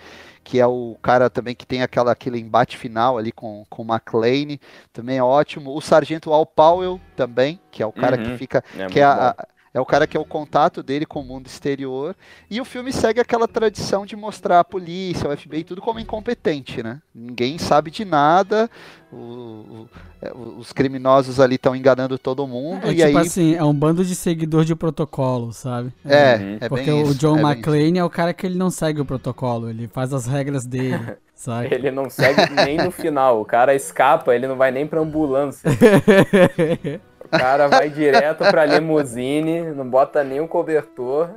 que 0.43 0.59
é 0.59 0.65
o 0.65 0.97
cara 1.01 1.29
também 1.29 1.53
que 1.53 1.65
tem 1.65 1.81
aquela, 1.83 2.11
aquele 2.11 2.39
embate 2.39 2.77
final 2.77 3.17
ali 3.17 3.31
com, 3.31 3.65
com 3.69 3.83
o 3.83 3.85
McLean, 3.85 4.57
também 4.91 5.17
é 5.17 5.23
ótimo. 5.23 5.75
O 5.75 5.81
Sargento 5.81 6.31
Al 6.33 6.45
Powell 6.45 6.99
também, 7.15 7.59
que 7.71 7.83
é 7.83 7.85
o 7.85 7.91
cara 7.93 8.17
que 8.17 8.29
Uhum. 8.29 8.37
fica 8.37 8.63
É 8.77 8.87
que 8.87 8.99
é, 8.99 9.03
a- 9.03 9.35
é 9.73 9.79
o 9.79 9.85
cara 9.85 10.05
que 10.05 10.17
é 10.17 10.19
o 10.19 10.25
contato 10.25 10.83
dele 10.83 11.05
com 11.05 11.21
o 11.21 11.23
mundo 11.25 11.47
exterior. 11.47 12.15
E 12.49 12.59
o 12.59 12.65
filme 12.65 12.91
segue 12.91 13.19
aquela 13.19 13.47
tradição 13.47 14.05
de 14.05 14.15
mostrar 14.15 14.59
a 14.59 14.63
polícia, 14.63 15.29
o 15.29 15.37
FBI, 15.37 15.63
tudo 15.63 15.81
como 15.81 15.99
incompetente, 15.99 16.83
né? 16.83 16.99
Ninguém 17.15 17.57
sabe 17.57 17.89
de 17.89 18.03
nada, 18.03 18.69
o- 19.11 19.15
o- 19.15 19.89
é, 20.21 20.31
os 20.33 20.73
criminosos 20.73 21.39
ali 21.39 21.55
estão 21.55 21.75
enganando 21.75 22.17
todo 22.19 22.45
mundo. 22.47 22.85
É 22.85 22.91
e 22.91 22.95
tipo 22.95 23.07
aí. 23.07 23.27
assim, 23.27 23.55
é 23.55 23.63
um 23.63 23.73
bando 23.73 24.03
de 24.03 24.15
seguidor 24.15 24.65
de 24.65 24.75
protocolo, 24.75 25.53
sabe? 25.53 25.93
é, 26.05 26.35
Uhum. 26.35 26.57
é 26.61 26.69
Porque 26.69 26.91
bem 26.91 27.03
o 27.03 27.05
isso, 27.05 27.15
John 27.15 27.37
é 27.37 27.41
McClane 27.41 27.97
é 27.99 28.03
o 28.03 28.09
cara 28.09 28.33
que 28.33 28.45
ele 28.45 28.57
não 28.57 28.69
segue 28.69 28.99
o 29.01 29.05
protocolo, 29.05 29.69
ele 29.69 29.87
faz 29.87 30.13
as 30.13 30.25
regras 30.25 30.65
dele, 30.65 30.99
sabe? 31.33 31.73
Ele 31.73 31.91
não 31.91 32.09
segue 32.09 32.53
nem 32.53 32.77
no 32.77 32.91
final. 32.91 33.39
O 33.41 33.45
cara 33.45 33.73
escapa, 33.73 34.35
ele 34.35 34.47
não 34.47 34.55
vai 34.57 34.71
nem 34.71 34.85
pra 34.85 34.99
ambulância. 34.99 35.69
O 37.31 37.39
cara 37.39 37.67
vai 37.67 37.89
direto 37.89 38.39
pra 38.49 38.65
limusine, 38.65 39.61
não 39.61 39.89
bota 39.89 40.23
nem 40.23 40.41
o 40.41 40.47
cobertor, 40.47 41.29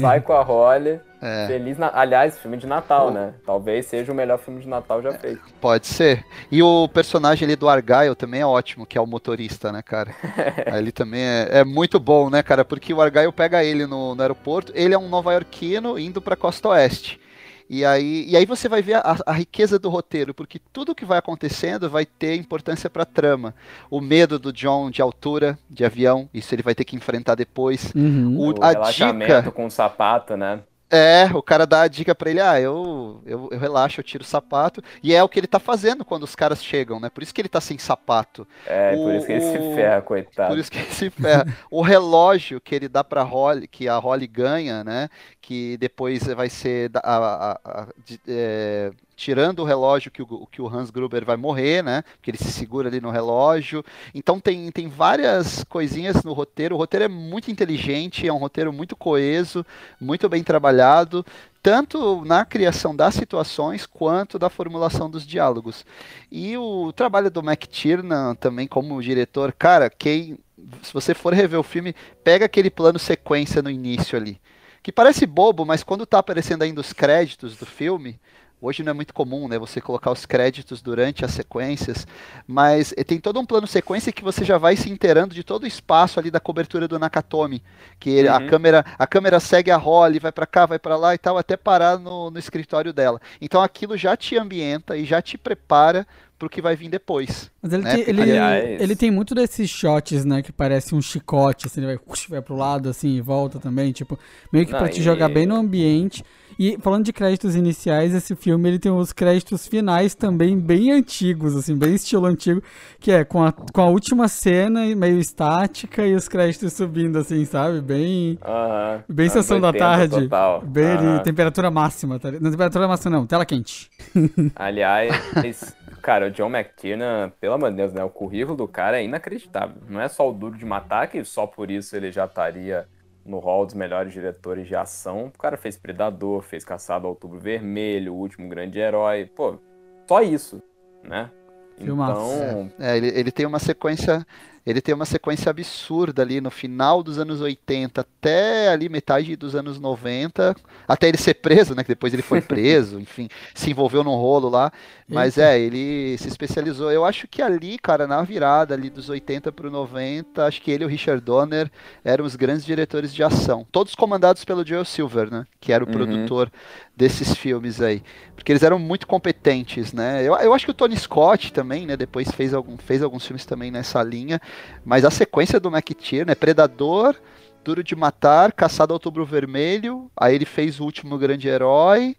sai 0.00 0.20
com 0.20 0.32
a 0.32 0.42
Holly. 0.42 1.00
É. 1.22 1.46
Feliz 1.46 1.78
na... 1.78 1.88
Aliás, 1.94 2.36
filme 2.36 2.56
de 2.56 2.66
Natal, 2.66 3.12
né? 3.12 3.34
Talvez 3.46 3.86
seja 3.86 4.10
o 4.10 4.14
melhor 4.14 4.38
filme 4.38 4.60
de 4.60 4.68
Natal 4.68 5.00
já 5.00 5.12
feito. 5.12 5.40
Pode 5.60 5.86
ser. 5.86 6.24
E 6.50 6.60
o 6.60 6.88
personagem 6.88 7.46
ali 7.46 7.54
do 7.54 7.68
Argyle 7.68 8.16
também 8.16 8.40
é 8.40 8.46
ótimo, 8.46 8.84
que 8.84 8.98
é 8.98 9.00
o 9.00 9.06
motorista, 9.06 9.70
né, 9.70 9.82
cara? 9.82 10.12
ele 10.76 10.90
também 10.90 11.22
é, 11.22 11.48
é 11.60 11.64
muito 11.64 12.00
bom, 12.00 12.28
né, 12.28 12.42
cara? 12.42 12.64
Porque 12.64 12.92
o 12.92 13.00
Argyle 13.00 13.30
pega 13.30 13.62
ele 13.62 13.86
no, 13.86 14.16
no 14.16 14.20
aeroporto, 14.20 14.72
ele 14.74 14.94
é 14.94 14.98
um 14.98 15.08
nova-iorquino 15.08 15.96
indo 15.96 16.20
pra 16.20 16.34
costa 16.34 16.70
oeste. 16.70 17.21
E 17.70 17.84
aí, 17.84 18.26
e 18.28 18.36
aí 18.36 18.44
você 18.44 18.68
vai 18.68 18.82
ver 18.82 18.94
a, 18.96 19.16
a 19.26 19.32
riqueza 19.32 19.78
do 19.78 19.88
roteiro, 19.88 20.34
porque 20.34 20.60
tudo 20.72 20.94
que 20.94 21.04
vai 21.04 21.18
acontecendo 21.18 21.88
vai 21.88 22.04
ter 22.04 22.36
importância 22.36 22.90
pra 22.90 23.04
trama. 23.04 23.54
O 23.90 24.00
medo 24.00 24.38
do 24.38 24.52
John 24.52 24.90
de 24.90 25.00
altura, 25.00 25.58
de 25.70 25.84
avião, 25.84 26.28
isso 26.34 26.54
ele 26.54 26.62
vai 26.62 26.74
ter 26.74 26.84
que 26.84 26.96
enfrentar 26.96 27.34
depois. 27.34 27.92
Uhum. 27.94 28.36
O- 28.38 28.58
O 28.58 28.62
a 28.62 28.70
relaxamento 28.70 29.34
dica 29.34 29.50
com 29.50 29.66
o 29.66 29.70
sapato, 29.70 30.36
né? 30.36 30.60
É, 30.92 31.30
o 31.34 31.42
cara 31.42 31.66
dá 31.66 31.82
a 31.82 31.88
dica 31.88 32.14
pra 32.14 32.30
ele, 32.30 32.40
ah, 32.40 32.60
eu, 32.60 33.20
eu, 33.24 33.48
eu 33.50 33.58
relaxo, 33.58 33.98
eu 33.98 34.04
tiro 34.04 34.22
o 34.22 34.26
sapato. 34.26 34.82
E 35.02 35.14
é 35.14 35.22
o 35.22 35.28
que 35.28 35.40
ele 35.40 35.46
tá 35.46 35.58
fazendo 35.58 36.04
quando 36.04 36.24
os 36.24 36.36
caras 36.36 36.62
chegam, 36.62 37.00
né? 37.00 37.08
Por 37.08 37.22
isso 37.22 37.32
que 37.32 37.40
ele 37.40 37.48
tá 37.48 37.60
sem 37.60 37.78
sapato. 37.78 38.46
É, 38.66 38.92
O- 38.94 39.04
por 39.04 39.14
isso 39.14 39.26
que 39.26 39.32
ele 39.32 39.40
se 39.40 39.58
o- 39.58 39.74
ferra, 39.74 40.02
coitado. 40.02 40.50
Por 40.50 40.58
isso 40.58 40.70
que 40.70 40.78
ele 40.78 40.90
se 40.90 41.08
ferra. 41.10 41.46
o 41.70 41.80
relógio 41.82 42.60
que 42.60 42.74
ele 42.74 42.88
dá 42.88 43.02
pra 43.02 43.22
Holly, 43.22 43.66
que 43.66 43.88
a 43.88 43.96
Holly 43.96 44.26
ganha, 44.26 44.84
né? 44.84 45.08
Que 45.40 45.76
depois 45.78 46.22
vai 46.24 46.48
ser 46.50 46.90
a- 47.02 47.16
a- 47.16 47.60
a- 47.64 47.86
de- 48.04 48.20
é, 48.28 48.90
tirando 49.22 49.60
o 49.60 49.64
relógio 49.64 50.10
que 50.10 50.20
o, 50.20 50.46
que 50.50 50.60
o 50.60 50.66
Hans 50.66 50.90
Gruber 50.90 51.24
vai 51.24 51.36
morrer, 51.36 51.80
né? 51.82 52.02
Porque 52.16 52.28
ele 52.28 52.38
se 52.38 52.50
segura 52.50 52.88
ali 52.88 53.00
no 53.00 53.10
relógio. 53.10 53.84
Então 54.12 54.40
tem, 54.40 54.68
tem 54.72 54.88
várias 54.88 55.62
coisinhas 55.64 56.24
no 56.24 56.32
roteiro. 56.32 56.74
O 56.74 56.78
roteiro 56.78 57.04
é 57.04 57.08
muito 57.08 57.48
inteligente, 57.48 58.26
é 58.26 58.32
um 58.32 58.38
roteiro 58.38 58.72
muito 58.72 58.96
coeso, 58.96 59.64
muito 60.00 60.28
bem 60.28 60.42
trabalhado 60.42 61.24
tanto 61.64 62.24
na 62.24 62.44
criação 62.44 62.96
das 62.96 63.14
situações 63.14 63.86
quanto 63.86 64.36
da 64.36 64.50
formulação 64.50 65.08
dos 65.08 65.24
diálogos. 65.24 65.86
E 66.28 66.56
o 66.58 66.92
trabalho 66.92 67.30
do 67.30 67.38
McTiernan 67.38 68.34
também 68.34 68.66
como 68.66 69.00
diretor, 69.00 69.52
cara, 69.52 69.88
quem 69.88 70.36
se 70.82 70.92
você 70.92 71.14
for 71.14 71.32
rever 71.32 71.60
o 71.60 71.62
filme, 71.62 71.94
pega 72.24 72.46
aquele 72.46 72.70
plano 72.70 72.98
sequência 72.98 73.62
no 73.62 73.70
início 73.70 74.18
ali, 74.18 74.40
que 74.82 74.90
parece 74.90 75.26
bobo, 75.26 75.64
mas 75.64 75.84
quando 75.84 76.04
tá 76.04 76.18
aparecendo 76.18 76.62
ainda 76.62 76.80
os 76.80 76.92
créditos 76.92 77.56
do 77.56 77.66
filme, 77.66 78.18
Hoje 78.64 78.84
não 78.84 78.90
é 78.90 78.92
muito 78.92 79.12
comum, 79.12 79.48
né, 79.48 79.58
você 79.58 79.80
colocar 79.80 80.12
os 80.12 80.24
créditos 80.24 80.80
durante 80.80 81.24
as 81.24 81.32
sequências, 81.32 82.06
mas 82.46 82.94
tem 83.08 83.18
todo 83.18 83.40
um 83.40 83.44
plano 83.44 83.66
sequência 83.66 84.12
que 84.12 84.22
você 84.22 84.44
já 84.44 84.56
vai 84.56 84.76
se 84.76 84.88
inteirando 84.88 85.34
de 85.34 85.42
todo 85.42 85.64
o 85.64 85.66
espaço 85.66 86.20
ali 86.20 86.30
da 86.30 86.38
cobertura 86.38 86.86
do 86.86 86.96
Nakatomi, 86.96 87.60
que 87.98 88.22
uhum. 88.22 88.32
a 88.32 88.46
câmera 88.46 88.86
a 88.96 89.04
câmera 89.04 89.40
segue 89.40 89.72
a 89.72 89.76
Holly, 89.76 90.20
vai 90.20 90.30
para 90.30 90.46
cá, 90.46 90.64
vai 90.64 90.78
para 90.78 90.94
lá 90.94 91.12
e 91.12 91.18
tal, 91.18 91.36
até 91.36 91.56
parar 91.56 91.98
no, 91.98 92.30
no 92.30 92.38
escritório 92.38 92.92
dela. 92.92 93.20
Então 93.40 93.60
aquilo 93.60 93.96
já 93.96 94.16
te 94.16 94.38
ambienta 94.38 94.96
e 94.96 95.04
já 95.04 95.20
te 95.20 95.36
prepara 95.36 96.06
pro 96.42 96.50
que 96.50 96.60
vai 96.60 96.74
vir 96.74 96.88
depois. 96.88 97.48
Mas 97.62 97.72
ele, 97.72 97.82
né? 97.84 97.94
tem, 97.94 98.04
ele, 98.08 98.22
Aliás... 98.22 98.80
ele 98.80 98.96
tem 98.96 99.10
muito 99.12 99.32
desses 99.32 99.70
shots, 99.70 100.24
né, 100.24 100.42
que 100.42 100.50
parece 100.50 100.92
um 100.92 101.00
chicote, 101.00 101.68
assim, 101.68 101.80
ele 101.80 101.94
vai, 101.94 102.16
vai 102.28 102.42
pro 102.42 102.56
lado, 102.56 102.88
assim, 102.88 103.10
e 103.10 103.20
volta 103.20 103.60
também, 103.60 103.92
tipo, 103.92 104.18
meio 104.52 104.66
que 104.66 104.72
para 104.72 104.88
te 104.88 105.00
jogar 105.00 105.28
bem 105.28 105.46
no 105.46 105.54
ambiente. 105.54 106.24
E 106.58 106.76
falando 106.80 107.04
de 107.04 107.12
créditos 107.12 107.54
iniciais, 107.54 108.12
esse 108.12 108.34
filme 108.34 108.68
ele 108.68 108.78
tem 108.78 108.90
os 108.92 109.12
créditos 109.12 109.66
finais 109.66 110.14
também 110.14 110.58
bem 110.58 110.90
antigos, 110.90 111.56
assim, 111.56 111.76
bem 111.76 111.94
estilo 111.94 112.26
antigo, 112.26 112.62
que 113.00 113.10
é 113.10 113.24
com 113.24 113.42
a, 113.42 113.52
com 113.52 113.80
a 113.80 113.86
última 113.86 114.28
cena 114.28 114.84
meio 114.94 115.18
estática 115.18 116.06
e 116.06 116.14
os 116.14 116.28
créditos 116.28 116.72
subindo, 116.72 117.18
assim, 117.18 117.44
sabe? 117.44 117.80
Bem. 117.80 118.38
Uh 118.42 118.46
-huh. 118.46 119.02
Bem 119.08 119.28
sessão 119.28 119.60
da 119.60 119.72
tarde. 119.72 120.22
Total. 120.22 120.60
Bem 120.60 120.96
uh 120.96 121.00
-huh. 121.00 121.22
temperatura 121.22 121.70
máxima, 121.70 122.18
tá? 122.18 122.30
Não, 122.32 122.50
temperatura 122.50 122.86
máxima 122.86 123.16
não, 123.16 123.26
tela 123.26 123.46
quente. 123.46 123.90
Aliás, 124.54 125.74
cara, 126.02 126.26
o 126.26 126.30
John 126.30 126.50
McTiernan, 126.54 127.32
pelo 127.40 127.54
amor 127.54 127.70
de 127.70 127.76
Deus, 127.76 127.92
né? 127.92 128.04
O 128.04 128.10
currículo 128.10 128.56
do 128.56 128.68
cara 128.68 129.00
é 129.00 129.04
inacreditável. 129.04 129.76
Não 129.88 130.00
é 130.00 130.08
só 130.08 130.28
o 130.28 130.32
duro 130.32 130.58
de 130.58 130.64
matar, 130.66 131.06
que 131.06 131.24
só 131.24 131.46
por 131.46 131.70
isso 131.70 131.96
ele 131.96 132.12
já 132.12 132.26
estaria 132.26 132.86
no 133.24 133.38
hall 133.38 133.64
dos 133.64 133.74
melhores 133.74 134.12
diretores 134.12 134.66
de 134.66 134.74
ação. 134.74 135.26
O 135.26 135.38
cara 135.38 135.56
fez 135.56 135.76
Predador, 135.76 136.42
fez 136.42 136.64
Caçado 136.64 137.06
ao 137.06 137.12
Outubro 137.12 137.38
Vermelho, 137.38 138.12
O 138.12 138.16
Último 138.16 138.48
Grande 138.48 138.78
Herói. 138.78 139.26
Pô, 139.26 139.58
só 140.06 140.20
isso, 140.20 140.62
né? 141.02 141.30
Então... 141.78 142.70
É, 142.78 142.92
é, 142.92 142.96
ele, 142.96 143.08
ele 143.08 143.32
tem 143.32 143.46
uma 143.46 143.58
sequência 143.58 144.26
ele 144.64 144.80
tem 144.80 144.94
uma 144.94 145.04
sequência 145.04 145.50
absurda 145.50 146.22
ali 146.22 146.40
no 146.40 146.50
final 146.50 147.02
dos 147.02 147.18
anos 147.18 147.40
80 147.40 148.00
até 148.00 148.68
ali 148.68 148.88
metade 148.88 149.34
dos 149.34 149.54
anos 149.54 149.78
90, 149.78 150.54
até 150.86 151.08
ele 151.08 151.16
ser 151.16 151.34
preso, 151.34 151.74
né? 151.74 151.82
Que 151.82 151.88
depois 151.88 152.12
ele 152.12 152.22
foi 152.22 152.40
preso, 152.42 153.00
enfim, 153.00 153.28
se 153.54 153.70
envolveu 153.70 154.04
num 154.04 154.14
rolo 154.14 154.48
lá. 154.48 154.72
Mas 155.08 155.36
Eita. 155.36 155.50
é, 155.50 155.60
ele 155.60 156.16
se 156.16 156.28
especializou. 156.28 156.90
Eu 156.90 157.04
acho 157.04 157.28
que 157.28 157.42
ali, 157.42 157.78
cara, 157.78 158.06
na 158.06 158.22
virada 158.22 158.74
ali 158.74 158.88
dos 158.88 159.08
80 159.08 159.52
para 159.52 159.68
o 159.68 159.70
90, 159.70 160.46
acho 160.46 160.62
que 160.62 160.70
ele 160.70 160.84
e 160.84 160.86
o 160.86 160.88
Richard 160.88 161.20
Donner 161.22 161.70
eram 162.04 162.24
os 162.24 162.34
grandes 162.34 162.64
diretores 162.64 163.12
de 163.12 163.22
ação. 163.22 163.66
Todos 163.70 163.94
comandados 163.94 164.44
pelo 164.44 164.66
Joel 164.66 164.84
Silver, 164.84 165.30
né? 165.30 165.46
Que 165.60 165.72
era 165.72 165.84
o 165.84 165.86
uhum. 165.86 165.92
produtor 165.92 166.50
desses 166.96 167.34
filmes 167.34 167.80
aí. 167.80 168.02
Porque 168.34 168.50
eles 168.50 168.62
eram 168.62 168.78
muito 168.78 169.06
competentes, 169.06 169.92
né? 169.92 170.22
Eu, 170.22 170.34
eu 170.36 170.54
acho 170.54 170.64
que 170.64 170.70
o 170.70 170.74
Tony 170.74 170.96
Scott 170.96 171.52
também, 171.52 171.86
né? 171.86 171.96
Depois 171.96 172.30
fez, 172.30 172.52
algum, 172.52 172.76
fez 172.76 173.02
alguns 173.02 173.24
filmes 173.24 173.44
também 173.44 173.70
nessa 173.70 174.02
linha. 174.02 174.40
Mas 174.84 175.04
a 175.04 175.10
sequência 175.10 175.60
do 175.60 175.68
McTiernan 175.68 176.30
né? 176.30 176.34
Predador, 176.34 177.16
Duro 177.64 177.82
de 177.82 177.94
Matar, 177.94 178.52
Caçado 178.52 178.92
Outubro 178.92 179.24
Vermelho. 179.24 180.10
Aí 180.16 180.34
ele 180.34 180.44
fez 180.44 180.80
O 180.80 180.84
Último 180.84 181.16
Grande 181.18 181.48
Herói. 181.48 182.16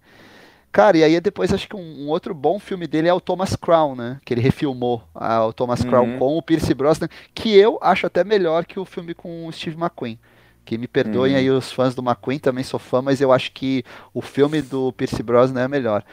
Cara, 0.72 0.98
e 0.98 1.04
aí 1.04 1.22
depois 1.22 1.54
acho 1.54 1.67
que 1.67 1.76
um, 1.76 2.06
um, 2.06 2.10
outro 2.10 2.34
bom 2.34 2.58
filme 2.58 2.88
dele 2.88 3.08
é 3.08 3.13
o 3.13 3.22
Thomas 3.22 3.56
Crown, 3.56 3.96
né? 3.96 4.19
Que 4.26 4.34
ele 4.34 4.41
refilmou 4.41 5.04
o 5.13 5.54
Thomas 5.54 5.82
uhum. 5.82 5.88
Crown 5.88 6.17
com 6.17 6.36
o 6.36 6.41
Pierce 6.41 6.74
Brosnan, 6.74 7.08
que 7.36 7.56
eu 7.56 7.78
acho 7.80 8.08
até 8.08 8.24
melhor 8.24 8.65
que 8.65 8.80
o 8.80 8.86
filme 8.86 9.13
com 9.13 9.46
o 9.46 9.52
Steve 9.52 9.78
McQueen. 9.78 10.17
Que 10.65 10.76
me 10.78 10.88
perdoem 10.88 11.34
uhum. 11.34 11.39
aí 11.39 11.50
os 11.52 11.72
fãs 11.72 11.93
do 11.93 12.02
McQueen, 12.02 12.39
também 12.39 12.63
sou 12.63 12.80
fã, 12.80 13.04
mas 13.04 13.22
eu 13.22 13.32
acho 13.32 13.52
que 13.52 13.84
o 14.13 14.22
filme 14.22 14.63
do 14.63 14.91
Pierce 14.93 15.22
Brosnan 15.22 15.62
é 15.62 15.67
melhor. 15.67 16.04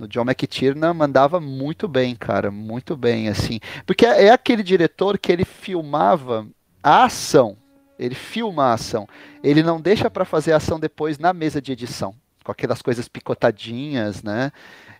O 0.00 0.08
John 0.08 0.22
McTiernan 0.22 0.94
mandava 0.94 1.38
muito 1.38 1.86
bem, 1.86 2.16
cara, 2.16 2.50
muito 2.50 2.96
bem, 2.96 3.28
assim. 3.28 3.60
Porque 3.84 4.06
é, 4.06 4.26
é 4.26 4.30
aquele 4.30 4.62
diretor 4.62 5.18
que 5.18 5.30
ele 5.30 5.44
filmava 5.44 6.46
a 6.82 7.04
ação, 7.04 7.56
ele 7.98 8.14
filma 8.14 8.64
a 8.64 8.72
ação. 8.72 9.06
Ele 9.44 9.62
não 9.62 9.78
deixa 9.78 10.08
para 10.08 10.24
fazer 10.24 10.52
a 10.52 10.56
ação 10.56 10.80
depois 10.80 11.18
na 11.18 11.34
mesa 11.34 11.60
de 11.60 11.72
edição, 11.72 12.14
com 12.42 12.50
aquelas 12.50 12.80
coisas 12.80 13.08
picotadinhas, 13.08 14.22
né? 14.22 14.50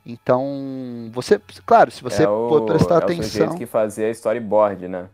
Então, 0.05 1.11
você, 1.13 1.41
claro, 1.65 1.91
se 1.91 2.03
você 2.03 2.25
é 2.25 2.29
o, 2.29 2.65
prestar 2.67 2.97
é 2.97 2.99
atenção. 2.99 3.53
O 3.53 3.57
que 3.57 3.67
fazia 3.67 4.11
storyboard, 4.11 4.87
né? 4.87 5.09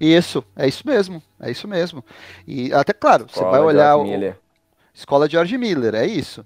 Isso, 0.00 0.44
é 0.54 0.66
isso 0.68 0.86
mesmo, 0.86 1.22
é 1.40 1.50
isso 1.50 1.66
mesmo. 1.66 2.04
E 2.46 2.72
até 2.72 2.92
claro, 2.92 3.26
Escola 3.26 3.46
você 3.46 3.50
vai 3.50 3.60
olhar 3.60 3.96
o 3.96 4.06
Escola 4.94 5.28
George 5.28 5.56
Miller, 5.58 5.94
é 5.94 6.06
isso. 6.06 6.44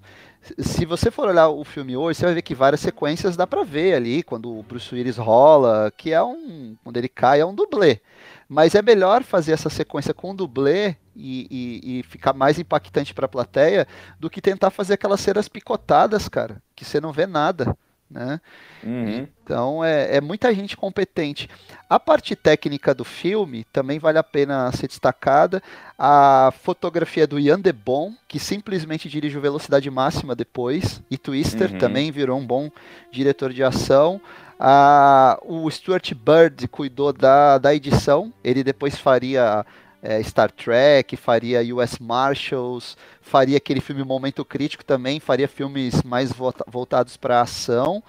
Se 0.59 0.85
você 0.85 1.11
for 1.11 1.29
olhar 1.29 1.49
o 1.49 1.63
filme 1.63 1.95
hoje, 1.95 2.19
você 2.19 2.25
vai 2.25 2.33
ver 2.33 2.41
que 2.41 2.55
várias 2.55 2.81
sequências 2.81 3.37
dá 3.37 3.45
pra 3.45 3.63
ver 3.63 3.93
ali, 3.93 4.23
quando 4.23 4.57
o 4.57 4.63
Bruce 4.63 4.93
Willis 4.93 5.17
rola, 5.17 5.91
que 5.95 6.11
é 6.11 6.23
um. 6.23 6.75
Quando 6.83 6.97
ele 6.97 7.07
cai, 7.07 7.41
é 7.41 7.45
um 7.45 7.53
dublê. 7.53 8.01
Mas 8.49 8.73
é 8.73 8.81
melhor 8.81 9.23
fazer 9.23 9.51
essa 9.53 9.69
sequência 9.69 10.13
com 10.13 10.35
dublê 10.35 10.95
e, 11.15 11.47
e, 11.49 11.99
e 11.99 12.03
ficar 12.03 12.33
mais 12.33 12.57
impactante 12.57 13.13
pra 13.13 13.27
plateia 13.27 13.87
do 14.19 14.29
que 14.29 14.41
tentar 14.41 14.71
fazer 14.71 14.95
aquelas 14.95 15.21
cenas 15.21 15.47
picotadas, 15.47 16.27
cara, 16.27 16.61
que 16.75 16.83
você 16.83 16.99
não 16.99 17.11
vê 17.11 17.27
nada 17.27 17.77
né? 18.11 18.41
Uhum. 18.83 19.27
Então 19.43 19.83
é, 19.83 20.17
é, 20.17 20.21
muita 20.21 20.53
gente 20.53 20.75
competente. 20.75 21.49
A 21.89 21.99
parte 21.99 22.35
técnica 22.35 22.93
do 22.93 23.03
filme 23.03 23.63
também 23.71 23.99
vale 23.99 24.17
a 24.17 24.23
pena 24.23 24.71
ser 24.71 24.87
destacada. 24.87 25.61
A 25.97 26.53
fotografia 26.61 27.25
do 27.25 27.39
Ian 27.39 27.59
Debon, 27.59 28.13
que 28.27 28.39
simplesmente 28.39 29.09
dirige 29.09 29.37
o 29.37 29.41
Velocidade 29.41 29.89
Máxima 29.89 30.35
depois, 30.35 31.01
e 31.09 31.17
Twister 31.17 31.71
uhum. 31.71 31.77
também 31.77 32.11
virou 32.11 32.37
um 32.37 32.45
bom 32.45 32.69
diretor 33.11 33.53
de 33.53 33.63
ação. 33.63 34.21
Ah, 34.59 35.39
o 35.43 35.69
Stuart 35.71 36.13
Bird 36.13 36.67
cuidou 36.67 37.11
da, 37.11 37.57
da 37.57 37.73
edição, 37.73 38.31
ele 38.43 38.63
depois 38.63 38.95
faria 38.95 39.65
é, 40.01 40.21
Star 40.23 40.51
Trek, 40.51 41.15
faria 41.15 41.61
US 41.75 41.99
Marshals, 41.99 42.97
faria 43.21 43.57
aquele 43.57 43.79
filme 43.79 44.03
Momento 44.03 44.43
Crítico 44.43 44.83
também, 44.83 45.19
faria 45.19 45.47
filmes 45.47 46.01
mais 46.03 46.31
voltados 46.67 47.17
para 47.17 47.41
ação. 47.41 48.03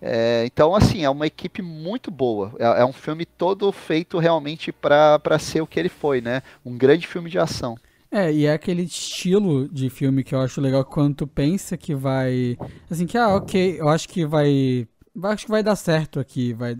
É, 0.00 0.44
então, 0.46 0.74
assim, 0.74 1.04
é 1.04 1.10
uma 1.10 1.26
equipe 1.26 1.60
muito 1.62 2.10
boa. 2.10 2.52
É, 2.58 2.82
é 2.82 2.84
um 2.84 2.92
filme 2.92 3.24
todo 3.24 3.70
feito 3.72 4.18
realmente 4.18 4.72
para 4.72 5.38
ser 5.38 5.60
o 5.60 5.66
que 5.66 5.78
ele 5.78 5.88
foi, 5.88 6.20
né? 6.20 6.42
Um 6.64 6.76
grande 6.76 7.06
filme 7.06 7.30
de 7.30 7.38
ação. 7.38 7.76
É, 8.10 8.32
e 8.32 8.46
é 8.46 8.52
aquele 8.52 8.82
estilo 8.82 9.68
de 9.68 9.90
filme 9.90 10.24
que 10.24 10.34
eu 10.34 10.40
acho 10.40 10.60
legal 10.60 10.84
quando 10.84 11.16
tu 11.16 11.26
pensa 11.26 11.76
que 11.76 11.94
vai. 11.94 12.56
Assim, 12.90 13.06
que, 13.06 13.18
ah, 13.18 13.34
ok, 13.36 13.76
eu 13.78 13.88
acho 13.88 14.08
que 14.08 14.24
vai. 14.24 14.88
Acho 15.24 15.46
que 15.46 15.50
vai 15.50 15.62
dar 15.62 15.76
certo 15.76 16.20
aqui, 16.20 16.52
vai 16.52 16.76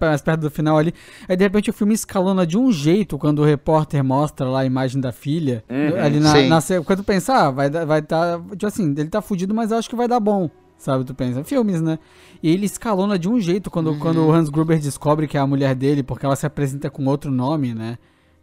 mais 0.00 0.22
perto 0.22 0.40
do 0.40 0.50
final 0.50 0.78
ali. 0.78 0.92
Aí 1.28 1.36
de 1.36 1.44
repente 1.44 1.70
o 1.70 1.72
filme 1.72 1.94
escalona 1.94 2.46
de 2.46 2.58
um 2.58 2.72
jeito 2.72 3.18
quando 3.18 3.40
o 3.40 3.44
repórter 3.44 4.02
mostra 4.02 4.48
lá 4.48 4.60
a 4.60 4.64
imagem 4.64 5.00
da 5.00 5.12
filha. 5.12 5.64
Uhum, 5.68 6.02
ali 6.02 6.20
na, 6.20 6.32
na, 6.42 6.60
Quando 6.84 6.98
tu 7.00 7.04
pensa, 7.04 7.34
ah, 7.34 7.50
vai 7.50 7.70
vai 7.70 8.02
tá. 8.02 8.40
Tipo 8.50 8.66
assim, 8.66 8.90
ele 8.90 9.08
tá 9.08 9.20
fudido, 9.20 9.54
mas 9.54 9.70
eu 9.70 9.78
acho 9.78 9.88
que 9.88 9.96
vai 9.96 10.08
dar 10.08 10.20
bom. 10.20 10.50
Sabe, 10.78 11.04
tu 11.04 11.14
pensa, 11.14 11.44
filmes, 11.44 11.82
né? 11.82 11.98
E 12.42 12.50
ele 12.50 12.64
escalona 12.64 13.18
de 13.18 13.28
um 13.28 13.38
jeito 13.38 13.70
quando, 13.70 13.88
uhum. 13.88 13.98
quando 13.98 14.26
o 14.26 14.32
Hans 14.32 14.48
Gruber 14.48 14.78
descobre 14.78 15.28
que 15.28 15.36
é 15.36 15.40
a 15.40 15.46
mulher 15.46 15.74
dele, 15.74 16.02
porque 16.02 16.24
ela 16.24 16.34
se 16.34 16.46
apresenta 16.46 16.88
com 16.88 17.04
outro 17.04 17.30
nome, 17.30 17.74
né? 17.74 17.98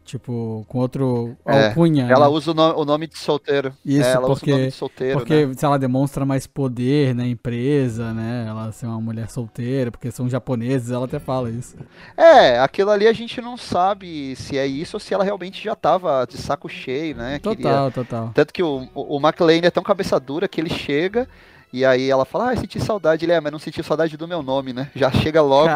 Tipo, 0.07 0.65
com 0.69 0.79
outro 0.79 1.35
é, 1.45 1.67
alcunha. 1.67 2.07
Ela 2.09 2.29
né? 2.29 2.33
usa 2.33 2.51
o 2.51 2.53
nome, 2.53 2.79
o 2.79 2.85
nome, 2.85 3.07
de 3.07 3.17
solteiro. 3.17 3.73
Isso, 3.85 4.07
é, 4.07 4.13
ela 4.13 4.25
porque, 4.25 4.45
usa 4.45 4.45
o 4.45 4.57
nome 4.57 4.67
de 4.67 4.71
solteiro. 4.71 5.19
Porque 5.19 5.45
né? 5.45 5.53
se 5.53 5.65
ela 5.65 5.77
demonstra 5.77 6.25
mais 6.25 6.47
poder 6.47 7.13
na 7.13 7.27
empresa, 7.27 8.13
né? 8.13 8.45
Ela 8.47 8.71
ser 8.71 8.85
uma 8.85 9.01
mulher 9.01 9.29
solteira, 9.29 9.91
porque 9.91 10.09
são 10.09 10.29
japoneses, 10.29 10.91
ela 10.91 11.03
até 11.03 11.19
fala 11.19 11.49
isso. 11.49 11.75
É, 12.15 12.57
aquilo 12.57 12.89
ali 12.89 13.05
a 13.05 13.11
gente 13.11 13.41
não 13.41 13.57
sabe 13.57 14.33
se 14.37 14.57
é 14.57 14.65
isso 14.65 14.95
ou 14.95 14.99
se 15.01 15.13
ela 15.13 15.25
realmente 15.25 15.61
já 15.61 15.75
tava 15.75 16.25
de 16.25 16.37
saco 16.37 16.69
cheio, 16.69 17.17
né? 17.17 17.37
Total, 17.39 17.55
Queria... 17.57 17.91
total. 17.91 18.31
Tanto 18.33 18.53
que 18.53 18.63
o, 18.63 18.87
o, 18.95 19.19
McLean 19.19 19.59
é 19.63 19.69
tão 19.69 19.83
cabeça 19.83 20.17
dura 20.21 20.47
que 20.47 20.61
ele 20.61 20.69
chega. 20.69 21.27
E 21.73 21.83
aí 21.83 22.09
ela 22.09 22.23
fala, 22.23 22.51
ah, 22.51 22.55
senti 22.55 22.79
saudade. 22.79 23.25
Ele 23.25 23.33
é, 23.33 23.41
mas 23.41 23.51
não 23.51 23.59
senti 23.59 23.83
saudade 23.83 24.15
do 24.15 24.25
meu 24.25 24.41
nome, 24.41 24.71
né? 24.71 24.89
Já 24.95 25.11
chega 25.11 25.41
logo. 25.41 25.69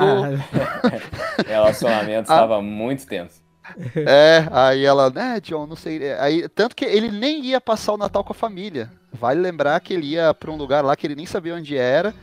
relacionamento 1.46 2.32
estava 2.32 2.62
muito 2.62 3.06
tenso. 3.06 3.41
É, 3.96 4.48
aí 4.52 4.86
ela, 4.86 5.10
né, 5.10 5.40
John, 5.42 5.68
não 5.68 5.76
sei. 5.76 6.04
É, 6.04 6.20
aí, 6.20 6.48
tanto 6.50 6.76
que 6.76 6.86
ele 6.86 7.10
nem 7.10 7.46
ia 7.46 7.62
passar 7.62 7.94
o 7.94 7.98
Natal 7.98 8.24
com 8.24 8.34
a 8.34 8.36
família. 8.36 8.90
Vale 9.12 9.40
lembrar 9.40 9.80
que 9.80 9.94
ele 9.94 10.08
ia 10.08 10.34
para 10.34 10.52
um 10.52 10.56
lugar 10.56 10.84
lá 10.84 10.96
que 10.96 11.06
ele 11.06 11.16
nem 11.16 11.26
sabia 11.26 11.56
onde 11.56 11.78
era. 11.78 12.14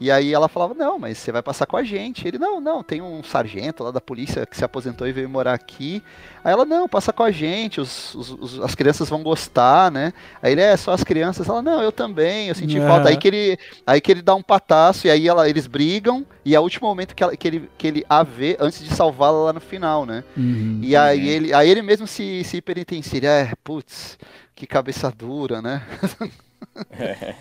E 0.00 0.10
aí 0.10 0.34
ela 0.34 0.48
falava, 0.48 0.74
não, 0.74 0.98
mas 0.98 1.18
você 1.18 1.30
vai 1.30 1.42
passar 1.42 1.66
com 1.66 1.76
a 1.76 1.84
gente. 1.84 2.26
Ele, 2.26 2.38
não, 2.38 2.60
não, 2.60 2.82
tem 2.82 3.00
um 3.00 3.22
sargento 3.22 3.84
lá 3.84 3.90
da 3.90 4.00
polícia 4.00 4.44
que 4.44 4.56
se 4.56 4.64
aposentou 4.64 5.06
e 5.06 5.12
veio 5.12 5.28
morar 5.28 5.54
aqui. 5.54 6.02
Aí 6.44 6.52
ela, 6.52 6.64
não, 6.64 6.88
passa 6.88 7.12
com 7.12 7.22
a 7.22 7.30
gente, 7.30 7.80
os, 7.80 8.14
os, 8.14 8.30
os, 8.30 8.60
as 8.60 8.74
crianças 8.74 9.08
vão 9.08 9.22
gostar, 9.22 9.90
né? 9.90 10.12
Aí 10.42 10.52
ele, 10.52 10.60
é, 10.60 10.76
só 10.76 10.92
as 10.92 11.04
crianças. 11.04 11.48
Ela, 11.48 11.62
não, 11.62 11.80
eu 11.80 11.92
também, 11.92 12.48
eu 12.48 12.54
senti 12.54 12.78
falta. 12.80 13.08
Aí 13.08 13.16
que, 13.16 13.28
ele, 13.28 13.58
aí 13.86 14.00
que 14.00 14.10
ele 14.10 14.20
dá 14.20 14.34
um 14.34 14.42
pataço, 14.42 15.06
e 15.06 15.10
aí 15.10 15.28
ela, 15.28 15.48
eles 15.48 15.66
brigam, 15.66 16.26
e 16.44 16.54
é 16.54 16.60
o 16.60 16.62
último 16.62 16.88
momento 16.88 17.14
que, 17.14 17.22
ela, 17.22 17.36
que, 17.36 17.48
ele, 17.48 17.70
que 17.78 17.86
ele 17.86 18.04
a 18.08 18.22
vê 18.22 18.56
antes 18.60 18.84
de 18.84 18.94
salvá-la 18.94 19.44
lá 19.44 19.52
no 19.52 19.60
final, 19.60 20.04
né? 20.04 20.24
Uhum. 20.36 20.80
E 20.82 20.96
aí 20.96 21.28
ele, 21.28 21.54
aí 21.54 21.70
ele 21.70 21.82
mesmo 21.82 22.06
se, 22.06 22.42
se 22.44 22.60
penitencia, 22.60 23.28
é, 23.28 23.52
putz, 23.62 24.18
que 24.54 24.66
cabeça 24.66 25.10
dura, 25.10 25.62
né? 25.62 25.82
É, 26.90 27.34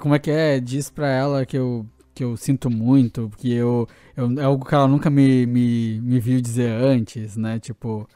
como 0.00 0.14
é 0.14 0.18
que 0.18 0.30
é? 0.30 0.60
Diz 0.60 0.90
pra 0.90 1.08
ela 1.08 1.46
que 1.46 1.56
eu, 1.56 1.86
que 2.14 2.22
eu 2.22 2.36
sinto 2.36 2.70
muito, 2.70 3.28
porque 3.28 3.48
eu, 3.48 3.88
eu, 4.16 4.40
é 4.40 4.44
algo 4.44 4.64
que 4.64 4.74
ela 4.74 4.86
nunca 4.86 5.10
me, 5.10 5.46
me, 5.46 6.00
me 6.00 6.20
viu 6.20 6.40
dizer 6.40 6.70
antes, 6.70 7.36
né? 7.36 7.58
Tipo. 7.58 8.08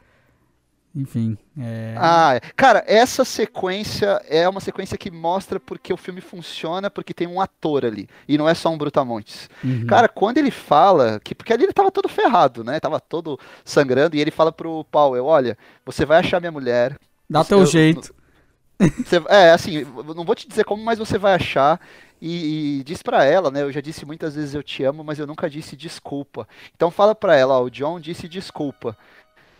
Enfim. 0.95 1.37
É... 1.57 1.93
Ah, 1.97 2.39
cara, 2.55 2.83
essa 2.87 3.23
sequência 3.23 4.21
é 4.27 4.49
uma 4.49 4.59
sequência 4.59 4.97
que 4.97 5.11
mostra 5.11 5.59
porque 5.59 5.93
o 5.93 5.97
filme 5.97 6.19
funciona, 6.19 6.89
porque 6.89 7.13
tem 7.13 7.27
um 7.27 7.39
ator 7.39 7.85
ali. 7.85 8.09
E 8.27 8.37
não 8.37 8.49
é 8.49 8.55
só 8.55 8.69
um 8.69 8.77
Brutamontes. 8.77 9.49
Uhum. 9.63 9.85
Cara, 9.85 10.07
quando 10.07 10.39
ele 10.39 10.49
fala. 10.49 11.19
que 11.23 11.35
Porque 11.35 11.53
ali 11.53 11.63
ele 11.63 11.73
tava 11.73 11.91
todo 11.91 12.09
ferrado, 12.09 12.63
né? 12.63 12.79
Tava 12.79 12.99
todo 12.99 13.39
sangrando. 13.63 14.15
E 14.15 14.19
ele 14.19 14.31
fala 14.31 14.51
pro 14.51 14.83
Powell: 14.85 15.25
olha, 15.25 15.57
você 15.85 16.05
vai 16.05 16.19
achar 16.19 16.39
minha 16.39 16.51
mulher. 16.51 16.97
Dá 17.29 17.43
teu 17.43 17.59
eu, 17.59 17.65
jeito. 17.65 18.13
Você, 18.79 19.21
é, 19.27 19.51
assim, 19.51 19.77
eu 19.79 20.13
não 20.15 20.23
vou 20.23 20.35
te 20.35 20.47
dizer 20.47 20.63
como, 20.63 20.83
mas 20.83 20.97
você 20.99 21.17
vai 21.17 21.33
achar. 21.35 21.79
E, 22.21 22.79
e 22.79 22.83
diz 22.83 23.01
para 23.01 23.23
ela, 23.23 23.49
né? 23.49 23.61
Eu 23.61 23.71
já 23.71 23.79
disse 23.81 24.05
muitas 24.05 24.35
vezes 24.35 24.53
eu 24.53 24.61
te 24.63 24.83
amo, 24.83 25.03
mas 25.03 25.19
eu 25.19 25.27
nunca 25.27 25.49
disse 25.49 25.75
desculpa. 25.75 26.47
Então 26.75 26.91
fala 26.91 27.13
para 27.15 27.35
ela, 27.35 27.57
ó, 27.59 27.63
o 27.63 27.69
John 27.69 27.99
disse 27.99 28.27
desculpa. 28.27 28.95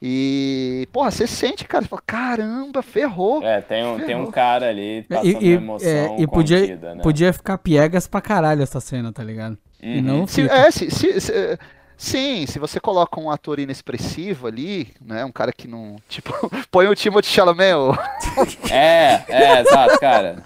E, 0.01 0.87
porra, 0.93 1.11
você 1.11 1.27
sente, 1.27 1.65
cara, 1.65 1.83
você 1.83 1.89
fala, 1.89 2.01
caramba, 2.05 2.81
ferrou. 2.81 3.43
É, 3.43 3.59
tem 3.61 3.83
um, 3.85 3.93
ferrou. 3.95 4.05
tem 4.07 4.15
um 4.15 4.31
cara 4.31 4.69
ali 4.69 5.03
passando 5.03 5.41
E, 5.41 5.47
e, 5.47 5.51
emoção 5.53 5.89
é, 5.89 6.21
e 6.21 6.27
contida, 6.27 6.27
podia, 6.29 6.95
né? 6.95 7.01
podia 7.03 7.33
ficar 7.33 7.57
piegas 7.57 8.07
pra 8.07 8.21
caralho 8.21 8.61
essa 8.61 8.79
cena, 8.79 9.11
tá 9.11 9.23
ligado? 9.23 9.57
E 9.81 9.97
Uhum. 9.97 10.01
não 10.01 10.27
Se- 10.27 10.41
fica. 10.43 10.53
é, 10.55 10.71
se, 10.71 10.89
se- 10.91 11.19
se- 11.21 11.59
sim, 11.99 12.45
se 12.47 12.57
você 12.57 12.79
coloca 12.79 13.19
um 13.19 13.29
ator 13.29 13.59
inexpressivo 13.59 14.47
ali, 14.47 14.87
né? 15.05 15.23
Um 15.25 15.31
cara 15.31 15.51
que 15.51 15.67
não. 15.67 15.97
Tipo, 16.07 16.33
põe 16.71 16.87
o 16.87 16.95
Timothée 16.95 17.29
Chalamet, 17.31 17.73
ô. 17.75 17.93
É, 18.71 19.21
é, 19.27 19.61
exato, 19.61 19.99
cara. 19.99 20.37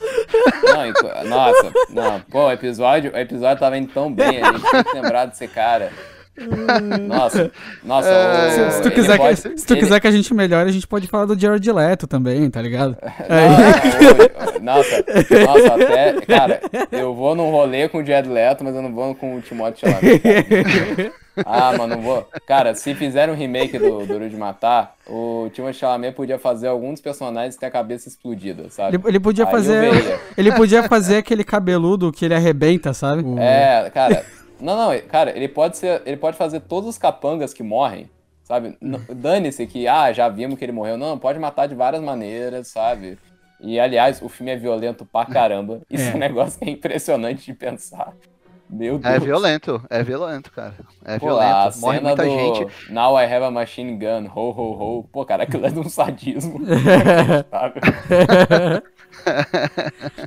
Não, 0.64 1.30
nossa, 1.30 1.72
não, 1.90 2.20
pô, 2.22 2.48
o 2.48 2.52
episódio, 2.52 3.14
o 3.14 3.18
episódio 3.18 3.60
tava 3.60 3.78
indo 3.78 3.92
tão 3.94 4.12
bem, 4.12 4.42
a 4.42 4.52
gente 4.52 4.72
tem 4.72 4.84
que 4.84 4.94
lembrar 4.96 5.26
desse 5.28 5.48
cara. 5.48 5.92
Nossa, 7.08 7.52
nossa, 7.84 8.10
É, 8.10 8.68
o- 8.68 8.72
Se, 8.72 8.82
tu, 8.82 8.90
quiser 8.92 9.18
pode- 9.18 9.42
que, 9.42 9.58
se 9.60 9.66
tu 9.68 9.74
ele- 9.74 9.82
quiser 9.82 10.00
que 10.00 10.08
a 10.08 10.12
gente 10.12 10.34
melhore, 10.34 10.68
a 10.68 10.72
gente 10.74 10.88
pode 10.88 11.06
falar 11.06 11.26
do 11.26 11.40
Jared 11.40 11.72
Leto 11.72 12.08
também, 12.08 12.50
tá 12.50 12.60
ligado? 12.60 12.98
Não, 13.30 14.60
não, 14.60 14.76
nossa, 14.78 15.06
nossa, 15.46 15.74
até, 15.76 16.14
cara, 16.22 16.62
eu 16.92 17.14
vou 17.14 17.36
num 17.36 17.52
rolê 17.52 17.88
com 17.88 18.00
o 18.00 18.06
Jared 18.06 18.28
Leto, 18.30 18.64
mas 18.64 18.74
eu 18.76 18.82
não 18.82 18.92
vou 18.94 19.14
com 19.14 19.36
o 19.36 19.42
Timothée 19.42 19.82
Chalamet. 19.92 21.12
Ah, 21.46 21.76
mano, 21.78 21.96
não 21.96 22.02
vou. 22.02 22.28
Cara, 22.46 22.76
se 22.76 22.94
fizer 22.94 23.30
um 23.30 23.34
remake 23.34 23.78
do 23.80 24.06
Duro 24.06 24.30
de 24.30 24.36
Matar, 24.38 24.96
o 25.08 25.50
Timothée 25.54 25.80
Chalamet 25.80 26.16
podia 26.16 26.38
fazer 26.38 26.68
alguns 26.68 27.02
personagens 27.02 27.56
ter 27.56 27.66
a 27.66 27.72
cabeça 27.72 28.08
explodida, 28.08 28.70
sabe? 28.70 28.98
Ele, 28.98 29.04
ele 29.08 29.20
podia 29.20 29.46
Aí 29.46 29.52
fazer. 29.52 30.20
Ele 30.38 30.52
podia 30.52 30.84
fazer 30.84 31.18
aquele 31.18 31.44
cabeludo 31.44 32.12
que 32.12 32.26
ele 32.26 32.36
arrebenta, 32.36 32.94
sabe? 32.94 33.24
É, 33.40 33.90
cara. 33.90 34.26
Não, 34.60 34.78
não, 34.78 35.00
cara, 35.08 35.36
ele 35.36 35.48
pode 35.48 35.78
ser. 35.78 36.02
Ele 36.06 36.18
pode 36.18 36.38
fazer 36.38 36.62
todos 36.62 36.88
os 36.90 36.98
capangas 36.98 37.54
que 37.54 37.64
morrem, 37.64 38.10
sabe? 38.44 38.78
Dane-se 39.10 39.66
que, 39.68 39.88
ah, 39.88 40.14
já 40.14 40.30
vimos 40.30 40.58
que 40.58 40.64
ele 40.64 40.72
morreu. 40.72 40.98
Não, 40.98 41.18
pode 41.18 41.40
matar 41.40 41.68
de 41.68 41.76
várias 41.76 42.02
maneiras, 42.02 42.68
sabe? 42.68 43.18
E, 43.60 43.80
aliás, 43.80 44.22
o 44.22 44.28
filme 44.30 44.52
é 44.52 44.56
violento 44.58 45.06
pra 45.06 45.26
caramba. 45.26 45.82
Isso 45.90 46.04
é, 46.10 46.12
É. 46.12 46.16
um 46.16 46.20
negócio 46.20 46.60
que 46.60 46.66
é 46.66 46.70
impressionante 46.70 47.46
de 47.46 47.54
pensar. 47.54 48.14
Meu 48.76 48.98
Deus. 48.98 49.16
É 49.16 49.20
violento, 49.20 49.82
é 49.90 50.02
violento, 50.04 50.52
cara. 50.52 50.74
É 51.06 51.20
Pô, 51.20 51.28
a 51.28 51.30
violento. 51.70 51.80
Morre 51.80 51.98
cena 51.98 52.08
muita 52.10 52.24
do 52.24 52.30
gente. 52.30 52.92
Now 52.92 53.16
I 53.20 53.24
have 53.26 53.46
a 53.46 53.52
machine 53.52 53.96
gun, 53.98 54.28
ho, 54.34 54.50
ho, 54.52 54.72
ho. 55.00 55.04
Pô, 55.12 55.24
cara, 55.24 55.44
aquilo 55.44 55.66
é 55.66 55.70
de 55.70 55.80
um 55.80 55.88
sadismo. 55.88 56.60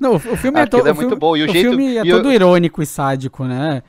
Não, 0.00 0.12
o, 0.12 0.16
o 0.16 0.36
filme 0.36 0.60
é, 0.60 0.66
todo. 0.66 0.88
é 0.88 0.92
muito 0.92 1.16
bom, 1.16 1.36
e 1.36 1.42
o 1.42 1.48
jeito- 1.48 1.68
filme 1.70 1.96
é 1.98 2.04
e 2.04 2.12
o- 2.12 2.16
todo 2.16 2.32
irônico 2.32 2.82
e 2.82 2.86
sádico, 2.86 3.44
né? 3.44 3.82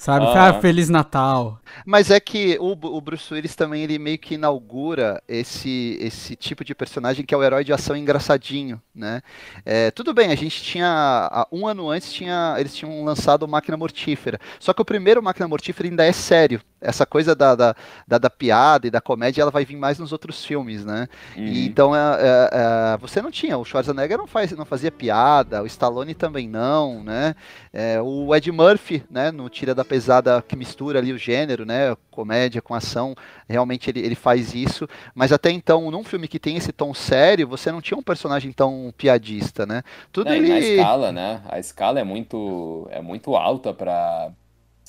Sabe? 0.00 0.24
Ah. 0.24 0.48
Ah, 0.48 0.54
Feliz 0.54 0.88
Natal. 0.88 1.60
Mas 1.84 2.10
é 2.10 2.18
que 2.18 2.56
o, 2.58 2.70
o 2.72 3.00
Bruce 3.02 3.34
Willis 3.34 3.54
também 3.54 3.82
ele 3.82 3.98
meio 3.98 4.18
que 4.18 4.32
inaugura 4.32 5.22
esse, 5.28 5.98
esse 6.00 6.34
tipo 6.34 6.64
de 6.64 6.74
personagem 6.74 7.22
que 7.22 7.34
é 7.34 7.36
o 7.36 7.44
herói 7.44 7.64
de 7.64 7.70
ação 7.70 7.94
engraçadinho, 7.94 8.80
né? 8.94 9.20
É, 9.62 9.90
tudo 9.90 10.14
bem, 10.14 10.30
a 10.30 10.34
gente 10.34 10.62
tinha 10.62 11.46
um 11.52 11.66
ano 11.66 11.90
antes 11.90 12.10
tinha 12.14 12.56
eles 12.58 12.74
tinham 12.74 13.04
lançado 13.04 13.42
o 13.42 13.48
Máquina 13.48 13.76
Mortífera. 13.76 14.40
Só 14.58 14.72
que 14.72 14.80
o 14.80 14.86
primeiro 14.86 15.22
Máquina 15.22 15.46
Mortífera 15.46 15.86
ainda 15.86 16.06
é 16.06 16.12
sério. 16.12 16.62
Essa 16.80 17.04
coisa 17.04 17.34
da, 17.34 17.54
da, 17.54 17.76
da, 18.06 18.18
da 18.18 18.30
piada 18.30 18.86
e 18.86 18.90
da 18.90 19.00
comédia 19.00 19.42
ela 19.42 19.50
vai 19.50 19.64
vir 19.64 19.76
mais 19.76 19.98
nos 19.98 20.12
outros 20.12 20.44
filmes, 20.44 20.84
né? 20.84 21.08
E, 21.36 21.40
Uhum. 21.40 21.56
então 21.66 21.96
é, 21.96 21.98
é, 21.98 22.50
é, 22.94 22.96
você 22.98 23.20
não 23.20 23.30
tinha, 23.30 23.58
o 23.58 23.64
Schwarzenegger 23.64 24.18
não, 24.18 24.26
faz, 24.26 24.52
não 24.52 24.64
fazia 24.64 24.90
piada, 24.90 25.62
o 25.62 25.66
Stallone 25.66 26.14
também 26.14 26.48
não, 26.48 27.02
né? 27.02 27.34
É, 27.72 28.00
o 28.00 28.34
Ed 28.34 28.50
Murphy, 28.50 29.02
né, 29.10 29.30
no 29.30 29.48
Tira 29.48 29.74
da 29.74 29.84
Pesada 29.84 30.42
que 30.46 30.56
mistura 30.56 30.98
ali 30.98 31.12
o 31.12 31.18
gênero, 31.18 31.64
né, 31.64 31.96
comédia 32.10 32.60
com 32.60 32.74
ação, 32.74 33.14
realmente 33.48 33.90
ele, 33.90 34.00
ele 34.00 34.14
faz 34.14 34.54
isso, 34.54 34.88
mas 35.14 35.32
até 35.32 35.50
então, 35.50 35.90
num 35.90 36.04
filme 36.04 36.28
que 36.28 36.38
tem 36.38 36.56
esse 36.56 36.72
tom 36.72 36.92
sério, 36.92 37.46
você 37.48 37.70
não 37.72 37.80
tinha 37.80 37.98
um 37.98 38.02
personagem 38.02 38.52
tão 38.52 38.92
piadista, 38.96 39.66
né? 39.66 39.82
Tudo 40.12 40.28
Não, 40.28 40.34
e 40.36 40.38
ele... 40.38 40.48
na 40.48 40.58
escala, 40.58 41.12
né? 41.12 41.40
A 41.48 41.58
escala 41.58 42.00
é 42.00 42.04
muito, 42.04 42.86
é 42.90 43.00
muito 43.00 43.36
alta 43.36 43.72
pra. 43.72 44.30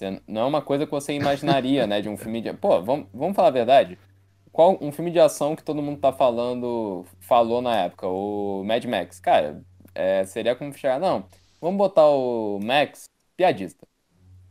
Você- 0.10 0.22
Não 0.28 0.42
é 0.42 0.46
uma 0.46 0.62
coisa 0.62 0.86
que 0.86 0.92
você 0.92 1.14
imaginaria, 1.14 1.86
né? 1.88 2.02
De 2.02 2.10
um 2.10 2.18
filme 2.18 2.42
de. 2.42 2.54
Pô, 2.54 2.82
vamos, 2.82 3.08
vamos 3.14 3.36
falar 3.36 3.50
a 3.50 3.52
verdade. 3.52 3.98
Qual 4.52 4.78
um 4.82 4.92
filme 4.92 5.12
de 5.12 5.20
ação 5.20 5.56
que 5.56 5.64
todo 5.64 5.82
mundo 5.82 6.00
tá 6.02 6.12
falando, 6.12 7.06
falou 7.22 7.62
na 7.62 7.76
época? 7.84 8.08
O 8.08 8.64
Mad 8.66 8.84
Max. 8.86 9.20
Cara, 9.20 9.64
é, 9.96 10.26
seria 10.26 10.56
como 10.56 10.74
chegar. 10.74 11.00
Não, 11.00 11.26
vamos 11.62 11.78
botar 11.78 12.08
o 12.10 12.60
Max 12.62 13.06
piadista. 13.38 13.88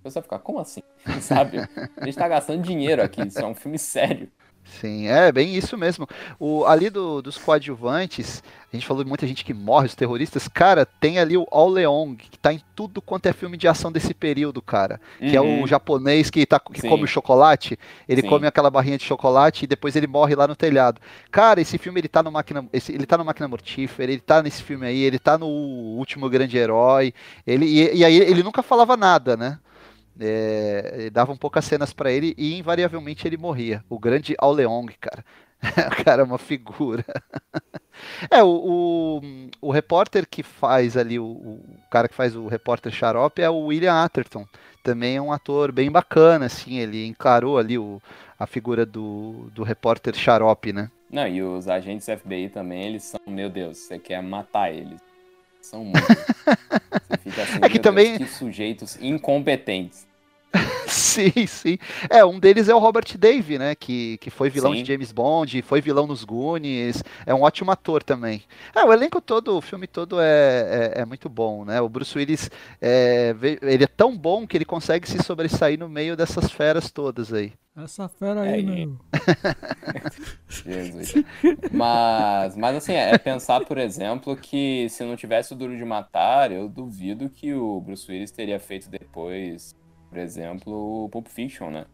A 0.00 0.04
pessoa 0.04 0.22
fica, 0.22 0.38
como 0.38 0.58
assim? 0.60 0.82
Sabe? 1.20 1.58
A 2.00 2.04
gente 2.06 2.16
tá 2.16 2.28
gastando 2.28 2.62
dinheiro 2.62 3.02
aqui, 3.02 3.22
isso 3.26 3.40
é 3.40 3.46
um 3.46 3.54
filme 3.54 3.78
sério. 3.78 4.30
Sim, 4.64 5.08
é 5.08 5.32
bem 5.32 5.54
isso 5.56 5.76
mesmo. 5.76 6.06
O, 6.38 6.64
ali 6.64 6.88
do- 6.88 7.20
dos 7.20 7.36
coadjuvantes, 7.36 8.42
a 8.72 8.76
gente 8.76 8.86
falou 8.86 9.02
de 9.02 9.08
muita 9.08 9.26
gente 9.26 9.44
que 9.44 9.52
morre, 9.52 9.86
os 9.86 9.94
terroristas. 9.96 10.46
Cara, 10.48 10.86
tem 10.86 11.18
ali 11.18 11.36
o 11.36 11.46
Ao 11.50 11.68
Leong, 11.68 12.16
que 12.16 12.38
tá 12.38 12.52
em 12.52 12.62
tudo 12.74 13.02
quanto 13.02 13.26
é 13.26 13.32
filme 13.32 13.56
de 13.56 13.66
ação 13.66 13.90
desse 13.90 14.14
período, 14.14 14.62
cara. 14.62 15.00
Que 15.18 15.36
é 15.36 15.40
o 15.40 15.44
Uhum. 15.44 15.66
japonês 15.66 16.30
que, 16.30 16.46
tá, 16.46 16.60
que 16.60 16.80
Sim. 16.80 16.88
come 16.88 17.02
o 17.04 17.06
chocolate. 17.08 17.78
Ele 18.08 18.22
Sim. 18.22 18.28
come 18.28 18.46
aquela 18.46 18.70
barrinha 18.70 18.96
de 18.96 19.04
chocolate 19.04 19.64
e 19.64 19.68
depois 19.68 19.96
ele 19.96 20.06
morre 20.06 20.34
lá 20.36 20.46
no 20.46 20.54
telhado. 20.54 21.00
Cara, 21.32 21.60
esse 21.60 21.76
filme 21.76 22.00
ele 22.00 22.08
tá 22.08 22.22
no 22.22 22.30
máquina, 22.30 22.64
esse- 22.72 22.92
ele 22.92 23.06
tá 23.06 23.18
no 23.18 23.24
máquina 23.24 23.48
mortífera, 23.48 24.10
ele 24.12 24.20
tá 24.20 24.40
nesse 24.42 24.62
filme 24.62 24.86
aí, 24.86 25.00
ele 25.02 25.18
tá 25.18 25.36
no 25.36 25.46
último 25.48 26.28
grande 26.30 26.56
herói. 26.56 27.12
Ele 27.46 27.66
e, 27.66 27.96
e 27.98 28.04
aí 28.04 28.16
ele 28.18 28.42
nunca 28.42 28.62
falava 28.62 28.96
nada, 28.96 29.36
né? 29.36 29.58
É, 30.18 31.10
davam 31.10 31.36
poucas 31.36 31.64
cenas 31.64 31.92
pra 31.92 32.10
ele 32.10 32.34
e 32.36 32.58
invariavelmente 32.58 33.26
ele 33.26 33.36
morria. 33.36 33.84
O 33.88 33.98
grande 33.98 34.34
Ao 34.38 34.52
Leong, 34.52 34.92
cara. 35.00 35.24
o 36.00 36.04
cara 36.04 36.22
é 36.22 36.24
uma 36.24 36.38
figura. 36.38 37.04
É, 38.30 38.42
o, 38.42 38.48
o, 38.48 39.20
o 39.60 39.70
repórter 39.70 40.26
que 40.26 40.42
faz 40.42 40.96
ali, 40.96 41.18
o, 41.18 41.26
o 41.26 41.60
cara 41.90 42.08
que 42.08 42.14
faz 42.14 42.34
o 42.34 42.46
repórter 42.46 42.90
xarope 42.90 43.42
é 43.42 43.50
o 43.50 43.66
William 43.66 43.92
Atherton. 43.92 44.46
Também 44.82 45.16
é 45.16 45.22
um 45.22 45.32
ator 45.32 45.70
bem 45.70 45.90
bacana, 45.90 46.46
assim, 46.46 46.78
ele 46.78 47.06
encarou 47.06 47.58
ali 47.58 47.76
o, 47.76 48.00
a 48.38 48.46
figura 48.46 48.86
do, 48.86 49.50
do 49.52 49.62
repórter 49.62 50.14
xarope, 50.14 50.72
né? 50.72 50.90
Não, 51.10 51.26
e 51.28 51.42
os 51.42 51.68
agentes 51.68 52.06
FBI 52.06 52.48
também, 52.48 52.86
eles 52.86 53.02
são, 53.02 53.20
meu 53.26 53.50
Deus, 53.50 53.78
você 53.78 53.98
quer 53.98 54.22
matar 54.22 54.72
eles. 54.72 55.09
São. 55.70 55.92
Você 55.94 57.16
fica 57.22 57.42
assim, 57.42 57.58
É 57.62 57.68
que 57.68 57.78
também- 57.78 58.18
Deus, 58.18 58.30
que 58.32 58.36
sujeitos 58.38 58.98
incompetentes. 59.00 60.04
sim, 60.86 61.46
sim. 61.46 61.78
É, 62.08 62.24
um 62.24 62.38
deles 62.38 62.68
é 62.68 62.74
o 62.74 62.78
Robert 62.78 63.16
Dave, 63.16 63.58
né? 63.58 63.74
Que, 63.74 64.18
que 64.18 64.30
foi 64.30 64.50
vilão 64.50 64.72
Sim. 64.72 64.82
de 64.82 64.92
James 64.92 65.12
Bond, 65.12 65.62
foi 65.62 65.80
vilão 65.80 66.06
nos 66.06 66.24
Goonies. 66.24 67.02
É 67.24 67.34
um 67.34 67.42
ótimo 67.42 67.70
ator 67.70 68.02
também. 68.02 68.42
É, 68.74 68.84
o 68.84 68.92
elenco 68.92 69.20
todo, 69.20 69.56
o 69.56 69.60
filme 69.60 69.86
todo 69.86 70.20
é, 70.20 70.94
é, 70.96 71.00
é 71.02 71.04
muito 71.04 71.28
bom, 71.28 71.64
né? 71.64 71.80
O 71.80 71.88
Bruce 71.88 72.16
Willis, 72.18 72.50
é, 72.80 73.34
ele 73.62 73.84
é 73.84 73.88
tão 73.88 74.16
bom 74.16 74.46
que 74.46 74.56
ele 74.56 74.64
consegue 74.64 75.08
se 75.08 75.22
sobressair 75.22 75.78
no 75.78 75.88
meio 75.88 76.16
dessas 76.16 76.50
feras 76.50 76.90
todas 76.90 77.32
aí. 77.32 77.52
Essa 77.76 78.08
fera 78.08 78.42
aí, 78.42 78.60
É, 78.60 78.62
meu. 78.62 78.98
Jesus. 80.48 81.14
Mas, 81.72 82.56
mas 82.56 82.76
assim, 82.76 82.92
é 82.92 83.16
pensar, 83.16 83.64
por 83.64 83.78
exemplo, 83.78 84.36
que 84.36 84.88
se 84.90 85.04
não 85.04 85.16
tivesse 85.16 85.52
o 85.52 85.56
Duro 85.56 85.76
de 85.76 85.84
Matar, 85.84 86.50
eu 86.50 86.68
duvido 86.68 87.30
que 87.30 87.54
o 87.54 87.80
Bruce 87.80 88.10
Willis 88.10 88.32
teria 88.32 88.58
feito 88.58 88.90
depois, 88.90 89.74
por 90.10 90.18
exemplo, 90.18 91.04
o 91.04 91.08
Pulp 91.08 91.28
Fiction, 91.28 91.70
né? 91.70 91.86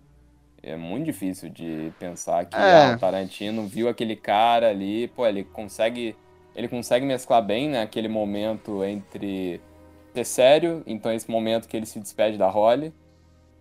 É 0.62 0.74
muito 0.76 1.04
difícil 1.04 1.48
de 1.50 1.92
pensar 1.98 2.44
que 2.46 2.56
É. 2.56 2.92
ah, 2.92 2.96
o 2.96 2.98
Tarantino 2.98 3.68
viu 3.68 3.88
aquele 3.88 4.16
cara 4.16 4.70
ali, 4.70 5.06
pô, 5.08 5.26
ele 5.26 5.44
consegue, 5.44 6.16
ele 6.54 6.66
consegue 6.66 7.06
mesclar 7.06 7.44
bem, 7.44 7.68
né, 7.68 7.82
aquele 7.82 8.08
momento 8.08 8.82
entre 8.82 9.60
ser 10.14 10.24
sério, 10.24 10.82
então 10.86 11.12
esse 11.12 11.30
momento 11.30 11.68
que 11.68 11.76
ele 11.76 11.86
se 11.86 12.00
despede 12.00 12.38
da 12.38 12.48
Holly, 12.48 12.92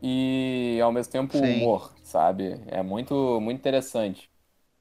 e 0.02 0.80
ao 0.82 0.92
mesmo 0.92 1.12
tempo 1.12 1.38
Sim. 1.38 1.58
humor, 1.58 1.94
sabe? 2.04 2.60
É 2.68 2.82
muito, 2.82 3.40
muito 3.42 3.60
interessante. 3.60 4.30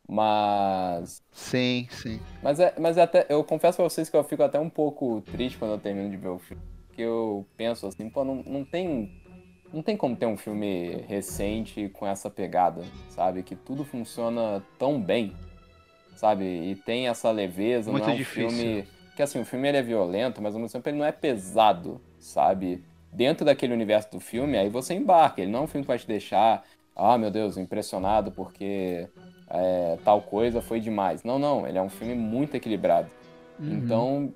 Mas. 0.09 1.23
Sim, 1.33 1.87
sim. 1.91 2.21
Mas 2.43 2.61
é, 2.61 2.75
mas 2.79 2.97
é 2.97 3.03
até. 3.03 3.27
Eu 3.29 3.43
confesso 3.43 3.77
pra 3.77 3.85
vocês 3.85 4.09
que 4.11 4.17
eu 4.17 4.25
fico 4.25 4.43
até 4.43 4.59
um 4.59 4.69
pouco 4.71 5.23
triste 5.33 5.59
quando 5.59 5.73
eu 5.73 5.81
termino 5.81 6.11
de 6.11 6.17
ver 6.17 6.29
o 6.29 6.39
filme. 6.39 6.63
Porque 6.87 7.03
eu 7.03 7.47
penso 7.57 7.87
assim, 7.87 8.09
pô, 8.11 8.25
não, 8.25 8.37
não 8.47 8.65
tem. 8.65 9.11
Não 9.75 9.83
tem 9.83 9.97
como 9.97 10.15
ter 10.15 10.27
um 10.27 10.37
filme 10.37 11.05
recente 11.09 11.89
com 11.89 12.07
essa 12.07 12.31
pegada, 12.31 12.83
sabe? 13.09 13.43
Que 13.43 13.57
tudo 13.57 13.85
funciona 13.85 14.63
tão 14.79 15.01
bem, 15.01 15.33
sabe? 16.15 16.45
E 16.45 16.77
tem 16.77 17.09
essa 17.09 17.29
leveza, 17.33 17.91
Muito 17.91 18.05
não 18.05 18.11
é 18.11 18.15
um 18.15 18.17
difícil. 18.17 18.51
filme. 18.51 18.87
Que 19.17 19.23
assim, 19.23 19.41
o 19.41 19.45
filme 19.45 19.67
ele 19.69 19.77
é 19.77 19.83
violento, 19.83 20.41
mas 20.41 20.55
ao 20.55 20.61
mesmo 20.61 20.73
tempo 20.73 20.89
ele 20.89 20.99
não 20.99 21.05
é 21.05 21.11
pesado, 21.11 22.01
sabe? 22.21 22.85
Dentro 23.13 23.45
daquele 23.45 23.73
universo 23.73 24.13
do 24.13 24.21
filme, 24.21 24.57
aí 24.57 24.69
você 24.69 24.95
embarca. 24.95 25.43
Ele 25.43 25.51
não 25.51 25.61
é 25.61 25.63
um 25.63 25.67
filme 25.67 25.83
que 25.83 25.89
vai 25.89 25.99
te 25.99 26.07
deixar, 26.07 26.63
ah, 26.95 27.19
meu 27.19 27.33
Deus, 27.33 27.57
impressionado 27.57 28.31
porque 28.31 29.09
é, 29.51 29.99
tal 30.05 30.23
coisa 30.23 30.63
foi 30.63 30.79
demais. 30.79 31.25
Não, 31.25 31.37
não, 31.37 31.67
ele 31.67 31.79
é 31.79 31.83
um 31.83 31.91
filme 31.91 32.15
muito 32.15 32.55
equilibrado. 32.55 33.09
Então, 33.61 34.33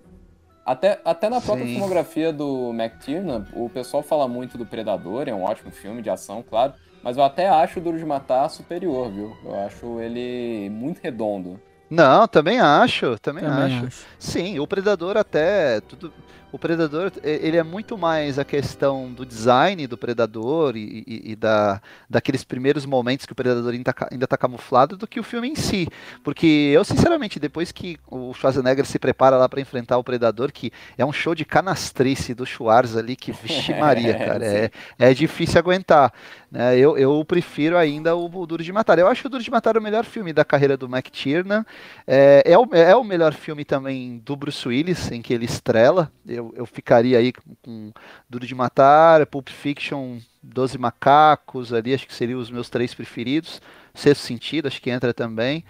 até, 0.68 1.00
até 1.02 1.30
na 1.30 1.40
própria 1.40 1.66
Sim. 1.66 1.72
filmografia 1.72 2.30
do 2.30 2.70
McTiernan, 2.74 3.46
o 3.54 3.70
pessoal 3.70 4.02
fala 4.02 4.28
muito 4.28 4.58
do 4.58 4.66
Predador, 4.66 5.26
é 5.26 5.34
um 5.34 5.42
ótimo 5.42 5.70
filme 5.70 6.02
de 6.02 6.10
ação, 6.10 6.44
claro, 6.46 6.74
mas 7.02 7.16
eu 7.16 7.22
até 7.22 7.48
acho 7.48 7.80
o 7.80 7.82
Duro 7.82 7.96
de 7.96 8.04
Matar 8.04 8.50
superior, 8.50 9.10
viu? 9.10 9.34
Eu 9.44 9.54
acho 9.60 9.98
ele 9.98 10.68
muito 10.68 11.00
redondo. 11.02 11.58
Não, 11.88 12.28
também 12.28 12.60
acho, 12.60 13.18
também, 13.18 13.44
Também 13.44 13.76
acho. 13.76 13.86
acho. 13.86 14.06
Sim, 14.18 14.58
o 14.58 14.66
Predador 14.66 15.16
até 15.16 15.80
tudo. 15.80 16.12
O 16.50 16.58
Predador 16.58 17.12
ele 17.22 17.58
é 17.58 17.62
muito 17.62 17.98
mais 17.98 18.38
a 18.38 18.44
questão 18.44 19.12
do 19.12 19.26
design 19.26 19.86
do 19.86 19.98
Predador 19.98 20.78
e, 20.78 21.04
e- 21.06 21.32
e 21.32 21.36
da, 21.36 21.78
daqueles 22.08 22.42
primeiros 22.42 22.86
momentos 22.86 23.26
que 23.26 23.32
o 23.32 23.34
Predador 23.34 23.70
ainda 23.74 23.94
ainda 24.10 24.26
tá 24.26 24.34
camuflado 24.38 24.96
do 24.96 25.06
que 25.06 25.20
o 25.20 25.22
filme 25.22 25.48
em 25.50 25.54
si. 25.54 25.86
Porque 26.24 26.46
eu, 26.72 26.82
sinceramente, 26.84 27.38
depois 27.38 27.70
que 27.70 27.98
o 28.10 28.32
Schwarzenegger 28.32 28.86
se 28.86 28.98
prepara 28.98 29.36
lá 29.36 29.46
para 29.46 29.60
enfrentar 29.60 29.98
o 29.98 30.04
Predador, 30.04 30.50
que 30.50 30.72
é 30.96 31.04
um 31.04 31.12
show 31.12 31.34
de 31.34 31.44
canastrice 31.44 32.32
do 32.32 32.46
Schwarz 32.46 32.96
ali, 32.96 33.14
que 33.14 33.30
vixe 33.30 33.74
Maria, 33.78 34.14
cara, 34.16 34.44
é, 34.46 34.70
é 34.98 35.12
difícil 35.12 35.58
aguentar. 35.58 36.10
né? 36.50 36.78
Eu, 36.78 36.96
eu 36.96 37.22
prefiro 37.26 37.76
ainda 37.76 38.16
o, 38.16 38.24
o 38.24 38.46
Duro 38.46 38.64
de 38.64 38.72
Matar. 38.72 38.98
Eu 38.98 39.06
acho 39.08 39.26
o 39.26 39.30
Duro 39.30 39.42
de 39.44 39.50
Matar 39.50 39.76
o 39.76 39.82
melhor 39.82 40.06
filme 40.06 40.32
da 40.32 40.46
carreira 40.46 40.78
do 40.78 40.86
McTiernan. 40.86 41.62
É, 42.06 42.42
é, 42.46 42.58
o, 42.58 42.66
é 42.72 42.96
o 42.96 43.04
melhor 43.04 43.34
filme 43.34 43.66
também 43.66 44.22
do 44.24 44.34
Bruce 44.34 44.66
Willis, 44.66 45.10
em 45.12 45.20
que 45.20 45.34
ele 45.34 45.44
estrela. 45.44 46.10
Eu, 46.26 46.37
eu 46.54 46.66
ficaria 46.66 47.18
aí 47.18 47.32
com, 47.32 47.54
com 47.62 47.92
Duro 48.28 48.46
de 48.46 48.54
Matar, 48.54 49.26
Pulp 49.26 49.48
Fiction, 49.48 50.18
Doze 50.42 50.78
Macacos, 50.78 51.72
ali 51.72 51.94
acho 51.94 52.06
que 52.06 52.14
seriam 52.14 52.40
os 52.40 52.50
meus 52.50 52.68
três 52.68 52.94
preferidos. 52.94 53.60
Sexto 53.94 54.22
Sentido, 54.22 54.68
acho 54.68 54.80
que 54.80 54.90
entra 54.90 55.12
também. 55.12 55.64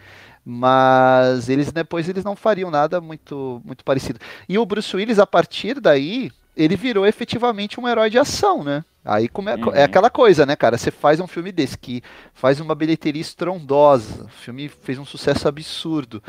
Mas 0.44 1.48
eles 1.48 1.70
depois 1.72 2.09
eles 2.09 2.24
não 2.24 2.35
fariam 2.35 2.70
nada 2.70 3.00
muito, 3.00 3.61
muito 3.64 3.85
parecido. 3.85 4.18
E 4.48 4.59
o 4.59 4.64
Bruce 4.64 4.94
Willis, 4.96 5.18
a 5.18 5.26
partir 5.26 5.81
daí, 5.81 6.31
ele 6.59 6.77
virou 6.77 7.07
efetivamente 7.07 7.81
um 7.81 7.88
herói 7.88 8.11
de 8.11 8.18
ação, 8.18 8.64
né? 8.64 8.85
Aí 9.05 9.27
come- 9.29 9.53
Uhum. 9.55 9.73
é 9.75 9.85
aquela 9.85 10.11
coisa, 10.11 10.44
né, 10.44 10.55
cara? 10.55 10.77
Você 10.77 10.90
faz 10.90 11.18
um 11.18 11.27
filme 11.27 11.51
desse 11.51 11.79
que 11.79 12.03
faz 12.35 12.61
uma 12.61 12.75
bilheteria 12.75 13.23
estrondosa, 13.23 14.25
o 14.25 14.29
filme 14.29 14.68
fez 14.68 14.99
um 14.99 15.05
sucesso 15.05 15.49
absurdo. 15.49 16.23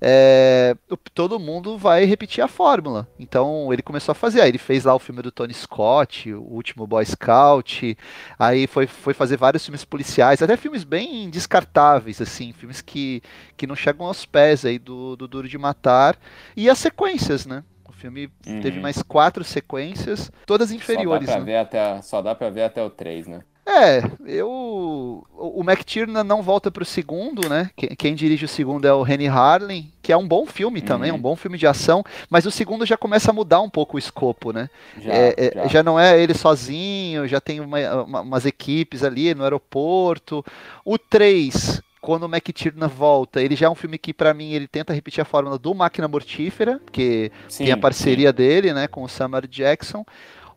É, 0.00 0.74
todo 1.14 1.38
mundo 1.38 1.78
vai 1.78 2.04
repetir 2.04 2.42
a 2.42 2.48
fórmula. 2.48 3.06
Então 3.20 3.72
ele 3.72 3.82
começou 3.82 4.10
a 4.12 4.16
fazer. 4.16 4.40
Aí 4.40 4.48
ele 4.50 4.58
fez 4.58 4.84
lá 4.84 4.94
o 4.94 4.98
filme 4.98 5.22
do 5.22 5.30
Tony 5.30 5.54
Scott, 5.54 6.32
o 6.32 6.42
último 6.42 6.86
Boy 6.86 7.04
Scout. 7.06 7.96
Aí 8.38 8.66
foi, 8.66 8.86
foi 8.86 9.14
fazer 9.14 9.36
vários 9.36 9.64
filmes 9.64 9.84
policiais, 9.84 10.42
até 10.42 10.56
filmes 10.56 10.82
bem 10.82 11.30
descartáveis, 11.30 12.20
assim, 12.20 12.52
filmes 12.52 12.80
que, 12.80 13.22
que 13.56 13.66
não 13.66 13.76
chegam 13.76 14.06
aos 14.06 14.26
pés 14.26 14.64
aí 14.64 14.78
do, 14.78 15.14
do 15.14 15.28
Duro 15.28 15.48
de 15.48 15.58
Matar. 15.58 16.16
E 16.56 16.68
as 16.68 16.78
sequências, 16.78 17.46
né? 17.46 17.62
O 18.04 18.06
filme 18.06 18.28
Uhum. 18.46 18.60
teve 18.60 18.80
mais 18.80 19.02
quatro 19.02 19.42
sequências, 19.42 20.30
todas 20.44 20.70
inferiores. 20.70 21.26
Só 21.26 21.32
dá, 21.32 21.36
pra 21.38 21.44
né? 21.46 21.52
ver 21.52 21.56
até, 21.58 22.02
só 22.02 22.20
dá 22.22 22.34
pra 22.34 22.50
ver 22.50 22.64
até 22.64 22.82
o 22.84 22.90
3, 22.90 23.26
né? 23.26 23.40
É, 23.66 24.02
eu. 24.26 25.24
O 25.32 25.62
McTiernan 25.62 26.22
não 26.22 26.42
volta 26.42 26.70
pro 26.70 26.84
segundo, 26.84 27.48
né? 27.48 27.70
Quem, 27.96 28.14
dirige 28.14 28.44
o 28.44 28.48
segundo 28.48 28.84
é 28.86 28.92
o 28.92 29.00
Rennie 29.02 29.26
Harlin, 29.26 29.90
que 30.02 30.12
é 30.12 30.16
um 30.18 30.28
bom 30.28 30.44
filme 30.44 30.82
também, 30.82 31.10
Uhum. 31.10 31.16
um 31.16 31.20
bom 31.20 31.34
filme 31.34 31.56
de 31.56 31.66
ação, 31.66 32.04
mas 32.28 32.44
o 32.44 32.50
segundo 32.50 32.84
já 32.84 32.98
começa 32.98 33.30
a 33.30 33.34
mudar 33.34 33.62
um 33.62 33.70
pouco 33.70 33.96
o 33.96 33.98
escopo, 33.98 34.52
né? 34.52 34.68
Já, 35.00 35.12
É, 35.14 35.34
é, 35.38 35.52
já. 35.54 35.66
já 35.68 35.82
não 35.82 35.98
é 35.98 36.20
ele 36.20 36.34
sozinho, 36.34 37.26
já 37.26 37.40
tem 37.40 37.58
uma- 37.60 38.02
uma- 38.02 38.20
umas 38.20 38.44
equipes 38.44 39.02
ali 39.02 39.34
no 39.34 39.44
aeroporto. 39.44 40.44
O 40.84 40.98
3, 40.98 41.80
quando 42.04 42.24
o 42.24 42.26
McTiernan 42.26 42.88
volta, 42.88 43.40
ele 43.42 43.56
já 43.56 43.66
é 43.66 43.70
um 43.70 43.74
filme 43.74 43.96
que, 43.96 44.12
pra 44.12 44.34
mim, 44.34 44.52
ele 44.52 44.68
tenta 44.68 44.92
repetir 44.92 45.22
a 45.22 45.24
fórmula 45.24 45.58
do 45.58 45.74
Máquina 45.74 46.06
Mortífera, 46.06 46.78
porque 46.84 47.32
Sim, 47.48 47.64
tem 47.64 47.72
a 47.72 47.76
parceria 47.76 48.32
dele, 48.32 48.74
né, 48.74 48.86
com 48.86 49.02
o 49.02 49.08
Samuel 49.08 49.46
Jackson. 49.46 50.04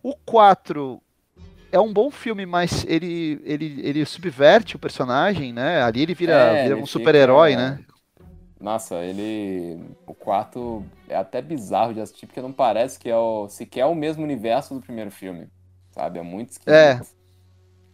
O 0.03 0.13
4 0.13 1.01
é 1.71 1.79
um 1.79 1.91
bom 1.93 2.11
filme, 2.11 2.45
mas 2.45 2.85
ele, 2.87 3.41
ele, 3.45 3.79
ele 3.83 4.05
subverte 4.05 4.75
o 4.75 4.79
personagem, 4.79 5.53
né? 5.53 5.81
Ali 5.83 6.01
ele 6.01 6.13
vira, 6.13 6.33
É, 6.33 6.63
vira 6.63 6.73
ele 6.75 6.83
um 6.83 6.85
super-herói, 6.85 7.51
fica- 7.51 7.61
né? 7.61 7.79
Nossa, 8.59 8.95
ele. 9.03 9.79
O 10.05 10.13
quarto 10.13 10.83
é 11.07 11.15
até 11.15 11.41
bizarro 11.41 11.93
de 11.93 12.01
assistir, 12.01 12.25
porque 12.25 12.41
não 12.41 12.51
parece 12.51 12.99
que 12.99 13.09
é 13.09 13.15
o... 13.15 13.47
sequer 13.47 13.85
o 13.85 13.93
mesmo 13.93 14.23
universo 14.23 14.73
do 14.73 14.81
primeiro 14.81 15.11
filme. 15.11 15.47
Sabe? 15.91 16.19
É 16.19 16.23
muito 16.23 16.51
esquisito. 16.51 16.73
É. 16.73 16.99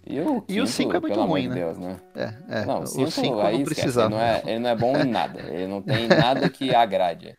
E 0.05 0.19
o, 0.21 0.41
E 0.47 0.61
o 0.61 0.67
quinto, 0.67 0.67
cinco 0.67 0.95
é 0.95 0.99
muito 0.99 1.07
pelo 1.07 1.21
amor 1.21 1.39
ruim, 1.39 1.41
de 1.41 1.49
né? 1.49 1.55
Deus, 1.55 1.77
né? 1.77 2.01
É, 2.15 2.35
é. 2.49 2.65
Não, 2.65 2.83
o 2.83 3.03
o 3.03 3.07
5 3.07 3.11
5 3.11 3.41
aí 3.41 3.57
não 3.57 3.63
precisava. 3.63 4.03
Ele 4.03 4.07
não, 4.09 4.19
é, 4.21 4.41
ele 4.45 4.59
não 4.59 4.69
é 4.69 4.75
bom 4.75 4.97
em 4.97 5.09
nada. 5.09 5.41
Ele 5.41 5.67
não 5.67 5.81
tem 5.81 6.07
nada 6.13 6.49
que 6.49 6.73
agrade. 6.73 7.37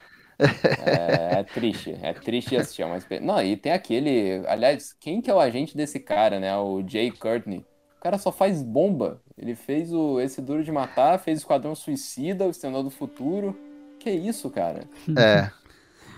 É, 0.79 1.41
é 1.41 1.45
triste, 1.45 1.99
é 2.03 2.13
triste 2.15 2.57
assistir. 2.57 2.87
Mas, 2.87 3.07
não, 3.23 3.43
e 3.43 3.57
tem 3.57 3.73
aquele. 3.73 4.47
Aliás, 4.47 4.93
quem 4.95 5.21
que 5.23 5.31
é 5.31 5.35
o 5.35 5.41
agente 5.41 5.77
desse 5.77 6.01
cara, 6.01 6.41
né? 6.41 6.57
O 6.57 6.83
Jay 6.87 7.11
Courtney. 7.13 7.67
O 7.99 8.03
cara 8.03 8.19
só 8.19 8.33
faz 8.33 8.63
bomba. 8.63 9.23
Ele 9.37 9.55
fez 9.55 9.93
o, 9.93 10.21
esse 10.21 10.43
Duro 10.43 10.63
de 10.65 10.73
Matar, 10.73 11.19
fez 11.19 11.39
o 11.39 11.43
Esquadrão 11.43 11.75
Suicida, 11.75 12.47
o 12.47 12.51
Exterminador 12.51 12.91
do 12.91 12.97
Futuro. 12.97 13.59
Que 13.99 14.11
isso, 14.11 14.51
cara? 14.51 14.89
É. 15.17 15.51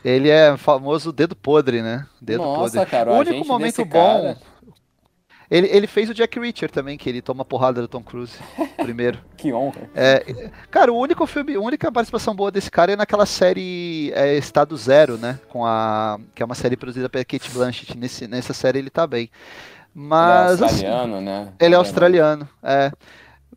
Ele 0.04 0.30
é 0.30 0.56
famoso 0.56 1.12
dedo 1.12 1.36
podre, 1.36 1.82
né? 1.82 2.06
Dedo 2.20 2.48
Nossa, 2.48 2.50
podre. 2.50 2.86
cara, 2.86 3.12
o 3.12 3.14
o 3.14 3.18
único 3.18 3.44
momento 3.44 3.84
bom. 3.84 4.22
cara- 4.22 4.38
Ele, 5.50 5.68
ele 5.68 5.86
fez 5.86 6.10
o 6.10 6.14
Jack 6.14 6.38
Reacher 6.38 6.70
também, 6.70 6.98
que 6.98 7.08
ele 7.08 7.22
toma 7.22 7.44
porrada 7.44 7.80
do 7.80 7.88
Tom 7.88 8.02
Cruise. 8.02 8.36
Primeiro. 8.78 9.18
Que 9.36 9.52
honra. 9.52 9.88
É, 9.94 10.50
cara, 10.70 10.92
o 10.92 10.98
único 10.98 11.26
filme, 11.26 11.54
a 11.54 11.60
única 11.60 11.90
participação 11.92 12.34
boa 12.34 12.50
desse 12.50 12.70
cara 12.70 12.92
é 12.92 12.96
naquela 12.96 13.26
série 13.26 14.12
é, 14.14 14.36
Estado 14.36 14.76
Zero, 14.76 15.16
né? 15.16 15.38
Com 15.48 15.64
a, 15.64 16.18
que 16.34 16.42
é 16.42 16.46
uma 16.46 16.54
série 16.54 16.76
produzida 16.76 17.08
pela 17.08 17.24
Kate 17.24 17.50
Blanchett. 17.50 17.96
Nesse, 17.96 18.26
nessa 18.26 18.52
série 18.52 18.78
ele 18.78 18.90
tá 18.90 19.06
bem. 19.06 19.30
Mas 19.94 20.60
ele 20.60 20.62
é 20.62 20.66
assim, 20.66 20.86
australiano, 20.86 21.20
né? 21.22 21.52
ele 21.58 21.74
é 21.74 21.78
australiano, 21.78 22.48
é. 22.62 22.92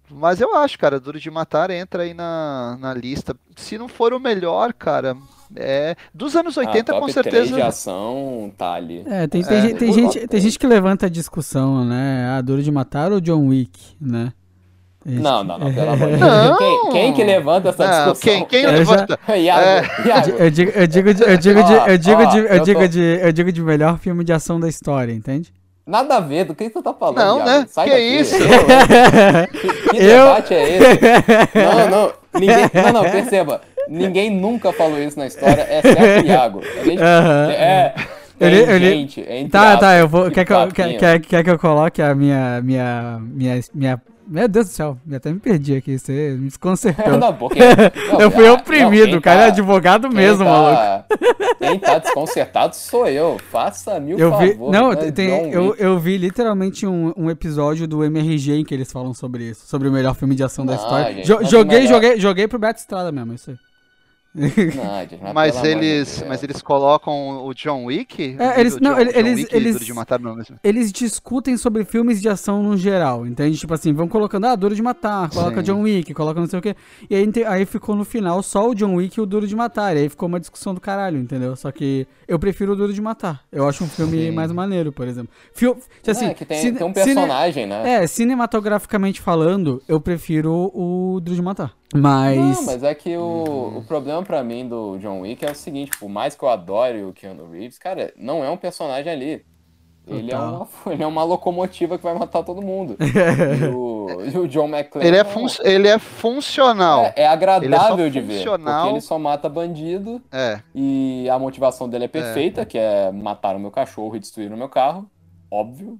Mas 0.09 0.39
eu 0.41 0.55
acho, 0.55 0.79
cara, 0.79 0.99
Duro 0.99 1.19
de 1.19 1.29
Matar 1.29 1.69
entra 1.69 2.03
aí 2.03 2.13
na, 2.13 2.77
na 2.79 2.93
lista. 2.93 3.35
Se 3.55 3.77
não 3.77 3.87
for 3.87 4.13
o 4.13 4.19
melhor, 4.19 4.73
cara, 4.73 5.15
é 5.55 5.95
dos 6.13 6.35
anos 6.35 6.55
80 6.57 6.95
ah, 6.95 6.99
com 6.99 7.07
certeza. 7.09 7.37
3 7.37 7.55
de 7.55 7.61
ação 7.61 8.51
tá 8.57 8.73
ali. 8.73 9.03
É, 9.07 9.25
tem, 9.27 9.41
tem, 9.43 9.57
É, 9.57 9.61
gente, 9.61 9.75
tem, 9.77 9.93
gente, 9.93 10.27
tem 10.27 10.39
gente 10.41 10.59
que 10.59 10.67
levanta 10.67 11.05
a 11.07 11.09
discussão, 11.09 11.83
né? 11.85 12.35
A 12.37 12.41
Duro 12.41 12.61
de 12.61 12.71
Matar 12.71 13.11
ou 13.11 13.19
John 13.19 13.47
Wick, 13.47 13.79
né? 13.99 14.31
Não, 15.05 15.43
não, 15.45 15.57
não, 15.57 15.73
pelo 15.73 15.91
amor 15.91 16.09
de. 16.11 16.17
Deus. 16.17 16.57
Quem, 16.57 16.89
quem 16.91 17.13
que 17.13 17.23
levanta 17.23 17.69
essa 17.69 17.87
Não, 17.87 18.11
discussão? 18.11 18.21
quem, 18.21 18.45
quem 18.45 18.65
levanta? 18.67 19.17
Iago, 19.33 19.65
É. 19.65 19.81
Eu 20.43 20.51
digo, 20.51 20.71
de, 23.33 23.51
de 23.53 23.61
melhor 23.63 23.97
filme 23.97 24.23
de 24.25 24.33
ação 24.33 24.59
da 24.59 24.67
história, 24.67 25.13
entende? 25.13 25.53
Nada 25.87 26.17
a 26.17 26.19
ver, 26.19 26.43
do 26.45 26.53
que 26.53 26.69
tu 26.69 26.83
tá 26.83 26.93
falando, 26.93 27.17
Não, 27.17 27.37
Iago? 27.39 27.49
né? 27.49 27.65
Sai 27.69 27.85
Que 27.85 27.91
daqui. 27.91 28.19
isso? 28.19 28.35
Que, 29.51 29.89
que 29.89 29.97
Eu- 30.05 30.25
debate 30.25 30.53
é 30.53 30.77
esse? 30.77 30.99
Não, 31.55 31.89
não, 31.89 32.13
ninguém, 32.39 32.69
não, 32.83 32.93
não, 32.93 33.03
perceba. 33.09 33.61
Ninguém 33.89 34.29
nunca 34.29 34.71
falou 34.71 35.01
isso 35.01 35.17
na 35.17 35.27
história, 35.27 35.67
exceto 35.69 36.23
o 36.23 36.27
Iago. 36.27 36.61
Gente- 36.83 37.01
Aham. 37.01 37.51
É, 37.51 37.93
Ele- 38.39 38.61
ele- 38.71 38.89
gente, 38.91 39.19
entre 39.21 39.49
Tá, 39.49 39.75
tá, 39.77 39.97
eu 39.97 40.07
vou. 40.07 40.25
que 40.25 40.31
Quer 40.31 40.45
que 40.45 40.53
eu, 40.53 40.67
quer, 40.69 40.97
quer, 40.97 41.19
quer 41.19 41.43
que 41.43 41.49
eu 41.49 41.59
coloque 41.59 42.01
a 42.01 42.15
minha. 42.15 42.61
Minha. 42.61 43.19
Minha. 43.21 43.59
minha 43.73 44.01
meu 44.31 44.47
Deus 44.47 44.67
do 44.67 44.71
céu, 44.71 44.95
até 45.11 45.33
me 45.33 45.39
perdi 45.39 45.75
aqui, 45.75 45.97
você 45.97 46.37
me 46.39 46.45
desconcertou. 46.49 47.17
Não, 47.17 47.33
porque, 47.33 47.57
não, 48.13 48.21
eu 48.21 48.29
fui 48.29 48.45
ah, 48.47 48.53
oprimido, 48.53 49.17
o 49.17 49.21
cara 49.21 49.39
é 49.39 49.41
tá- 49.45 49.47
advogado 49.47 50.07
quem 50.07 50.17
mesmo, 50.17 50.45
maluco. 50.45 50.75
tá, 50.75 51.05
Quem 51.57 51.79
tá 51.79 51.97
desconcertado 51.97 52.75
sou 52.75 53.07
eu. 53.07 53.37
Faça 53.51 53.99
mil 53.99 54.19
Eu 54.19 54.37
vi, 54.37 54.51
favor. 54.53 54.71
não, 54.71 54.91
né, 54.91 55.11
tem, 55.11 55.51
eu, 55.51 55.73
eu 55.79 55.97
vi 55.97 56.15
literalmente 56.15 56.85
um, 56.85 57.11
um 57.17 57.27
episódio 57.31 57.87
do 57.87 58.03
MRG 58.03 58.59
em 58.59 58.63
que 58.63 58.71
eles 58.71 58.91
falam 58.91 59.15
sobre 59.15 59.45
isso, 59.45 59.65
sobre 59.65 59.87
o 59.89 59.91
melhor 59.91 60.13
filme 60.13 60.35
de 60.35 60.43
ação 60.43 60.63
da 60.63 60.75
Não, 60.75 60.79
história. 60.83 61.13
gente, 61.15 61.25
Jo- 61.25 61.43
joguei, 61.45 61.87
joguei, 61.87 62.19
joguei 62.19 62.47
pro 62.47 62.59
Beto 62.59 62.79
Estrada 62.79 63.11
mesmo, 63.11 63.33
isso 63.33 63.49
aí. 63.49 63.57
Não, 64.35 65.33
Mas 65.33 65.63
eles, 65.63 66.23
mas 66.27 66.43
eles 66.43 66.61
colocam 66.61 67.45
o 67.45 67.53
John 67.53 67.85
Wick? 67.85 68.35
É, 68.37 68.59
eles- 68.59 68.79
não, 68.79 68.93
John- 68.93 68.99
ele- 69.01 69.11
John 69.13 69.19
eles- 69.19 69.35
Wick 69.39 69.55
eles- 69.55 69.79
de 69.79 69.93
Matar 69.93 70.19
no 70.19 70.35
mesmo. 70.35 70.57
Eles 70.63 70.91
discutem 70.91 71.57
sobre 71.57 71.83
filmes 71.83 72.21
de 72.21 72.29
ação 72.29 72.61
no 72.61 72.77
geral, 72.77 73.25
entende? 73.25 73.57
Tipo 73.57 73.73
assim, 73.73 73.91
vão 73.91 74.07
colocando, 74.07 74.45
ah, 74.45 74.55
Duro 74.55 74.75
de 74.75 74.81
Matar, 74.81 75.29
coloca 75.29 75.57
Sim. 75.57 75.63
John 75.63 75.81
Wick, 75.81 76.13
coloca 76.13 76.39
não 76.39 76.47
sei 76.47 76.59
o 76.59 76.61
quê. 76.61 76.75
E 77.09 77.15
aí, 77.15 77.27
aí 77.47 77.65
ficou 77.65 77.95
no 77.95 78.05
final 78.05 78.41
só 78.43 78.69
o 78.69 78.75
John 78.75 78.95
Wick 78.95 79.17
e 79.17 79.21
o 79.21 79.25
Duro 79.25 79.47
de 79.47 79.55
Matar. 79.55 79.95
E 79.97 80.01
aí 80.01 80.09
ficou 80.09 80.27
uma 80.27 80.39
discussão 80.39 80.73
do 80.75 80.81
caralho, 80.81 81.17
entendeu? 81.19 81.55
Só 81.55 81.71
que 81.71 82.07
eu 82.27 82.37
prefiro 82.37 82.73
o 82.73 82.75
Duro 82.75 82.93
de 82.93 83.01
Matar. 83.01 83.41
Eu 83.51 83.67
acho 83.67 83.83
um 83.83 83.87
filme 83.89 84.25
Sim. 84.27 84.31
mais 84.31 84.51
maneiro, 84.51 84.91
por 84.91 85.07
exemplo. 85.07 85.31
Fil 85.53 85.77
assim, 86.07 86.25
é, 86.27 86.33
que 86.33 86.45
tem, 86.45 86.61
cine- 86.61 86.77
tem 86.77 86.87
um 86.87 86.93
cine- 86.93 87.05
personagem, 87.05 87.65
né? 87.65 88.03
É, 88.03 88.07
cinematograficamente 88.07 89.19
falando, 89.21 89.81
eu 89.87 89.99
prefiro 89.99 90.71
o 90.73 91.19
Duro 91.21 91.35
de 91.35 91.41
Matar. 91.41 91.73
Mas. 91.93 92.37
Não, 92.37 92.65
mas 92.65 92.83
é 92.83 92.93
que 92.93 93.17
o, 93.17 93.77
o 93.77 93.83
problema 93.87 94.21
pra 94.23 94.43
mim 94.43 94.67
do 94.67 94.97
John 94.99 95.21
Wick 95.21 95.43
é 95.43 95.51
o 95.51 95.55
seguinte, 95.55 95.91
por 95.99 96.07
mais 96.07 96.35
que 96.35 96.43
eu 96.43 96.49
adore 96.49 97.03
o 97.03 97.13
Keanu 97.13 97.49
Reeves, 97.49 97.79
cara, 97.79 98.13
não 98.15 98.43
é 98.43 98.49
um 98.49 98.57
personagem 98.57 99.11
ali. 99.11 99.45
Ele 100.07 100.31
é, 100.31 100.37
uma, 100.37 100.67
ele 100.89 101.03
é 101.03 101.07
uma 101.07 101.23
locomotiva 101.23 101.97
que 101.97 102.03
vai 102.03 102.13
matar 102.17 102.43
todo 102.43 102.61
mundo. 102.61 102.97
e, 102.99 103.67
o, 103.67 104.07
e 104.25 104.37
o 104.39 104.47
John 104.47 104.67
McClane 104.67 105.07
Ele 105.07 105.17
é, 105.17 105.23
não. 105.23 105.29
fun 105.29 105.45
ele 105.63 105.87
é 105.87 105.99
funcional. 105.99 107.05
É, 107.05 107.13
é 107.17 107.27
agradável 107.27 107.99
Ele 108.05 108.07
é 108.07 108.09
de 108.09 108.21
ver, 108.21 108.43
porque 108.43 108.89
ele 108.89 109.01
só 109.01 109.19
mata 109.19 109.47
bandido 109.47 110.21
É. 110.31 110.61
e 110.73 111.27
a 111.29 111.37
motivação 111.37 111.87
dele 111.87 112.05
é 112.05 112.07
perfeita, 112.07 112.65
que 112.65 112.77
é 112.77 113.11
matar 113.11 113.55
o 113.55 113.59
meu 113.59 113.71
cachorro 113.71 114.15
e 114.15 114.19
destruir 114.19 114.51
o 114.51 114.57
meu 114.57 114.69
carro, 114.69 115.09
óbvio. 115.51 115.99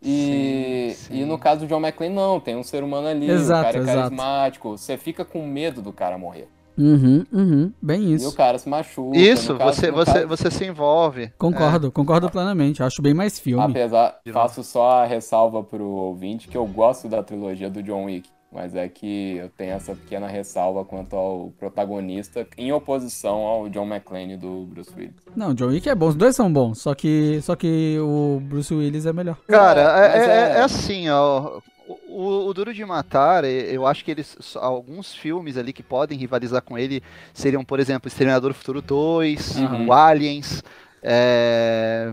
E, 0.00 0.94
Sim, 0.98 1.14
e 1.14 1.20
sim. 1.20 1.24
no 1.24 1.38
caso 1.38 1.60
do 1.60 1.66
John 1.66 1.80
McClane, 1.80 2.14
não, 2.14 2.40
tem 2.40 2.56
um 2.56 2.62
ser 2.62 2.82
humano 2.82 3.08
ali, 3.08 3.28
Exato, 3.30 3.60
o 3.60 3.64
cara 3.64 3.78
é 3.78 3.80
exato. 3.80 3.98
carismático, 3.98 4.70
você 4.78 4.96
fica 4.96 5.24
com 5.24 5.46
medo 5.46 5.82
do 5.82 5.92
cara 5.92 6.16
morrer. 6.18 6.48
Uhum, 6.78 7.26
uhum, 7.30 7.72
bem 7.82 8.02
E 8.04 8.12
o 8.12 8.16
isso. 8.16 8.32
cara 8.34 8.58
se 8.58 8.66
machuca. 8.68 9.16
Isso, 9.16 9.54
caso- 9.58 9.74
você, 9.80 9.90
você, 9.90 10.12
caso- 10.12 10.28
você 10.28 10.50
se 10.50 10.64
envolve. 10.64 11.30
Concordo, 11.38 11.92
concordo 11.92 12.30
plenamente. 12.30 12.82
Acho 12.82 13.02
bem 13.02 13.12
mais 13.12 13.38
filme. 13.38 13.62
Apesar, 13.62 14.18
faço 14.32 14.64
só 14.64 15.02
a 15.02 15.04
ressalva 15.04 15.62
pro 15.62 15.84
ouvinte 15.84 16.48
que 16.48 16.56
eu 16.56 16.66
gosto 16.66 17.08
da 17.08 17.22
trilogia 17.22 17.68
do 17.68 17.82
John 17.82 18.04
Wick, 18.04 18.28
mas 18.52 18.74
é 18.76 18.88
que 18.88 19.36
eu 19.36 19.48
tenho 19.56 19.72
essa 19.72 19.94
pequena 19.94 20.26
ressalva 20.26 20.84
quanto 20.84 21.16
ao 21.16 21.52
protagonista 21.58 22.46
em 22.58 22.72
oposição 22.72 23.38
ao 23.46 23.68
John 23.68 23.86
McClane 23.86 24.36
do 24.36 24.66
Bruce 24.66 24.92
Willis. 24.96 25.14
Não, 25.34 25.54
John 25.54 25.68
Wick 25.68 25.88
é 25.88 25.94
bom, 25.94 26.08
os 26.08 26.14
dois 26.14 26.36
são 26.36 26.52
bons, 26.52 26.78
só 26.80 26.94
que, 26.94 27.40
só 27.42 27.56
que 27.56 27.96
o 28.00 28.40
Bruce 28.44 28.72
Willis 28.74 29.06
é 29.06 29.12
melhor. 29.12 29.36
Cara, 29.48 29.80
É, 29.80 30.06
é, 30.06 30.20
é- 30.20 30.26
é- 30.26 30.58
é 30.58 30.60
assim, 30.62 31.08
ó. 31.08 31.60
O, 32.08 32.46
o 32.46 32.54
Duro 32.54 32.72
de 32.74 32.84
Matar, 32.84 33.44
e- 33.44 33.74
eu 33.74 33.86
acho 33.86 34.04
que 34.04 34.10
eles. 34.10 34.36
Alguns 34.56 35.14
filmes 35.14 35.56
ali 35.56 35.72
que 35.72 35.82
podem 35.82 36.16
rivalizar 36.18 36.62
com 36.62 36.76
ele 36.78 37.02
seriam, 37.32 37.64
por 37.64 37.80
exemplo, 37.80 38.06
Exterminador 38.08 38.50
do 38.50 38.54
Futuro 38.54 38.80
2, 38.82 39.56
Uhum. 39.56 39.86
o 39.88 39.92
Aliens. 39.92 40.62
É, 41.02 42.12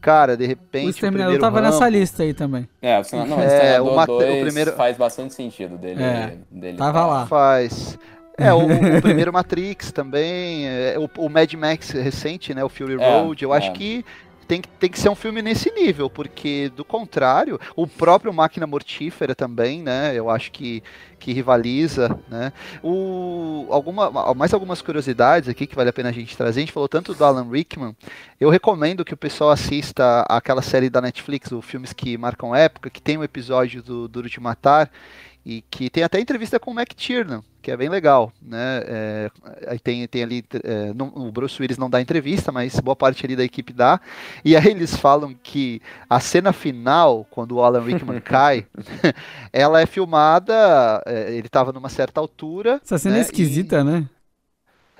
Cara, 0.00 0.36
de 0.36 0.46
repente. 0.46 0.86
o 0.86 0.90
Exterminador 0.90 1.32
primeiro 1.38 1.54
tava 1.54 1.60
nessa 1.60 1.88
lista 1.88 2.22
aí 2.22 2.32
também. 2.32 2.68
É, 2.80 2.98
o 3.00 3.26
não, 3.26 3.40
É, 3.42 3.80
o 3.80 3.96
mate- 3.96 4.12
o 4.12 4.18
2 4.18 4.44
primeiro- 4.44 4.72
faz 4.72 4.96
bastante 4.96 5.34
sentido 5.34 5.76
dele. 5.76 6.02
É, 6.02 6.36
dele 6.50 6.78
tava 6.78 7.04
lá. 7.04 7.26
Faz. 7.26 7.98
É, 8.38 8.52
o, 8.54 8.58
o 8.98 9.02
primeiro 9.02 9.32
Matrix 9.32 9.90
também, 9.90 10.68
é, 10.68 10.94
o, 10.96 11.10
o 11.24 11.28
Mad 11.28 11.52
Max 11.54 11.90
recente, 11.90 12.54
né, 12.54 12.62
o 12.62 12.68
Fury 12.68 12.94
É, 12.94 13.20
Road, 13.20 13.42
eu 13.42 13.52
acho 13.52 13.70
é. 13.70 13.72
que 13.72 14.04
tem, 14.48 14.62
que 14.62 14.68
tem 14.68 14.90
que 14.90 14.98
ser 14.98 15.10
um 15.10 15.14
filme 15.14 15.42
nesse 15.42 15.70
nível, 15.70 16.08
porque 16.08 16.72
do 16.74 16.84
contrário, 16.84 17.60
o 17.76 17.86
próprio 17.86 18.32
Máquina 18.32 18.66
Mortífera 18.66 19.34
também, 19.34 19.82
né, 19.82 20.14
eu 20.14 20.30
acho 20.30 20.50
que, 20.50 20.82
que 21.18 21.32
rivaliza, 21.34 22.18
né. 22.28 22.50
O, 22.82 23.66
alguma, 23.70 24.34
mais 24.34 24.54
algumas 24.54 24.80
curiosidades 24.80 25.48
aqui 25.48 25.66
que 25.66 25.76
vale 25.76 25.90
a 25.90 25.92
pena 25.92 26.08
a 26.08 26.12
gente 26.12 26.34
trazer, 26.34 26.60
a 26.60 26.62
gente 26.62 26.72
falou 26.72 26.88
tanto 26.88 27.14
do 27.14 27.24
Alan 27.24 27.48
Rickman, 27.50 27.94
eu 28.40 28.48
recomendo 28.48 29.04
que 29.04 29.12
o 29.12 29.18
pessoal 29.18 29.50
assista 29.50 30.22
aquela 30.22 30.62
série 30.62 30.88
da 30.88 31.02
Netflix, 31.02 31.52
o 31.52 31.60
Filmes 31.60 31.92
que 31.92 32.16
Marcam 32.16 32.54
Época, 32.56 32.88
que 32.88 33.02
tem 33.02 33.18
um 33.18 33.24
episódio 33.24 33.82
do 33.82 34.08
Duro 34.08 34.30
de 34.30 34.40
Matar, 34.40 34.90
e 35.48 35.62
que 35.70 35.88
tem 35.88 36.02
até 36.02 36.20
entrevista 36.20 36.60
com 36.60 36.70
o 36.70 36.74
Mac 36.74 36.90
Tiernan, 36.94 37.42
que 37.62 37.70
é 37.70 37.76
bem 37.76 37.88
legal, 37.88 38.30
né? 38.42 38.82
É, 38.86 39.30
aí 39.66 39.78
tem, 39.78 40.06
tem 40.06 40.22
ali, 40.22 40.44
é, 40.62 40.92
não- 40.92 41.08
o 41.16 41.32
Bruce 41.32 41.60
Willis 41.60 41.78
não 41.78 41.88
dá 41.88 42.00
entrevista, 42.02 42.52
mas 42.52 42.78
boa 42.80 42.94
parte 42.96 43.24
ali 43.24 43.34
da 43.34 43.44
equipe 43.44 43.72
dá. 43.72 44.00
E 44.44 44.56
aí 44.56 44.66
eles 44.68 44.94
falam 44.96 45.34
que 45.42 45.80
a 46.08 46.20
cena 46.20 46.52
final, 46.52 47.26
quando 47.30 47.52
o 47.56 47.62
Alan 47.62 47.82
Rickman 47.82 48.20
cai, 48.22 48.66
ela 49.52 49.80
é 49.80 49.86
filmada, 49.86 51.02
é, 51.06 51.32
ele 51.34 51.46
estava 51.46 51.72
numa 51.72 51.88
certa 51.88 52.20
altura. 52.20 52.80
Essa 52.84 52.98
cena 52.98 53.16
né, 53.16 53.20
é 53.20 53.20
esquisita, 53.22 53.84
né? 53.84 54.08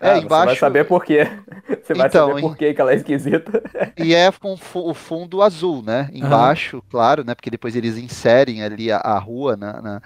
É, 0.01 0.17
Ah, 0.17 0.21
Você 0.21 0.43
vai 0.43 0.55
embaixo. 0.55 0.57
saber 0.57 0.85
por 0.85 1.05
quê. 1.05 1.25
Você 1.83 1.95
vai 1.95 2.09
Então, 2.09 2.29
saber 2.29 2.37
por 2.37 2.57
que 2.57 2.73
que 2.73 2.81
ela 2.81 2.93
é 2.93 2.97
esquisita. 2.97 3.63
E 3.97 4.15
é 4.15 4.31
com 4.31 4.57
o 4.75 4.95
fundo 4.95 5.43
azul, 5.43 5.83
né? 5.83 6.09
Embaixo, 6.13 6.81
claro, 6.89 7.25
né? 7.25 7.35
Porque 7.35 7.51
depois 7.51 7.75
eles 7.75 7.97
inserem 7.97 8.63
ali 8.63 8.93
a, 8.93 8.99
a 8.99 9.19
rua 9.19 9.57
na, 9.57 9.83
na- 9.83 10.03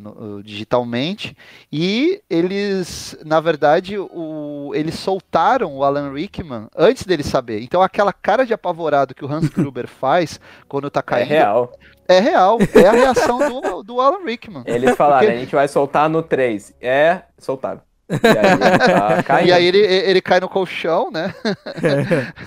no- 0.00 0.38
uh, 0.38 0.42
digitalmente. 0.42 1.36
E 1.72 2.20
eles, 2.30 3.16
na 3.24 3.38
verdade, 3.40 3.98
o, 3.98 4.72
eles 4.74 4.94
soltaram 4.94 5.76
o 5.76 5.84
Alan 5.84 6.12
Rickman 6.12 6.66
antes 6.76 7.04
dele 7.04 7.22
saber. 7.22 7.62
Então 7.62 7.82
aquela 7.82 8.12
cara 8.12 8.44
de 8.46 8.54
apavorado 8.54 9.14
que 9.14 9.24
o 9.24 9.30
Hans 9.32 9.48
Gruber 9.54 9.86
faz 9.86 10.40
quando 10.68 10.90
tá 10.90 11.00
É 11.00 11.02
caindo 11.02 11.28
real. 11.28 11.72
é 12.08 12.18
real. 12.20 12.58
É 12.74 12.86
a 12.88 12.92
reação 12.92 13.38
do, 13.38 13.82
do 13.82 14.00
Alan 14.00 14.24
Rickman. 14.24 14.62
Eles 14.66 14.96
falaram, 14.96 15.20
Porque- 15.26 15.36
a 15.36 15.38
gente 15.40 15.54
vai 15.54 15.68
soltar 15.68 16.08
no 16.08 16.22
3. 16.22 16.74
É, 16.80 17.22
soltaram. 17.38 17.82
E 18.10 18.26
aí 18.26 18.52
ele 18.52 19.22
tá. 19.22 19.40
E 19.46 19.52
aí 19.52 19.64
ele, 19.66 19.78
ele 19.78 20.20
cai 20.20 20.40
no 20.40 20.48
colchão, 20.48 21.12
né? 21.12 21.32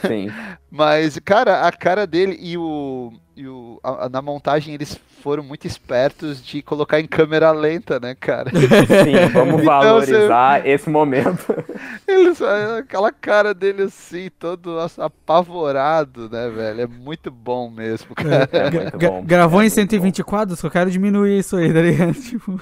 Sim. 0.05 0.29
Mas, 0.69 1.17
cara, 1.19 1.61
a 1.67 1.71
cara 1.71 2.05
dele 2.05 2.37
e 2.41 2.57
o. 2.57 3.13
E 3.35 3.47
o 3.47 3.79
a- 3.83 4.05
a- 4.05 4.09
na 4.09 4.21
montagem 4.21 4.73
eles 4.75 4.99
foram 5.21 5.41
muito 5.41 5.65
espertos 5.65 6.43
de 6.43 6.61
colocar 6.61 6.99
em 6.99 7.07
câmera 7.07 7.51
lenta, 7.51 7.99
né, 7.99 8.13
cara? 8.13 8.51
Sim, 8.53 9.27
vamos 9.33 9.55
Então, 9.61 9.65
valorizar 9.65 10.67
esse 10.67 10.89
momento. 10.89 11.45
Eles, 12.07 12.39
aquela 12.41 13.11
cara 13.11 13.53
dele 13.53 13.83
assim, 13.83 14.29
todo 14.37 14.77
apavorado, 14.97 16.29
né, 16.29 16.49
velho? 16.49 16.81
É 16.81 16.87
muito 16.87 17.31
bom 17.31 17.69
mesmo, 17.71 18.13
cara. 18.13 18.47
É 18.51 18.69
Gra- 18.69 18.81
muito 18.81 18.97
bom. 18.99 19.23
Gravou 19.25 19.61
É 19.61 19.65
em 19.65 19.69
muito 19.69 19.73
120 19.75 20.23
quadros, 20.23 20.59
que 20.59 20.67
eu 20.67 20.71
quero 20.71 20.91
diminuir 20.91 21.39
isso 21.39 21.55
aí, 21.55 21.73
tá 21.73 21.81
ligado? 21.81 22.13
Tipo, 22.21 22.59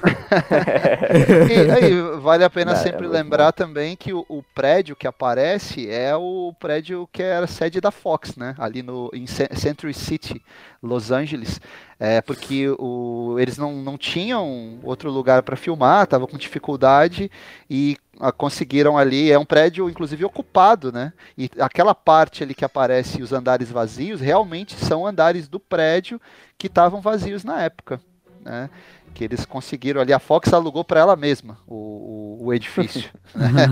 E 1.50 1.72
aí, 1.72 2.20
vale 2.22 2.44
a 2.44 2.50
pena 2.50 2.72
É, 2.72 2.74
é 2.76 2.78
sempre 2.78 3.08
lembrar 3.08 3.52
também 3.52 3.96
que 3.96 4.14
o, 4.14 4.26
o 4.30 4.44
prédio 4.56 4.96
que 4.96 5.08
aparece 5.08 5.90
é 5.90 6.16
o 6.16 6.54
prédio 6.60 7.08
que 7.12 7.22
era 7.24 7.48
sede 7.48 7.82
da 7.82 7.92
Fox, 7.92 8.36
né? 8.36 8.56
Ali 8.58 8.82
no, 8.84 9.10
em 9.14 9.26
Ce- 9.28 9.50
Century 9.56 9.94
City, 9.94 10.42
Los 10.82 11.12
Angeles. 11.12 11.62
É, 12.00 12.20
porque 12.20 12.68
o, 12.80 13.36
eles 13.40 13.58
não, 13.58 13.76
não 13.76 13.96
tinham 13.98 14.80
outro 14.82 15.12
lugar 15.12 15.44
para 15.44 15.56
filmar, 15.56 16.04
estavam 16.04 16.28
com 16.28 16.36
dificuldade 16.36 17.30
e 17.70 17.96
ah, 18.20 18.32
conseguiram 18.32 18.98
ali. 18.98 19.32
É 19.32 19.38
um 19.38 19.46
prédio, 19.46 19.90
inclusive, 19.90 20.26
ocupado, 20.26 20.92
né? 20.92 21.14
E 21.38 21.50
aquela 21.60 21.94
parte 21.94 22.44
ali 22.44 22.56
que 22.56 22.66
aparece 22.66 23.22
os 23.22 23.32
andares 23.32 23.72
vazios 23.72 24.20
realmente 24.20 24.74
são 24.76 25.06
andares 25.06 25.48
do 25.48 25.60
prédio 25.60 26.20
que 26.58 26.68
estavam 26.68 27.02
vazios 27.02 27.44
na 27.44 27.62
época, 27.62 28.02
né? 28.44 28.70
Que 29.14 29.24
eles 29.24 29.46
conseguiram 29.46 30.02
ali. 30.02 30.12
A 30.12 30.20
Fox 30.20 30.52
alugou 30.54 30.84
para 30.84 31.02
ela 31.02 31.16
mesma 31.16 31.58
o, 31.68 32.40
o, 32.40 32.46
o 32.46 32.54
edifício. 32.54 33.12
né? 33.36 33.68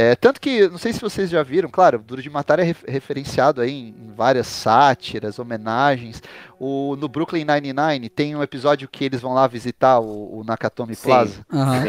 É, 0.00 0.14
tanto 0.14 0.40
que, 0.40 0.68
não 0.68 0.78
sei 0.78 0.92
se 0.92 1.00
vocês 1.00 1.28
já 1.28 1.42
viram, 1.42 1.68
claro, 1.68 1.98
Duro 1.98 2.22
de 2.22 2.30
Matar 2.30 2.60
é 2.60 2.62
ref- 2.62 2.84
referenciado 2.86 3.60
aí 3.60 3.72
em 3.88 4.12
várias 4.14 4.46
sátiras, 4.46 5.40
homenagens. 5.40 6.22
O, 6.60 6.96
no 6.96 7.08
Brooklyn 7.08 7.44
Nine-Nine 7.44 8.08
tem 8.08 8.34
um 8.34 8.42
episódio 8.42 8.88
que 8.88 9.04
eles 9.04 9.20
vão 9.20 9.32
lá 9.32 9.46
visitar 9.46 10.00
o, 10.00 10.40
o 10.40 10.44
Nakatomi 10.44 10.94
Sim. 10.94 11.06
Plaza. 11.08 11.34
aham. 11.52 11.82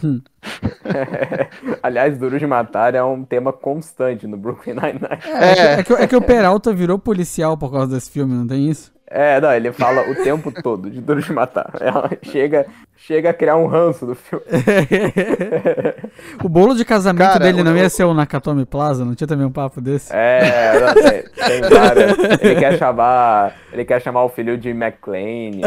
Sim. 0.00 0.22
Aliás, 1.82 2.16
Duro 2.18 2.38
de 2.38 2.46
Matar 2.46 2.94
é 2.94 3.02
um 3.02 3.24
tema 3.24 3.52
constante 3.52 4.26
no 4.26 4.36
Brooklyn 4.36 4.74
Nine-Nine. 4.74 5.20
É, 5.24 5.50
é 5.50 5.82
que- 5.82 5.92
é 5.92 5.96
que, 5.96 6.02
é 6.04 6.06
que 6.06 6.16
o 6.16 6.22
Peralta 6.22 6.72
virou 6.72 6.98
policial 6.98 7.56
por 7.56 7.70
causa 7.70 7.88
desse 7.94 8.10
filme, 8.10 8.34
não 8.34 8.46
tem 8.46 8.68
isso? 8.68 8.92
É, 9.12 9.40
não, 9.40 9.52
ele 9.52 9.72
fala 9.72 10.08
o 10.08 10.14
tempo 10.22 10.52
todo 10.62 10.88
de 10.88 11.00
Duro 11.00 11.20
de 11.20 11.32
Matar. 11.32 11.72
Ela 11.80 12.08
chega, 12.22 12.64
chega 12.96 13.30
a 13.30 13.34
criar 13.34 13.56
um 13.56 13.66
ranço 13.66 14.06
do 14.06 14.14
filme. 14.14 14.44
o 16.44 16.48
bolo 16.48 16.76
de 16.76 16.84
casamento 16.84 17.26
Cara, 17.26 17.40
dele 17.40 17.64
não 17.64 17.76
ia 17.76 17.90
ser 17.90 18.04
o 18.04 18.14
Nakatomi 18.14 18.64
Plaza? 18.64 19.04
Não 19.04 19.16
tinha 19.16 19.26
também 19.26 19.44
um 19.44 19.50
papo 19.50 19.80
desse? 19.80 20.14
É, 20.14 20.78
não, 20.80 20.94
tem, 20.94 21.22
tem 21.24 21.60
várias. 21.68 22.18
Ele 22.40 22.54
quer 22.54 22.78
chamar. 22.78 23.39
Ele 23.72 23.84
quer 23.84 24.00
chamar 24.02 24.24
o 24.24 24.28
filho 24.28 24.58
de 24.58 24.70
McLean. 24.70 25.60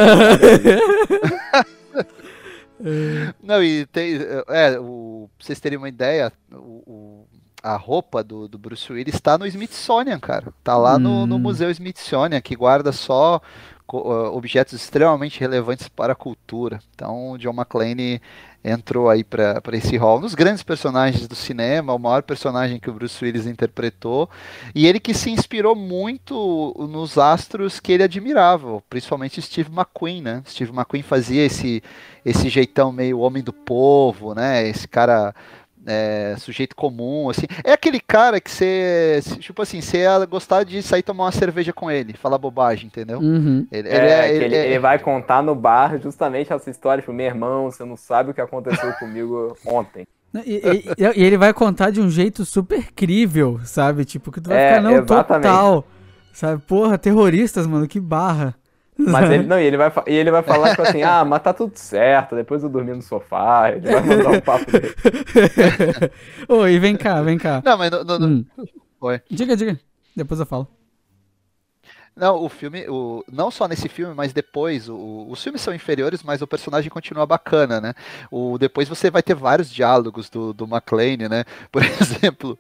Não, 3.41 3.63
e 3.63 3.85
tem. 3.87 4.15
É, 4.49 4.77
o, 4.79 5.29
pra 5.37 5.45
vocês 5.45 5.59
terem 5.59 5.77
uma 5.77 5.89
ideia, 5.89 6.31
o, 6.51 6.55
o- 6.55 7.27
a 7.61 7.77
roupa 7.77 8.21
do, 8.21 8.45
do 8.45 8.57
Bruce 8.57 8.91
Willis 8.91 9.15
está 9.15 9.37
no 9.37 9.47
Smithsonian, 9.47 10.19
cara. 10.19 10.53
Tá 10.63 10.75
lá 10.75 10.99
no, 10.99 11.25
no 11.25 11.35
Hum. 11.35 11.39
Museu 11.39 11.69
Smithsonian, 11.71 12.41
que 12.41 12.57
guarda 12.57 12.91
só 12.91 13.39
co- 13.87 13.99
objetos 14.35 14.73
extremamente 14.73 15.39
relevantes 15.39 15.87
para 15.87 16.11
a 16.11 16.15
cultura. 16.15 16.79
Então, 16.93 17.31
o 17.31 17.37
John 17.37 17.53
McClane 17.53 18.21
entrou 18.63 19.09
aí 19.09 19.23
para 19.23 19.61
esse 19.73 19.97
hall. 19.97 20.19
Nos 20.19 20.33
grandes 20.33 20.63
personagens 20.63 21.27
do 21.27 21.35
cinema, 21.35 21.93
o 21.93 21.99
maior 21.99 22.23
personagem 22.23 22.79
que 22.79 22.89
o 22.89 22.93
Bruce 22.93 23.23
Willis 23.23 23.45
interpretou, 23.45 24.29
e 24.73 24.87
ele 24.87 24.99
que 24.99 25.13
se 25.13 25.29
inspirou 25.29 25.75
muito 25.75 26.73
nos 26.89 27.17
astros 27.17 27.79
que 27.79 27.91
ele 27.91 28.03
admirava, 28.03 28.81
principalmente 28.89 29.41
Steve 29.41 29.69
McQueen, 29.71 30.21
né? 30.21 30.43
Steve 30.47 30.71
McQueen 30.71 31.03
fazia 31.03 31.45
esse 31.45 31.83
esse 32.25 32.47
jeitão 32.47 32.89
meio 32.91 33.19
homem 33.19 33.43
do 33.43 33.51
povo, 33.51 34.33
né? 34.33 34.65
Esse 34.65 34.87
cara 34.87 35.35
é, 35.85 36.35
sujeito 36.37 36.75
comum, 36.75 37.29
assim. 37.29 37.45
É 37.63 37.73
aquele 37.73 37.99
cara 37.99 38.39
que 38.39 38.49
você, 38.49 39.21
tipo 39.39 39.61
assim, 39.61 39.81
você 39.81 39.99
ia 39.99 40.25
gostar 40.25 40.63
de 40.63 40.81
sair 40.81 41.03
tomar 41.03 41.25
uma 41.25 41.31
cerveja 41.31 41.73
com 41.73 41.89
ele, 41.91 42.13
falar 42.13 42.37
bobagem, 42.37 42.87
entendeu? 42.87 43.19
Uhum. 43.19 43.67
Ele, 43.71 43.89
É, 43.89 43.95
ele 43.95 44.07
é- 44.07 44.27
que 44.29 44.33
ele- 44.35 44.45
ele, 44.45 44.55
é- 44.55 44.65
ele 44.67 44.79
vai 44.79 44.99
contar 44.99 45.41
no 45.43 45.53
bar 45.55 45.99
justamente 46.01 46.51
essa 46.53 46.69
história, 46.69 47.01
tipo, 47.01 47.13
meu 47.13 47.25
irmão, 47.25 47.69
você 47.71 47.83
não 47.83 47.97
sabe 47.97 48.31
o 48.31 48.33
que 48.33 48.41
aconteceu 48.41 48.93
comigo 48.99 49.57
ontem. 49.65 50.05
E, 50.45 50.55
e- 50.97 51.03
e 51.15 51.23
ele 51.23 51.37
vai 51.37 51.53
contar 51.53 51.91
de 51.91 52.01
um 52.01 52.09
jeito 52.09 52.43
super 52.43 52.91
crível, 52.93 53.59
sabe? 53.65 54.03
Tipo, 54.05 54.31
que 54.31 54.41
tu 54.41 54.49
vai 54.49 54.57
É, 54.57 54.67
ficar, 54.69 54.81
não, 54.81 54.91
exatamente. 54.97 55.43
total. 55.43 55.85
Sabe? 56.33 56.61
Porra, 56.63 56.97
terroristas, 56.97 57.67
mano, 57.67 57.87
que 57.87 57.99
barra. 57.99 58.55
Mas 58.97 59.29
ele, 59.31 59.43
não, 59.47 59.59
e 59.59 59.63
ele 59.65 59.77
vai, 59.77 59.91
e 60.07 60.13
ele 60.13 60.31
vai 60.31 60.43
falar, 60.43 60.69
tipo 60.71 60.81
assim, 60.83 61.01
ah, 61.03 61.25
mas 61.25 61.41
tá 61.41 61.53
tudo 61.53 61.75
certo, 61.75 62.35
depois 62.35 62.63
eu 62.63 62.69
dormi 62.69 62.93
no 62.93 63.01
sofá, 63.01 63.71
ele 63.71 63.81
vai 63.91 64.01
mandar 64.03 64.29
um 64.29 64.41
papo 64.41 64.71
dele. 64.71 64.93
E 66.73 66.79
vem 66.79 66.95
cá, 66.95 67.21
vem 67.21 67.37
cá. 67.37 67.61
Não, 67.65 67.77
mas 67.77 67.91
no- 67.91 68.03
no- 68.03 68.19
no- 68.19 68.27
Hum. 68.27 68.45
Oi. 69.01 69.21
Diga, 69.29 69.55
diga. 69.57 69.79
Depois 70.15 70.39
eu 70.39 70.45
falo. 70.45 70.67
Não, 72.15 72.35
o 72.43 72.47
filme, 72.47 72.85
o, 72.87 73.23
não 73.31 73.49
só 73.49 73.67
nesse 73.67 73.89
filme, 73.89 74.13
mas 74.13 74.31
depois, 74.33 74.87
o- 74.87 75.25
os 75.29 75.41
filmes 75.41 75.61
são 75.61 75.73
inferiores, 75.73 76.21
mas 76.21 76.43
o 76.43 76.47
personagem 76.47 76.87
continua 76.89 77.25
bacana, 77.25 77.81
né? 77.81 77.93
O, 78.29 78.55
depois 78.59 78.87
você 78.87 79.09
vai 79.09 79.23
ter 79.23 79.33
vários 79.33 79.67
diálogos 79.71 80.29
do, 80.29 80.53
do 80.53 80.65
McClane, 80.65 81.27
né? 81.27 81.43
Por 81.71 81.81
exemplo, 81.83 82.57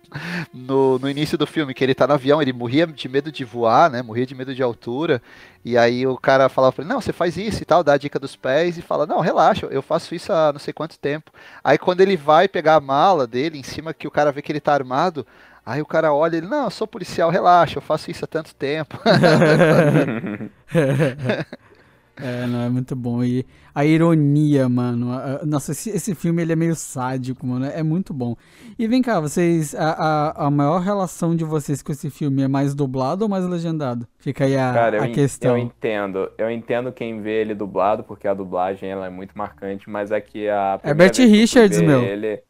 no, 0.51 0.97
no 0.97 1.07
início 1.07 1.37
do 1.37 1.45
filme, 1.45 1.73
que 1.75 1.83
ele 1.83 1.93
tá 1.93 2.07
no 2.07 2.13
avião, 2.15 2.41
ele 2.41 2.51
morria 2.51 2.87
de 2.87 3.07
medo 3.07 3.31
de 3.31 3.45
voar, 3.45 3.91
né? 3.91 4.01
Morria 4.01 4.25
de 4.25 4.33
medo 4.33 4.55
de 4.55 4.63
altura. 4.63 5.21
E 5.63 5.77
aí 5.77 6.05
o 6.07 6.17
cara 6.17 6.49
falava 6.49 6.73
pra 6.73 6.83
ele, 6.83 6.91
não, 6.93 6.99
você 6.99 7.13
faz 7.13 7.37
isso 7.37 7.61
e 7.61 7.65
tal, 7.65 7.83
dá 7.83 7.93
a 7.93 7.97
dica 7.97 8.19
dos 8.19 8.35
pés 8.35 8.77
e 8.77 8.81
fala, 8.81 9.05
não, 9.05 9.19
relaxa, 9.21 9.67
eu 9.71 9.81
faço 9.81 10.13
isso 10.15 10.33
há 10.33 10.51
não 10.51 10.59
sei 10.59 10.73
quanto 10.73 10.97
tempo. 10.99 11.31
Aí 11.63 11.77
quando 11.77 12.01
ele 12.01 12.17
vai 12.17 12.47
pegar 12.47 12.75
a 12.75 12.81
mala 12.81 13.25
dele, 13.27 13.59
em 13.59 13.63
cima 13.63 13.93
que 13.93 14.07
o 14.07 14.11
cara 14.11 14.31
vê 14.31 14.41
que 14.41 14.51
ele 14.51 14.59
tá 14.59 14.73
armado, 14.73 15.25
aí 15.65 15.81
o 15.81 15.85
cara 15.85 16.13
olha 16.13 16.37
ele, 16.37 16.47
não, 16.47 16.65
eu 16.65 16.71
sou 16.71 16.87
policial, 16.87 17.29
relaxa, 17.29 17.77
eu 17.77 17.81
faço 17.81 18.11
isso 18.11 18.25
há 18.25 18.27
tanto 18.27 18.55
tempo. 18.55 18.97
É, 22.15 22.45
não, 22.45 22.61
é 22.61 22.69
muito 22.69 22.95
bom. 22.95 23.23
E 23.23 23.43
a 23.73 23.83
ironia, 23.85 24.69
mano. 24.69 25.11
a- 25.11 25.43
nossa, 25.45 25.71
esse, 25.71 25.89
esse 25.89 26.13
filme 26.13 26.43
ele 26.43 26.53
é 26.53 26.55
meio 26.55 26.75
sádico, 26.75 27.45
mano. 27.45 27.65
É 27.65 27.81
muito 27.81 28.13
bom. 28.13 28.35
E 28.77 28.87
vem 28.87 29.01
cá, 29.01 29.19
vocês. 29.19 29.73
A, 29.73 29.91
a, 30.29 30.45
a 30.47 30.51
maior 30.51 30.79
relação 30.79 31.35
de 31.35 31.43
vocês 31.43 31.81
com 31.81 31.91
esse 31.91 32.11
filme 32.11 32.43
é 32.43 32.47
mais 32.47 32.75
dublado 32.75 33.23
ou 33.23 33.29
mais 33.29 33.43
legendado? 33.45 34.07
Fica 34.19 34.45
aí 34.45 34.55
a, 34.55 34.73
Cara, 34.73 34.97
eu, 34.97 35.03
a 35.03 35.07
en- 35.07 35.13
questão. 35.13 35.51
eu 35.51 35.57
entendo. 35.57 36.31
Eu 36.37 36.51
entendo 36.51 36.91
quem 36.93 37.19
vê 37.21 37.41
ele 37.41 37.55
dublado, 37.55 38.03
porque 38.03 38.27
a 38.27 38.33
dublagem 38.33 38.89
ela 38.89 39.07
é 39.07 39.09
muito 39.09 39.35
marcante, 39.35 39.89
mas 39.89 40.11
é 40.11 40.21
que 40.21 40.47
a. 40.47 40.79
fui 40.83 41.25
Richards, 41.25 41.81
meu. 41.81 42.03
Ele... 42.03 42.43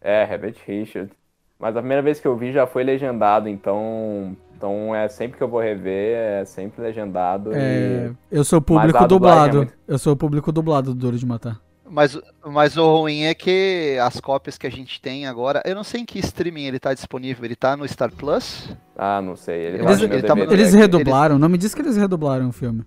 É, 0.00 0.22
Herbert 0.24 0.56
Richards. 0.66 1.23
Mas 1.58 1.76
a 1.76 1.80
primeira 1.80 2.02
vez 2.02 2.20
que 2.20 2.26
eu 2.26 2.36
vi 2.36 2.52
já 2.52 2.66
foi 2.66 2.84
legendado, 2.84 3.48
então. 3.48 4.36
Então 4.56 4.94
é 4.94 5.08
sempre 5.08 5.36
que 5.36 5.42
eu 5.44 5.48
vou 5.48 5.60
rever, 5.60 6.16
é 6.16 6.44
sempre 6.44 6.80
legendado. 6.82 7.50
É, 7.54 8.10
E... 8.10 8.36
eu 8.36 8.44
sou 8.44 8.60
público 8.62 8.96
é 9.02 9.06
dublado. 9.06 9.56
muito- 9.58 9.74
Eu 9.86 9.98
sou 9.98 10.16
público 10.16 10.50
dublado 10.52 10.94
do 10.94 10.98
Duro 10.98 11.18
de 11.18 11.26
Matar. 11.26 11.60
Mas, 11.86 12.18
mas 12.46 12.76
o 12.76 12.96
ruim 13.00 13.24
é 13.24 13.34
que 13.34 13.98
as 14.02 14.18
cópias 14.18 14.56
que 14.56 14.66
a 14.66 14.70
gente 14.70 15.00
tem 15.00 15.26
agora, 15.26 15.60
eu 15.66 15.74
não 15.74 15.84
sei 15.84 16.00
em 16.00 16.04
que 16.04 16.18
streaming 16.18 16.64
ele 16.64 16.78
tá 16.80 16.94
disponível, 16.94 17.44
ele 17.44 17.54
tá 17.54 17.76
no 17.76 17.86
Star 17.86 18.10
Plus? 18.10 18.74
Ah, 18.96 19.20
não 19.20 19.36
sei. 19.36 19.66
Ele, 19.66 19.78
Eles- 19.82 19.98
tá 20.00 20.04
ele 20.04 20.22
tá- 20.22 20.38
Eles 20.54 20.72
redublaram, 20.72 21.38
não 21.38 21.48
me 21.48 21.58
diz 21.58 21.74
que 21.74 21.82
eles 21.82 21.96
redublaram 21.96 22.48
o 22.48 22.52
filme. 22.52 22.84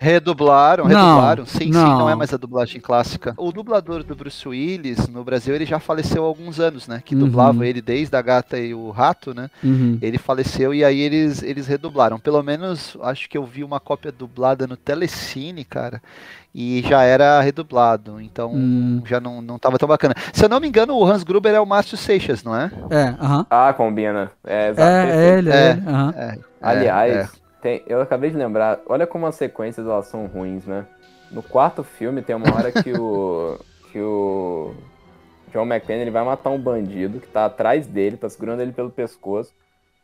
Redublaram, 0.00 0.84
Não, 0.86 0.90
redublaram. 1.14 1.46
Sim, 1.46 1.58
sim, 1.58 1.70
não. 1.70 1.98
não 2.00 2.10
é 2.10 2.14
mais 2.14 2.32
a 2.32 2.36
dublagem 2.36 2.80
clássica. 2.80 3.34
O 3.36 3.50
dublador 3.50 4.04
do 4.04 4.14
Bruce 4.14 4.46
Willis 4.48 5.08
no 5.08 5.24
Brasil, 5.24 5.54
ele 5.54 5.66
já 5.66 5.80
faleceu 5.80 6.22
há 6.24 6.26
alguns 6.26 6.60
anos, 6.60 6.86
né? 6.86 7.02
Que 7.04 7.14
Uhum. 7.14 7.22
dublava 7.22 7.66
ele 7.66 7.82
desde 7.82 8.14
a 8.16 8.22
Gata 8.22 8.58
e 8.58 8.72
o 8.72 8.90
Rato, 8.90 9.34
né? 9.34 9.50
Uhum. 9.62 9.98
Ele 10.00 10.16
faleceu 10.16 10.72
e 10.72 10.84
aí 10.84 11.00
eles, 11.00 11.42
eles 11.42 11.66
redublaram. 11.66 12.18
Pelo 12.20 12.42
menos, 12.42 12.96
acho 13.02 13.28
que 13.28 13.36
eu 13.36 13.44
vi 13.44 13.64
uma 13.64 13.80
cópia 13.80 14.12
dublada 14.12 14.66
no 14.68 14.76
Telecine, 14.76 15.64
cara. 15.64 16.00
E 16.54 16.82
já 16.88 17.02
era 17.02 17.40
redublado, 17.40 18.20
então 18.20 18.52
Hum. 18.54 19.02
já 19.04 19.20
não, 19.20 19.42
não 19.42 19.58
tava 19.58 19.78
tão 19.78 19.86
bacana. 19.88 20.14
Se 20.32 20.44
eu 20.44 20.48
não 20.48 20.58
me 20.60 20.66
engano, 20.68 20.94
o 20.96 21.04
Hans 21.04 21.22
Gruber 21.22 21.54
é 21.54 21.60
o 21.60 21.66
Márcio 21.66 21.96
Seixas, 21.96 22.42
não 22.42 22.56
é? 22.56 22.70
É, 22.90 23.02
aham. 23.20 23.46
Ah, 23.50 23.72
combina. 23.76 24.30
É. 24.44 24.68
É, 24.68 24.72
perfeito. 24.72 25.10
é 25.12 25.38
ele, 25.38 25.50
é 25.50 25.54
É. 25.56 25.70
ele. 25.72 25.82
aham. 25.88 26.14
É, 26.16 26.38
Aliás, 26.62 27.14
é. 27.14 27.28
Tem- 27.62 27.82
eu 27.86 28.00
acabei 28.00 28.30
de 28.30 28.36
lembrar, 28.36 28.80
olha 28.86 29.06
como 29.06 29.26
as 29.26 29.34
sequências 29.34 29.86
elas 29.86 30.06
são 30.06 30.26
ruins, 30.26 30.66
né? 30.66 30.86
No 31.30 31.42
quarto 31.42 31.82
filme 31.84 32.22
tem 32.22 32.34
uma 32.34 32.54
hora 32.54 32.72
que 32.72 32.92
o 32.92 33.58
que 33.92 34.00
o 34.00 34.74
John 35.52 35.64
McClane 35.64 36.02
ele 36.02 36.10
vai 36.10 36.24
matar 36.24 36.50
um 36.50 36.58
bandido 36.58 37.20
que 37.20 37.26
tá 37.26 37.46
atrás 37.46 37.86
dele, 37.86 38.16
tá 38.16 38.28
segurando 38.28 38.60
ele 38.60 38.72
pelo 38.72 38.90
pescoço. 38.90 39.52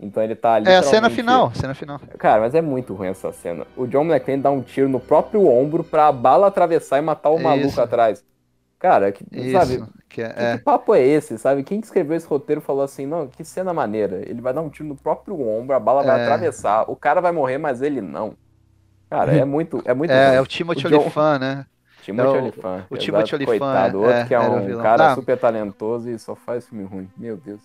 Então 0.00 0.22
ele 0.22 0.34
tá 0.34 0.54
ali. 0.54 0.68
É 0.68 0.76
a 0.78 0.82
cena 0.82 1.08
final, 1.08 1.54
cena 1.54 1.74
final. 1.74 2.00
Cara, 2.18 2.40
mas 2.40 2.54
é 2.54 2.60
muito 2.60 2.94
ruim 2.94 3.08
essa 3.08 3.30
cena. 3.32 3.66
O 3.76 3.86
John 3.86 4.04
McClane 4.04 4.42
dá 4.42 4.50
um 4.50 4.60
tiro 4.60 4.88
no 4.88 4.98
próprio 4.98 5.46
ombro 5.46 5.84
pra 5.84 6.10
bala 6.10 6.48
atravessar 6.48 6.98
e 6.98 7.02
matar 7.02 7.30
o 7.30 7.38
maluco 7.38 7.68
Isso. 7.68 7.80
atrás. 7.80 8.24
Cara, 8.78 9.12
que, 9.12 9.24
sabe, 9.52 9.74
Isso, 9.74 9.88
que 10.14 10.22
é, 10.22 10.28
que, 10.32 10.42
é. 10.42 10.56
que 10.58 10.64
papo 10.64 10.94
é 10.94 11.02
esse, 11.02 11.36
sabe? 11.38 11.62
Quem 11.62 11.80
que 11.80 11.86
escreveu 11.86 12.16
esse 12.16 12.26
roteiro 12.26 12.60
falou 12.60 12.82
assim, 12.82 13.04
não, 13.06 13.26
que 13.26 13.44
cena 13.44 13.72
maneira. 13.74 14.22
Ele 14.28 14.40
vai 14.40 14.52
dar 14.54 14.60
um 14.62 14.68
tiro 14.70 14.88
no 14.88 14.96
próprio 14.96 15.40
ombro, 15.40 15.74
a 15.74 15.80
bala 15.80 16.02
vai 16.02 16.20
É. 16.20 16.22
atravessar, 16.24 16.84
o 16.90 16.96
cara 16.96 17.20
vai 17.20 17.32
morrer, 17.32 17.58
mas 17.58 17.82
ele 17.82 18.00
não. 18.00 18.34
Cara, 19.10 19.32
é 19.34 19.44
muito, 19.44 19.82
é 19.84 19.92
muito 19.94 20.10
É, 20.14 20.36
é 20.36 20.40
o 20.40 20.46
Timothy 20.46 20.86
Olyphant, 20.86 21.40
né? 21.40 21.66
Timothy 22.02 22.28
é 22.28 22.30
o- 22.32 22.42
Olyphant. 22.42 22.84
o 22.90 22.96
Timothy 22.96 23.34
Olyphant, 23.34 23.58
Coitado, 23.58 24.04
é, 24.04 24.06
outro 24.08 24.26
que 24.28 24.34
é 24.34 24.38
era 24.38 24.50
o 24.50 24.56
um 24.56 24.66
vilão. 24.66 24.82
cara 24.82 25.12
Ah. 25.12 25.14
super 25.14 25.38
talentoso 25.38 26.10
e 26.10 26.18
só 26.18 26.34
faz 26.34 26.68
filme 26.68 26.84
ruim. 26.84 27.08
Meu 27.16 27.36
Deus. 27.36 27.60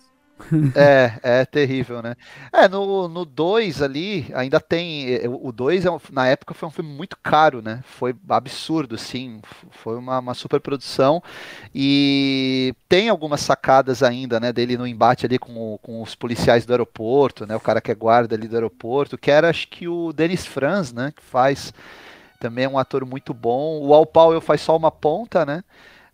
É, 0.72 1.18
é 1.22 1.44
terrível, 1.44 2.00
né? 2.00 2.14
É, 2.52 2.68
no 2.68 3.24
2 3.24 3.82
ali, 3.82 4.30
ainda 4.34 4.60
tem. 4.60 5.14
eh, 5.14 5.28
O 5.28 5.50
2, 5.50 5.84
na 6.12 6.28
época, 6.28 6.54
foi 6.54 6.68
um 6.68 6.70
filme 6.70 6.90
muito 6.92 7.16
caro, 7.22 7.60
né? 7.60 7.80
Foi 7.84 8.14
absurdo, 8.28 8.96
sim. 8.96 9.40
Foi 9.70 9.96
uma, 9.96 10.20
uma 10.20 10.32
super 10.34 10.60
produção. 10.60 11.20
E 11.74 12.72
tem 12.88 13.08
algumas 13.08 13.40
sacadas 13.40 14.00
ainda, 14.02 14.38
né? 14.38 14.52
Dele 14.52 14.76
no 14.76 14.86
embate 14.86 15.26
ali 15.26 15.38
com, 15.40 15.76
com 15.82 16.02
os 16.02 16.14
policiais 16.14 16.64
do 16.64 16.72
aeroporto, 16.72 17.44
né? 17.46 17.56
O 17.56 17.60
cara 17.60 17.80
que 17.80 17.90
é 17.90 17.94
guarda 17.94 18.36
ali 18.36 18.46
do 18.46 18.54
aeroporto, 18.54 19.18
que 19.18 19.30
era, 19.30 19.50
acho 19.50 19.66
que 19.68 19.88
o 19.88 20.12
Dennis 20.12 20.46
Franz, 20.46 20.92
né? 20.92 21.12
Que 21.16 21.22
faz. 21.22 21.72
Também 22.38 22.64
é 22.64 22.68
um 22.68 22.78
ator 22.78 23.04
muito 23.04 23.34
bom. 23.34 23.80
O 23.82 23.94
Al 23.94 24.06
Powell 24.06 24.40
faz 24.40 24.60
só 24.62 24.76
uma 24.76 24.90
ponta, 24.90 25.44
né? 25.44 25.62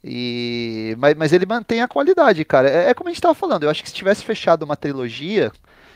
E, 0.08 0.94
mas, 0.98 1.14
mas 1.16 1.32
ele 1.32 1.44
mantém 1.44 1.82
a 1.82 1.88
qualidade, 1.88 2.44
cara. 2.44 2.70
É, 2.70 2.90
é 2.90 2.94
como 2.94 3.08
a 3.08 3.10
gente 3.10 3.18
estava 3.18 3.34
falando. 3.34 3.64
Eu 3.64 3.70
acho 3.70 3.82
que 3.82 3.88
se 3.88 3.94
tivesse 3.94 4.24
fechado 4.24 4.62
uma 4.62 4.76
trilogia, 4.76 5.50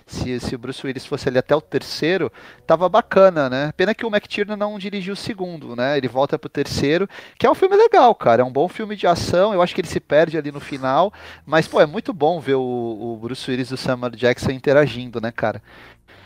se, 0.04 0.40
se 0.40 0.52
o 0.52 0.58
Bruce 0.58 0.84
Willis 0.84 1.06
fosse 1.06 1.28
ali 1.28 1.38
até 1.38 1.54
o 1.54 1.60
terceiro, 1.60 2.32
tava 2.66 2.88
bacana, 2.88 3.48
né? 3.48 3.72
Pena 3.76 3.94
que 3.94 4.04
o 4.04 4.08
McTiernan 4.08 4.56
não 4.56 4.80
dirigiu 4.80 5.14
o 5.14 5.16
segundo, 5.16 5.76
né? 5.76 5.96
Ele 5.96 6.08
volta 6.08 6.36
pro 6.36 6.48
terceiro, 6.48 7.08
que 7.38 7.46
é 7.46 7.50
um 7.50 7.54
filme 7.54 7.76
legal, 7.76 8.12
cara. 8.16 8.42
É 8.42 8.44
um 8.44 8.50
bom 8.50 8.66
filme 8.66 8.96
de 8.96 9.06
ação. 9.06 9.54
Eu 9.54 9.62
acho 9.62 9.72
que 9.72 9.80
ele 9.80 9.86
se 9.86 10.00
perde 10.00 10.36
ali 10.36 10.50
no 10.50 10.58
final. 10.58 11.12
Mas, 11.46 11.68
pô, 11.68 11.80
é 11.80 11.86
muito 11.86 12.12
bom 12.12 12.40
ver 12.40 12.56
o, 12.56 12.60
o 12.60 13.16
Bruce 13.16 13.48
Willis 13.48 13.70
e 13.70 13.74
o 13.74 13.76
Samuel 13.76 14.10
Jackson 14.10 14.50
interagindo, 14.50 15.20
né, 15.20 15.30
cara? 15.30 15.62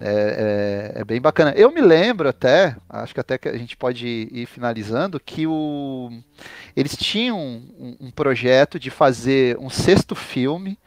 É, 0.01 0.92
é, 0.97 1.01
é, 1.01 1.05
bem 1.05 1.20
bacana. 1.20 1.53
Eu 1.57 1.70
me 1.70 1.80
lembro 1.80 2.28
até, 2.28 2.76
acho 2.88 3.14
que 3.14 3.20
até 3.20 3.38
que 3.38 3.49
a 3.49 3.57
gente 3.57 3.76
pode 3.76 4.28
ir 4.30 4.47
finalizando, 4.47 5.20
que 5.20 5.47
o, 5.47 6.11
eles 6.76 6.97
tinham 6.97 7.38
um, 7.38 7.97
um 8.01 8.11
projeto 8.11 8.78
de 8.78 8.90
fazer 8.90 9.57
um 9.59 9.70
sexto 9.70 10.14
filme. 10.14 10.78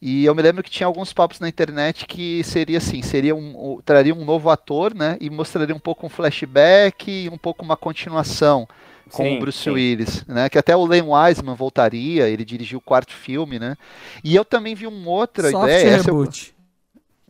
E 0.00 0.24
eu 0.26 0.34
me 0.34 0.42
lembro 0.42 0.62
que 0.62 0.70
tinha 0.70 0.86
alguns 0.86 1.12
papos 1.12 1.40
na 1.40 1.48
internet 1.48 2.06
que 2.06 2.44
seria 2.44 2.78
assim, 2.78 3.02
seria 3.02 3.34
um, 3.34 3.80
traria 3.84 4.14
um 4.14 4.24
novo 4.24 4.50
ator, 4.50 4.94
né? 4.94 5.16
E 5.20 5.30
mostraria 5.30 5.74
um 5.74 5.80
pouco 5.80 6.06
um 6.06 6.10
flashback 6.10 7.10
e 7.10 7.28
um 7.30 7.38
pouco 7.38 7.64
uma 7.64 7.76
continuação 7.76 8.68
com 9.10 9.24
sim, 9.24 9.36
o 9.36 9.40
Bruce 9.40 9.58
sim. 9.58 9.70
Willis, 9.70 10.24
né? 10.26 10.48
Que 10.48 10.58
até 10.58 10.76
o 10.76 10.84
Len 10.84 11.02
Wiseman 11.02 11.54
voltaria, 11.54 12.28
ele 12.28 12.44
dirigiu 12.44 12.78
o 12.78 12.82
quarto 12.82 13.12
filme, 13.12 13.58
né? 13.58 13.74
E 14.22 14.36
eu 14.36 14.44
também 14.44 14.74
vi 14.74 14.86
uma 14.86 15.10
outra 15.10 15.50
Soft 15.50 15.64
ideia. 15.64 15.96
Reboot. 16.02 16.50
Eu... 16.50 16.55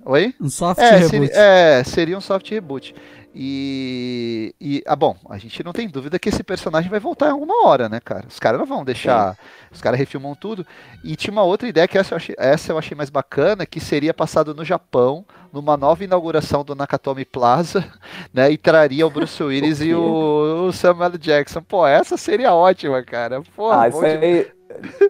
Oi? 0.07 0.33
Um 0.41 0.49
soft 0.49 0.81
é, 0.81 0.91
reboot. 0.91 1.11
Seria, 1.11 1.31
é, 1.35 1.85
seria 1.85 2.17
um 2.17 2.21
soft 2.21 2.49
reboot. 2.49 2.95
E, 3.35 4.55
e, 4.61 4.83
ah, 4.87 4.95
bom, 4.95 5.17
a 5.29 5.37
gente 5.37 5.65
não 5.65 5.73
tem 5.73 5.89
dúvida 5.89 6.17
que 6.17 6.29
esse 6.29 6.45
personagem 6.45 6.89
vai 6.89 7.01
voltar 7.01 7.27
em 7.27 7.33
alguma 7.33 7.67
hora, 7.67 7.89
né, 7.89 7.99
cara? 7.99 8.25
Os 8.29 8.39
caras 8.39 8.59
não 8.59 8.67
vão 8.67 8.85
deixar. 8.85 9.35
Sim. 9.35 9.41
Os 9.73 9.83
caras 9.83 9.99
refilmam 9.99 10.35
tudo. 10.37 10.65
E 11.03 11.17
tinha 11.17 11.33
uma 11.33 11.43
outra 11.43 11.69
ideia 11.69 11.89
que 11.89 11.99
essa 11.99 12.15
eu, 12.15 12.17
achei, 12.17 12.37
essa 12.39 12.73
eu 12.73 12.79
achei 12.79 12.97
mais 12.97 13.11
bacana, 13.11 13.67
que 13.67 13.81
seria 13.81 14.15
passado 14.15 14.55
no 14.55 14.65
Japão, 14.65 15.25
numa 15.53 15.77
nova 15.77 16.05
inauguração 16.05 16.65
do 16.65 16.77
Nakatomi 16.77 17.25
Plaza, 17.25 17.85
né? 18.33 18.51
E 18.51 18.57
traria 18.57 19.07
o 19.07 19.11
Bruce 19.11 19.43
Willis 19.43 19.81
e 19.81 19.93
o, 19.93 20.69
o, 20.69 20.73
Samuel 20.73 21.19
Jackson. 21.19 21.61
Pô, 21.63 21.85
essa 21.85 22.17
seria 22.17 22.55
ótima, 22.55 23.03
cara. 23.03 23.43
Porra, 23.57 23.83
ah, 23.83 23.89
isso 23.89 24.05
aí. 24.05 24.56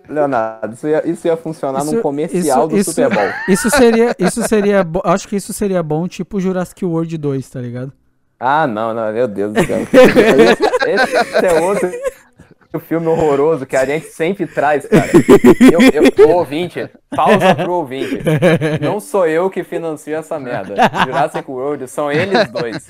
Leonardo, 0.08 0.74
isso 0.74 0.88
ia, 0.88 1.08
isso 1.08 1.26
ia 1.26 1.36
funcionar 1.36 1.80
isso, 1.82 1.94
num 1.94 2.02
comercial 2.02 2.60
isso, 2.60 2.68
do 2.68 2.78
isso, 2.78 2.90
Super 2.92 3.14
Bowl. 3.14 3.28
Isso 3.48 3.70
seria, 3.70 4.14
isso 4.18 4.42
seria, 4.42 4.86
acho 5.04 5.28
que 5.28 5.36
isso 5.36 5.52
seria 5.52 5.82
bom, 5.82 6.06
tipo 6.08 6.40
Jurassic 6.40 6.84
World 6.84 7.16
2, 7.16 7.50
tá 7.50 7.60
ligado? 7.60 7.92
Ah, 8.38 8.66
não, 8.66 8.92
não, 8.92 9.12
meu 9.12 9.26
Deus 9.26 9.52
do 9.52 9.64
céu. 9.64 9.78
esse, 9.80 11.16
esse 11.16 11.46
é 11.46 11.60
outro 11.60 11.90
filme 12.80 13.06
horroroso 13.06 13.66
que 13.66 13.76
a 13.76 13.84
gente 13.84 14.06
sempre 14.06 14.46
traz, 14.46 14.86
cara. 14.86 15.10
Eu, 15.72 16.02
eu, 16.02 16.28
o 16.28 16.36
ouvinte, 16.36 16.88
pausa 17.14 17.54
pro 17.54 17.72
ouvinte. 17.72 18.20
Não 18.80 19.00
sou 19.00 19.26
eu 19.26 19.48
que 19.50 19.64
financio 19.64 20.14
essa 20.14 20.38
merda. 20.38 20.74
Jurassic 21.04 21.50
World, 21.50 21.88
são 21.88 22.10
eles 22.10 22.50
dois. 22.50 22.88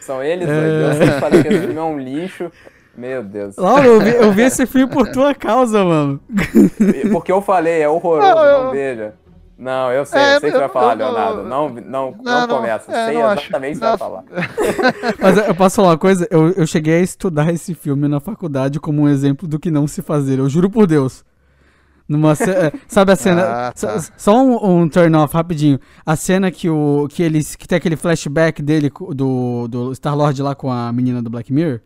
São 0.00 0.22
eles 0.22 0.46
dois. 0.46 0.60
Eu 0.60 0.92
sempre 0.94 1.20
falei 1.20 1.42
que 1.42 1.48
esse 1.48 1.60
filme 1.60 1.76
é 1.76 1.82
um 1.82 1.98
lixo. 1.98 2.50
Meu 2.96 3.22
Deus. 3.22 3.56
Laura, 3.56 3.86
eu 3.86 4.00
vi, 4.00 4.14
eu 4.14 4.32
vi 4.32 4.42
esse 4.46 4.66
filme 4.66 4.92
por 4.92 5.08
tua 5.08 5.34
causa, 5.34 5.84
mano. 5.84 6.20
Porque 7.12 7.30
eu 7.30 7.42
falei, 7.42 7.82
é 7.82 7.88
horroroso, 7.88 8.34
não, 8.34 8.64
não 8.64 8.70
veja. 8.70 9.14
Não, 9.58 9.90
eu 9.90 10.04
sei, 10.04 10.20
é, 10.20 10.36
eu 10.36 10.40
sei 10.40 10.52
que 10.52 10.58
vai 10.58 10.68
falar, 10.68 10.92
eu, 10.92 10.98
Leonardo. 10.98 11.42
Não, 11.42 11.70
não, 11.70 12.14
não, 12.22 12.46
não 12.46 12.48
começa. 12.48 12.92
É, 12.92 13.06
sei 13.06 13.16
exatamente 13.16 13.76
o 13.76 13.80
que 13.80 13.86
vai 13.86 13.98
falar. 13.98 14.24
Mas 15.18 15.48
eu 15.48 15.54
posso 15.54 15.76
falar 15.76 15.88
uma 15.88 15.98
coisa? 15.98 16.28
Eu, 16.30 16.50
eu 16.50 16.66
cheguei 16.66 16.96
a 16.96 17.00
estudar 17.00 17.50
esse 17.52 17.74
filme 17.74 18.06
na 18.06 18.20
faculdade 18.20 18.78
como 18.78 19.02
um 19.02 19.08
exemplo 19.08 19.48
do 19.48 19.58
que 19.58 19.70
não 19.70 19.86
se 19.86 20.02
fazer. 20.02 20.38
Eu 20.38 20.48
juro 20.48 20.68
por 20.68 20.86
Deus. 20.86 21.24
Numa 22.06 22.32
é, 22.32 22.72
sabe 22.86 23.12
a 23.12 23.16
cena? 23.16 23.42
Ah, 23.66 23.72
tá. 23.72 23.98
Só 24.16 24.44
um, 24.44 24.82
um, 24.82 24.88
turn 24.88 25.16
off 25.16 25.34
rapidinho. 25.34 25.80
A 26.04 26.14
cena 26.14 26.50
que 26.50 26.68
o 26.68 27.08
que 27.10 27.22
eles 27.22 27.56
que 27.56 27.66
tem 27.66 27.76
aquele 27.76 27.96
flashback 27.96 28.62
dele 28.62 28.90
do, 29.14 29.66
do 29.68 29.94
Star 29.94 30.16
Lord 30.16 30.40
lá 30.42 30.54
com 30.54 30.70
a 30.70 30.92
menina 30.92 31.22
do 31.22 31.30
Black 31.30 31.52
Mirror. 31.52 31.80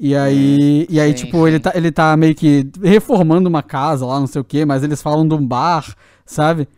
E 0.00 0.14
aí, 0.14 0.86
hum, 0.88 0.92
e 0.92 1.00
aí 1.00 1.16
sim, 1.16 1.24
tipo, 1.24 1.38
sim. 1.38 1.48
ele 1.48 1.60
tá 1.60 1.72
ele 1.74 1.90
tá 1.90 2.16
meio 2.16 2.34
que 2.34 2.68
reformando 2.82 3.48
uma 3.48 3.62
casa 3.62 4.06
lá, 4.06 4.20
não 4.20 4.28
sei 4.28 4.40
o 4.40 4.44
quê, 4.44 4.64
mas 4.64 4.84
eles 4.84 5.02
falam 5.02 5.26
de 5.26 5.34
um 5.34 5.44
bar, 5.44 5.84
sabe? 6.24 6.68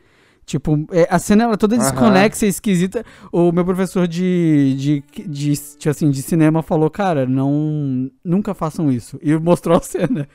Tipo, 0.50 0.84
é, 0.90 1.06
a 1.08 1.16
cena 1.20 1.44
era 1.44 1.56
toda 1.56 1.78
desconexa 1.78 2.44
e 2.44 2.48
esquisita. 2.48 3.04
O 3.30 3.52
meu 3.52 3.64
professor 3.64 4.08
de, 4.08 4.74
de, 4.76 5.04
de, 5.28 5.52
de, 5.78 5.88
assim, 5.88 6.10
de 6.10 6.22
cinema 6.22 6.60
falou, 6.60 6.90
cara, 6.90 7.24
não. 7.24 8.10
Nunca 8.24 8.52
façam 8.52 8.90
isso. 8.90 9.16
E 9.22 9.32
mostrou 9.36 9.76
a 9.76 9.80
cena. 9.80 10.28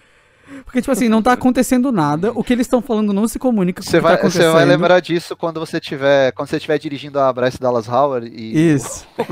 Porque, 0.63 0.79
tipo 0.79 0.91
assim, 0.91 1.09
não 1.09 1.21
tá 1.21 1.33
acontecendo 1.33 1.91
nada, 1.91 2.31
o 2.33 2.43
que 2.43 2.53
eles 2.53 2.65
estão 2.65 2.81
falando 2.81 3.11
não 3.11 3.27
se 3.27 3.37
comunica 3.37 3.81
com 3.81 3.89
você 3.89 3.97
o 3.97 3.99
que 3.99 4.03
tá 4.03 4.09
vai, 4.13 4.21
tá 4.21 4.29
Você 4.29 4.47
vai 4.47 4.63
lembrar 4.63 4.99
disso 5.01 5.35
quando 5.35 5.59
você 5.59 5.81
tiver, 5.81 6.31
quando 6.33 6.47
você 6.47 6.57
estiver 6.57 6.77
dirigindo 6.77 7.19
a 7.19 7.33
Bryce 7.33 7.59
Dallas 7.59 7.89
Howard 7.89 8.27
e... 8.27 8.73
Isso, 8.73 9.07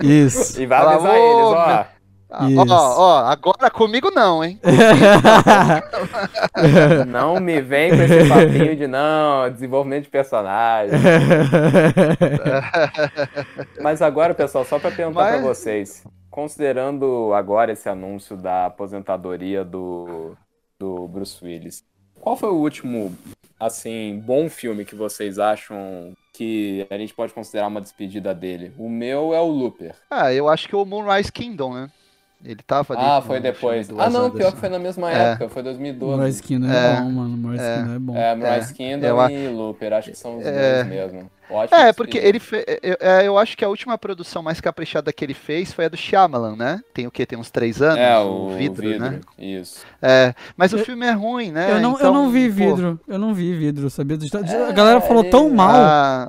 isso, 0.00 0.06
isso. 0.06 0.62
E 0.62 0.66
vai 0.66 0.80
avisar 0.80 1.14
eles, 1.14 1.42
ó... 1.42 1.86
Ah, 2.30 2.46
ó, 2.68 3.00
ó, 3.00 3.18
agora 3.26 3.70
comigo 3.70 4.10
não, 4.10 4.44
hein? 4.44 4.60
não 7.08 7.40
me 7.40 7.62
vem 7.62 7.90
com 7.90 8.02
esse 8.02 8.28
papinho 8.28 8.76
de 8.76 8.86
não, 8.86 9.50
desenvolvimento 9.50 10.04
de 10.04 10.10
personagem. 10.10 10.98
Mas 13.80 14.02
agora, 14.02 14.34
pessoal, 14.34 14.66
só 14.66 14.78
para 14.78 14.90
perguntar 14.90 15.22
Mas... 15.22 15.36
para 15.36 15.48
vocês, 15.48 16.04
considerando 16.30 17.32
agora 17.32 17.72
esse 17.72 17.88
anúncio 17.88 18.36
da 18.36 18.66
aposentadoria 18.66 19.64
do, 19.64 20.36
do 20.78 21.08
Bruce 21.08 21.42
Willis, 21.42 21.82
qual 22.20 22.36
foi 22.36 22.50
o 22.50 22.56
último, 22.56 23.16
assim, 23.58 24.22
bom 24.22 24.50
filme 24.50 24.84
que 24.84 24.94
vocês 24.94 25.38
acham 25.38 26.12
que 26.34 26.86
a 26.90 26.98
gente 26.98 27.14
pode 27.14 27.32
considerar 27.32 27.68
uma 27.68 27.80
despedida 27.80 28.34
dele? 28.34 28.70
O 28.76 28.88
meu 28.88 29.32
é 29.32 29.40
o 29.40 29.46
Looper. 29.46 29.94
Ah, 30.10 30.32
eu 30.32 30.46
acho 30.46 30.68
que 30.68 30.74
é 30.74 30.78
o 30.78 30.84
Moonrise 30.84 31.32
Kingdom, 31.32 31.72
né? 31.72 31.90
Ele 32.44 32.60
tava 32.64 32.94
ali. 32.94 33.02
Ah, 33.04 33.20
foi 33.20 33.40
depois. 33.40 33.90
Ah, 33.98 34.08
não, 34.08 34.30
pior 34.30 34.52
que 34.52 34.58
foi 34.58 34.68
na 34.68 34.78
mesma 34.78 35.10
é. 35.10 35.32
época, 35.32 35.48
foi 35.48 35.62
2012. 35.62 36.16
Moonrise 36.16 36.42
Kingdom 36.42 36.70
é, 36.70 36.76
é 36.76 37.00
bom, 37.00 37.10
mano. 37.10 37.36
Moonrise 37.36 37.64
é. 37.64 37.76
Kingdom 37.76 37.94
é 37.94 37.98
bom. 37.98 38.16
É, 38.16 38.34
Moonrise 38.36 38.70
é. 38.70 38.74
Kingdom 38.74 39.22
é. 39.22 39.32
e 39.32 39.48
Looper, 39.48 39.92
acho 39.92 40.10
que 40.10 40.16
são 40.16 40.38
os 40.38 40.46
é. 40.46 40.84
dois 40.84 40.86
mesmo. 40.86 41.30
Ótimo 41.50 41.80
é, 41.80 41.92
porque 41.94 42.18
ele 42.18 42.38
fe... 42.38 42.62
eu, 42.82 42.96
eu, 43.24 43.38
acho 43.38 43.56
que 43.56 43.64
a 43.64 43.68
última 43.68 43.96
produção 43.96 44.42
mais 44.42 44.60
caprichada 44.60 45.10
que 45.12 45.24
ele 45.24 45.32
fez 45.32 45.72
foi 45.72 45.86
a 45.86 45.88
do 45.88 45.96
Shyamalan, 45.96 46.54
né? 46.54 46.80
Tem 46.92 47.06
o 47.06 47.10
que? 47.10 47.24
Tem 47.24 47.38
uns 47.38 47.50
três 47.50 47.80
anos? 47.80 47.98
É, 47.98 48.18
o, 48.18 48.48
o 48.48 48.56
vidro, 48.56 48.82
vidro, 48.82 49.00
né? 49.00 49.20
Isso. 49.38 49.84
É, 50.00 50.34
mas 50.56 50.72
eu, 50.72 50.78
o 50.78 50.84
filme 50.84 51.06
é 51.06 51.12
ruim, 51.12 51.50
né? 51.50 51.72
Eu 51.72 51.80
não, 51.80 51.94
então, 51.94 52.06
eu 52.06 52.12
não 52.12 52.30
vi 52.30 52.50
vidro. 52.50 53.00
Pô... 53.04 53.12
Eu 53.12 53.18
não 53.18 53.32
vi 53.32 53.54
vidro, 53.54 53.88
sabia? 53.88 54.18
a 54.68 54.72
galera 54.72 55.00
falou 55.00 55.22
ele... 55.22 55.30
tão 55.30 55.48
mal. 55.48 55.74
Ah, 55.74 56.28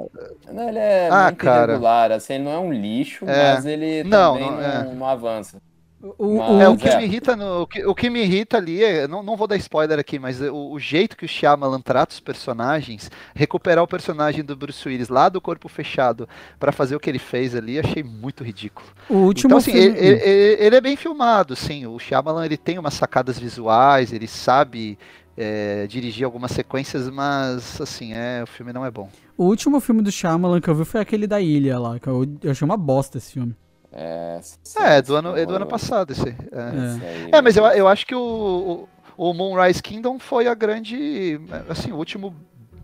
não, 0.53 0.69
ele 0.69 0.79
é 0.79 1.09
ah, 1.11 1.25
muito 1.25 1.37
cara. 1.37 1.73
irregular, 1.73 2.11
assim, 2.13 2.35
ele 2.35 2.43
não 2.45 2.51
é 2.53 2.59
um 2.59 2.71
lixo, 2.71 3.25
mas 3.25 3.65
ele 3.65 4.05
não, 4.05 4.33
também 4.33 4.51
não, 4.51 4.83
não, 4.85 4.95
não 4.95 5.05
avança. 5.05 5.61
O, 6.01 6.37
mas, 6.37 6.61
é, 6.61 6.69
o 6.69 6.77
que 6.77 6.87
é. 6.87 6.97
me 6.97 7.03
irrita 7.03 7.35
no, 7.35 7.63
o, 7.63 7.67
que, 7.67 7.85
o 7.85 7.93
que 7.93 8.09
me 8.09 8.21
irrita 8.21 8.55
ali 8.55 8.81
é, 8.81 9.05
não, 9.05 9.21
não 9.21 9.35
vou 9.35 9.47
dar 9.47 9.57
spoiler 9.57 9.99
aqui, 9.99 10.17
mas 10.17 10.39
o, 10.39 10.71
o, 10.71 10.79
jeito 10.79 11.17
que 11.17 11.25
o 11.25 11.27
Shyamalan 11.27 11.81
trata 11.81 12.13
os 12.13 12.21
personagens, 12.21 13.11
recuperar 13.35 13.83
o 13.83 13.87
personagem 13.87 14.41
do 14.41 14.55
Bruce 14.55 14.87
Willis 14.87 15.09
lá 15.09 15.27
do 15.27 15.41
corpo 15.41 15.67
fechado 15.67 16.27
para 16.57 16.71
fazer 16.71 16.95
o 16.95 17.01
que 17.01 17.09
ele 17.09 17.19
fez 17.19 17.53
ali, 17.53 17.77
achei 17.77 18.01
muito 18.01 18.45
ridículo. 18.45 18.87
O 19.09 19.15
último 19.15 19.49
então, 19.49 19.57
assim, 19.57 19.73
filme... 19.73 19.97
ele, 19.97 20.21
ele, 20.23 20.63
ele, 20.63 20.75
é 20.77 20.81
bem 20.81 20.95
filmado, 20.95 21.53
sim. 21.53 21.85
O 21.85 21.99
Shyamalan 21.99 22.45
ele 22.45 22.57
tem 22.57 22.79
umas 22.79 22.93
sacadas 22.93 23.37
visuais, 23.37 24.13
ele 24.13 24.27
sabe 24.27 24.97
é, 25.35 25.85
dirigir 25.85 26.23
algumas 26.23 26.51
sequências, 26.51 27.09
mas 27.09 27.79
assim, 27.81 28.13
é, 28.13 28.41
o 28.41 28.47
filme 28.47 28.71
não 28.71 28.85
é 28.85 28.91
bom. 28.91 29.09
O 29.37 29.45
último 29.45 29.81
filme 29.81 30.01
do 30.01 30.11
Shyamalan 30.11 30.61
que 30.61 30.69
eu 30.69 30.75
vi 30.75 30.85
foi 30.85 31.01
aquele 31.01 31.27
da 31.27 31.41
Ilha 31.41 31.77
lá, 31.77 31.99
que 31.99 32.07
eu, 32.07 32.25
eu 32.41 32.51
achei 32.51 32.65
uma 32.65 32.77
bosta 32.77 33.17
esse 33.17 33.33
filme. 33.33 33.53
É, 33.91 34.39
é 34.77 35.01
do 35.01 35.15
ano, 35.15 35.37
é 35.37 35.45
do 35.45 35.55
ano 35.55 35.65
passado 35.65 36.11
esse. 36.11 36.29
É, 36.29 37.33
é. 37.33 37.37
é 37.37 37.41
mas 37.41 37.57
eu, 37.57 37.65
eu 37.65 37.87
acho 37.87 38.05
que 38.05 38.15
o, 38.15 38.87
o, 39.17 39.29
o 39.29 39.33
Moonrise 39.33 39.81
Kingdom 39.81 40.19
foi 40.19 40.47
a 40.47 40.53
grande, 40.53 41.39
assim, 41.67 41.91
o 41.91 41.95
último 41.95 42.33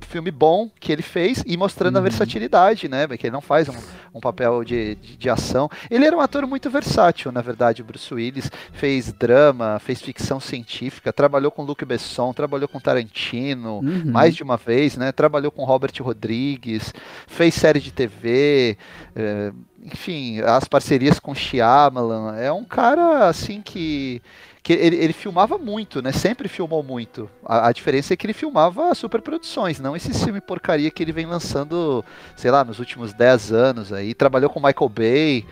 filme 0.06 0.32
bom 0.32 0.70
que 0.80 0.92
ele 0.92 1.02
fez 1.02 1.44
e 1.46 1.58
mostrando 1.58 1.96
uhum. 1.96 2.02
a 2.02 2.04
versatilidade, 2.04 2.88
né? 2.88 3.08
Que 3.08 3.28
ele 3.28 3.34
não 3.34 3.42
faz 3.42 3.68
um, 3.68 3.74
um 4.14 4.20
papel 4.20 4.64
de, 4.64 4.96
de, 4.96 5.18
de, 5.18 5.30
ação. 5.30 5.70
Ele 5.90 6.06
era 6.06 6.16
um 6.16 6.22
ator 6.22 6.46
muito 6.48 6.70
versátil, 6.70 7.32
na 7.32 7.42
verdade, 7.42 7.82
o 7.82 7.86
Bruce 7.86 8.14
Willis. 8.14 8.50
Fez 8.72 9.12
drama, 9.12 9.80
fez 9.80 10.02
ficção 10.02 10.40
científica, 10.40 11.12
trabalhou 11.12 11.52
com 11.52 11.64
Luc 11.64 11.84
Besson, 11.84 12.34
trabalhou 12.34 12.68
com 12.68 12.80
Tarantino 12.80 13.80
uhum. 13.80 14.04
mais 14.06 14.36
de 14.36 14.44
uma 14.44 14.58
vez, 14.58 14.96
né? 14.96 15.12
Trabalhou 15.12 15.52
com 15.52 15.66
Robert 15.66 15.94
Rodrigues, 16.00 16.94
fez 17.28 17.54
série 17.56 17.80
de 17.80 17.92
TV. 17.92 18.78
Eh, 19.16 19.52
enfim, 19.86 20.42
as 20.42 20.68
parcerias 20.68 21.20
com 21.20 21.36
Shyamalan. 21.36 22.36
É 22.38 22.52
um 22.52 22.64
cara, 22.64 23.28
assim, 23.28 23.62
que 23.62 24.22
que 24.64 24.74
ele, 24.74 24.96
ele, 24.96 25.14
filmava 25.14 25.60
muito, 25.60 26.02
né? 26.02 26.12
Sempre 26.12 26.50
filmou 26.50 26.82
muito. 26.82 27.30
A, 27.46 27.68
a, 27.68 27.72
diferença 27.72 28.16
é 28.16 28.18
que 28.18 28.26
ele 28.26 28.34
filmava 28.34 28.96
superproduções, 28.96 29.80
não 29.80 29.96
esse 29.96 30.12
filme 30.12 30.42
porcaria 30.42 30.90
que 30.90 31.04
ele 31.04 31.12
vem 31.12 31.28
lançando, 31.28 32.04
sei 32.36 32.50
lá, 32.50 32.64
nos 32.64 32.80
últimos 32.80 33.14
10 33.14 33.52
anos 33.52 33.94
aí. 33.94 34.16
Trabalhou 34.16 34.50
com 34.50 34.60
Michael 34.60 34.90
Bay, 34.90 35.46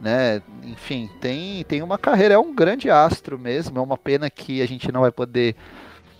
né? 0.00 0.40
Enfim, 0.62 1.10
tem, 1.20 1.64
tem 1.64 1.82
uma 1.82 1.98
carreira, 1.98 2.34
é 2.34 2.38
um 2.38 2.54
grande 2.54 2.88
astro 2.88 3.36
mesmo. 3.36 3.76
É 3.76 3.82
uma 3.82 3.98
pena 3.98 4.30
que 4.30 4.62
a 4.62 4.68
gente 4.68 4.92
não 4.92 5.00
vai 5.00 5.10
poder 5.10 5.56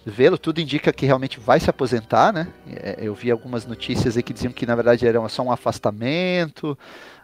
vê-lo. 0.04 0.36
Tudo 0.36 0.60
indica 0.60 0.92
que 0.92 1.06
realmente 1.06 1.38
vai 1.38 1.60
se 1.60 1.70
aposentar, 1.70 2.32
né? 2.32 2.48
É, 2.66 2.96
eu 2.98 3.14
vi 3.14 3.30
algumas 3.30 3.64
notícias 3.64 4.16
aí 4.16 4.24
que 4.24 4.32
diziam 4.32 4.52
que 4.52 4.66
na 4.66 4.74
verdade 4.74 5.06
era 5.06 5.28
só 5.28 5.44
um 5.44 5.52
afastamento 5.52 6.76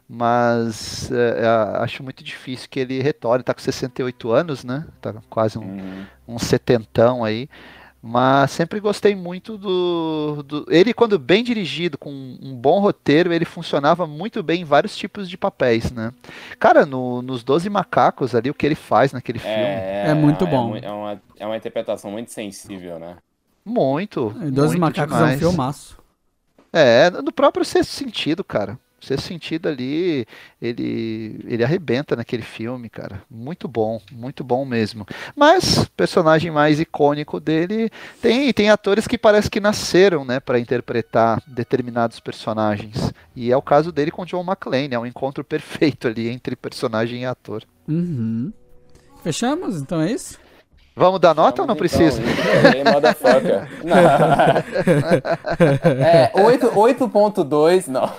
mas 0.08 1.10
é, 1.10 1.42
é, 1.42 1.46
acho 1.82 2.02
muito 2.02 2.22
difícil 2.22 2.68
que 2.70 2.78
ele 2.78 3.02
retorne. 3.02 3.40
Está 3.40 3.52
com 3.52 3.60
68 3.60 4.30
anos, 4.30 4.64
né? 4.64 4.86
Tá 5.00 5.14
quase 5.28 5.58
um, 5.58 5.62
uhum. 5.62 6.06
um 6.28 6.38
setentão 6.38 7.24
aí. 7.24 7.48
Mas 8.08 8.52
sempre 8.52 8.78
gostei 8.78 9.16
muito 9.16 9.58
do, 9.58 10.44
do, 10.44 10.66
Ele, 10.68 10.94
quando 10.94 11.18
bem 11.18 11.42
dirigido, 11.42 11.98
com 11.98 12.10
um 12.10 12.54
bom 12.54 12.78
roteiro, 12.78 13.32
ele 13.32 13.44
funcionava 13.44 14.06
muito 14.06 14.44
bem 14.44 14.60
em 14.60 14.64
vários 14.64 14.96
tipos 14.96 15.28
de 15.28 15.36
papéis, 15.36 15.90
né? 15.90 16.12
Cara, 16.56 16.86
no, 16.86 17.20
nos 17.20 17.42
Doze 17.42 17.68
Macacos 17.68 18.32
ali, 18.32 18.48
o 18.48 18.54
que 18.54 18.64
ele 18.64 18.76
faz 18.76 19.12
naquele 19.12 19.40
filme. 19.40 19.56
É 19.56 20.14
muito 20.14 20.46
bom. 20.46 20.76
É, 20.76 20.88
uma, 20.88 21.22
é 21.36 21.46
uma 21.46 21.56
interpretação 21.56 22.12
muito 22.12 22.30
sensível, 22.30 23.00
né? 23.00 23.16
Muito. 23.64 24.30
Doze 24.52 24.78
Macacos 24.78 25.16
demais. 25.16 25.32
é 25.32 25.36
um 25.36 25.50
filmaço. 25.50 25.98
É, 26.72 27.10
no 27.10 27.32
próprio 27.32 27.64
sexto 27.64 27.90
sentido, 27.90 28.44
cara. 28.44 28.78
Sexto 29.00 29.26
sentido 29.26 29.68
ali, 29.68 30.26
ele, 30.60 31.38
ele 31.46 31.62
arrebenta 31.62 32.16
naquele 32.16 32.42
filme, 32.42 32.88
cara. 32.88 33.22
Muito 33.30 33.68
bom, 33.68 34.00
muito 34.10 34.42
bom 34.42 34.64
mesmo. 34.64 35.06
Mas, 35.34 35.84
personagem 35.96 36.50
mais 36.50 36.80
icônico 36.80 37.38
dele, 37.38 37.90
tem, 38.22 38.52
tem 38.52 38.70
atores 38.70 39.06
que 39.06 39.18
parece 39.18 39.50
que 39.50 39.60
nasceram, 39.60 40.24
né, 40.24 40.40
para 40.40 40.58
interpretar 40.58 41.42
determinados 41.46 42.20
personagens. 42.20 43.12
E 43.34 43.52
é 43.52 43.56
o 43.56 43.62
caso 43.62 43.92
dele 43.92 44.10
com 44.10 44.24
John 44.24 44.42
McClane, 44.42 44.94
é 44.94 44.98
um 44.98 45.06
encontro 45.06 45.44
perfeito 45.44 46.08
ali 46.08 46.28
entre 46.28 46.56
personagem 46.56 47.22
e 47.22 47.26
ator. 47.26 47.62
Uhum. 47.86 48.52
Fechamos? 49.22 49.80
Então 49.80 50.00
é 50.00 50.10
isso? 50.10 50.38
Vamos 50.98 51.20
dar 51.20 51.34
nota 51.34 51.60
ou 51.60 51.68
não 51.68 51.74
Vamos, 51.74 51.90
precisa? 51.92 52.22
Então. 52.22 53.82
É, 56.02 56.30
8 56.42 56.68
8.2, 56.70 57.88
não. 57.88 58.10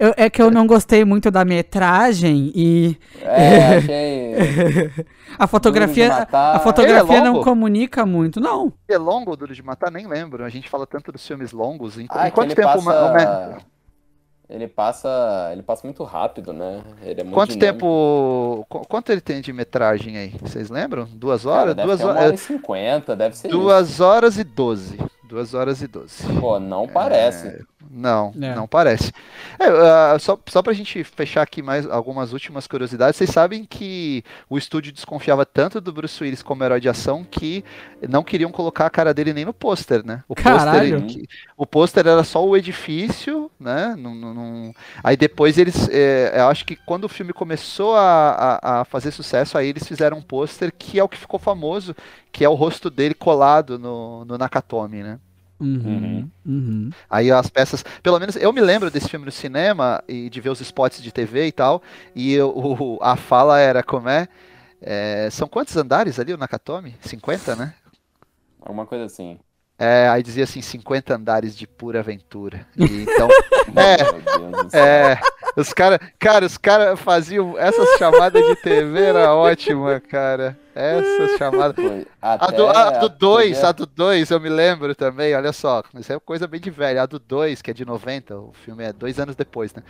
Eu- 0.00 0.12
é 0.16 0.28
que 0.28 0.42
eu 0.42 0.50
não 0.50 0.66
gostei 0.66 1.04
muito 1.04 1.30
da 1.30 1.44
metragem 1.44 2.50
e 2.54 2.98
É, 3.22 3.76
achei. 3.76 4.34
a 5.38 5.46
fotografia, 5.46 6.26
a 6.32 6.58
fotografia 6.58 7.18
É 7.18 7.20
não 7.20 7.40
comunica 7.42 8.04
muito, 8.04 8.40
não. 8.40 8.72
É 8.88 8.98
longo 8.98 9.30
o 9.32 9.36
Duro 9.36 9.54
de 9.54 9.62
Matar? 9.62 9.90
Nem 9.92 10.06
lembro. 10.08 10.44
A 10.44 10.48
gente 10.48 10.68
fala 10.68 10.84
tanto 10.86 11.12
dos 11.12 11.24
filmes 11.24 11.52
longos. 11.52 11.96
Em, 11.98 12.06
Ah, 12.10 12.26
em 12.26 12.30
que 12.30 12.34
quanto 12.34 12.54
tempo 12.56 12.66
passa... 12.68 12.80
uma- 12.80 13.04
uma- 13.10 13.58
Ele 14.48 14.68
passa. 14.68 15.48
Ele 15.52 15.62
passa 15.62 15.86
muito 15.86 16.04
rápido, 16.04 16.52
né? 16.52 16.82
Ele 17.02 17.20
é 17.20 17.24
muito 17.24 17.34
Quanto 17.34 17.52
dinâmico. 17.52 17.78
tempo. 17.78 18.66
qu- 18.68 18.86
Quanto 18.86 19.10
ele 19.10 19.20
tem 19.20 19.40
de 19.40 19.52
metragem 19.52 20.16
aí? 20.18 20.34
Vocês 20.42 20.68
lembram? 20.68 21.06
Duas 21.12 21.44
Cara, 21.44 21.56
horas? 21.60 21.74
deve 21.76 21.86
duas 21.88 22.00
uma 22.00 22.10
horas. 22.10 22.22
hora 22.24 22.34
e 22.34 22.38
cinquenta, 22.38 23.16
deve 23.16 23.36
ser 23.36 23.48
isso. 23.48 23.56
Duas 23.56 24.00
horas 24.00 24.38
e 24.38 24.44
doze. 24.44 24.98
Duas 25.26 25.54
horas 25.54 25.80
e 25.82 25.86
doze. 25.86 26.22
Pô, 26.40 26.60
não 26.60 26.86
parece. 26.86 27.64
Não, 27.90 28.32
É. 28.40 28.54
não 28.54 28.66
parece. 28.66 29.12
É, 29.58 29.66
ah, 29.66 30.16
só, 30.18 30.38
só 30.48 30.62
pra 30.62 30.72
gente 30.72 31.02
fechar 31.04 31.42
aqui 31.42 31.62
mais 31.62 31.88
algumas 31.88 32.32
últimas 32.32 32.66
curiosidades, 32.66 33.16
vocês 33.16 33.30
sabem 33.30 33.64
que 33.64 34.24
o 34.48 34.58
estúdio 34.58 34.92
desconfiava 34.92 35.44
tanto 35.46 35.80
do 35.80 35.92
Bruce 35.92 36.22
Willis 36.22 36.42
como 36.42 36.64
herói 36.64 36.80
de 36.80 36.88
ação 36.88 37.24
que 37.24 37.64
não 38.08 38.22
queriam 38.22 38.50
colocar 38.50 38.86
a 38.86 38.90
cara 38.90 39.14
dele 39.14 39.32
nem 39.32 39.44
no 39.44 39.52
pôster, 39.54 40.04
né? 40.04 40.22
O 40.28 40.34
Caralho. 40.34 41.02
pôster, 41.02 41.22
o 41.56 41.66
pôster 41.66 42.06
era 42.06 42.24
só 42.24 42.44
o 42.44 42.56
edifício, 42.56 43.50
né? 43.58 43.94
Aí 45.02 45.16
depois 45.16 45.58
eles, 45.58 45.88
é, 45.90 46.32
eu 46.40 46.48
acho 46.48 46.64
que 46.64 46.76
quando 46.76 47.04
o 47.04 47.08
filme 47.08 47.32
começou 47.32 47.94
a, 47.96 48.58
a, 48.62 48.80
a 48.80 48.84
fazer 48.84 49.10
sucesso, 49.10 49.56
aí 49.56 49.68
eles 49.68 49.86
fizeram 49.86 50.18
um 50.18 50.22
pôster 50.22 50.72
que 50.76 50.98
é 50.98 51.04
o 51.04 51.08
que 51.08 51.18
ficou 51.18 51.38
famoso, 51.38 51.94
que 52.32 52.44
é 52.44 52.48
o 52.48 52.54
rosto 52.54 52.90
dele 52.90 53.14
colado 53.14 53.78
no, 53.78 54.24
no 54.24 54.36
Nakatomi, 54.38 55.02
né? 55.02 55.18
Uhum. 55.60 56.28
Uhum. 56.44 56.90
Aí 57.08 57.30
as 57.30 57.48
peças, 57.48 57.84
pelo 58.02 58.18
menos 58.18 58.36
eu 58.36 58.52
me 58.52 58.60
lembro 58.60 58.90
desse 58.90 59.08
filme 59.08 59.24
no 59.24 59.32
cinema 59.32 60.02
e 60.08 60.28
de 60.28 60.40
ver 60.40 60.50
os 60.50 60.60
spots 60.60 61.02
de 61.02 61.12
TV 61.12 61.46
e 61.46 61.52
tal, 61.52 61.82
e 62.14 62.32
eu- 62.34 62.50
o, 62.50 62.98
a 63.02 63.16
fala 63.16 63.58
era 63.60 63.82
como 63.82 64.08
é, 64.08 64.28
é, 64.82 65.28
são 65.30 65.48
quantos 65.48 65.76
andares 65.76 66.18
ali 66.18 66.32
o 66.34 66.38
Nakatomi? 66.38 66.96
50, 67.00 67.56
né? 67.56 67.74
Alguma 68.60 68.84
coisa 68.86 69.04
assim. 69.04 69.38
É, 69.78 70.08
aí 70.08 70.22
dizia 70.22 70.44
assim, 70.44 70.62
50 70.62 71.14
andares 71.16 71.56
de 71.56 71.66
pura 71.66 71.98
aventura. 72.00 72.66
E 72.76 73.02
então, 73.02 73.28
é, 74.72 74.78
é, 74.78 75.18
os 75.56 75.72
caras, 75.72 75.98
cara, 76.18 76.46
os 76.46 76.56
caras 76.56 77.00
faziam 77.00 77.58
essas 77.58 77.98
chamadas 77.98 78.42
de 78.46 78.56
TV 78.56 79.00
era 79.02 79.34
ótima, 79.34 80.00
cara. 80.00 80.56
Essas 80.74 81.36
chamadas 81.38 81.76
A 82.20 82.34
até 82.34 82.56
do, 82.56 82.66
a 82.68 82.90
do 82.98 83.08
2, 83.08 83.48
podia- 83.54 83.68
a 83.68 83.72
do 83.72 83.86
2, 83.86 84.30
eu 84.30 84.40
me 84.40 84.48
lembro 84.48 84.94
também, 84.94 85.34
olha 85.34 85.52
só, 85.52 85.82
isso 85.94 86.12
é 86.12 86.18
coisa 86.18 86.46
bem 86.46 86.60
de 86.60 86.70
velho. 86.70 87.00
A 87.00 87.06
do 87.06 87.18
2, 87.18 87.62
que 87.62 87.70
é 87.70 87.74
de 87.74 87.84
90, 87.84 88.36
o 88.36 88.52
filme 88.64 88.84
é 88.84 88.92
dois 88.92 89.18
anos 89.20 89.36
depois, 89.36 89.72
né? 89.74 89.82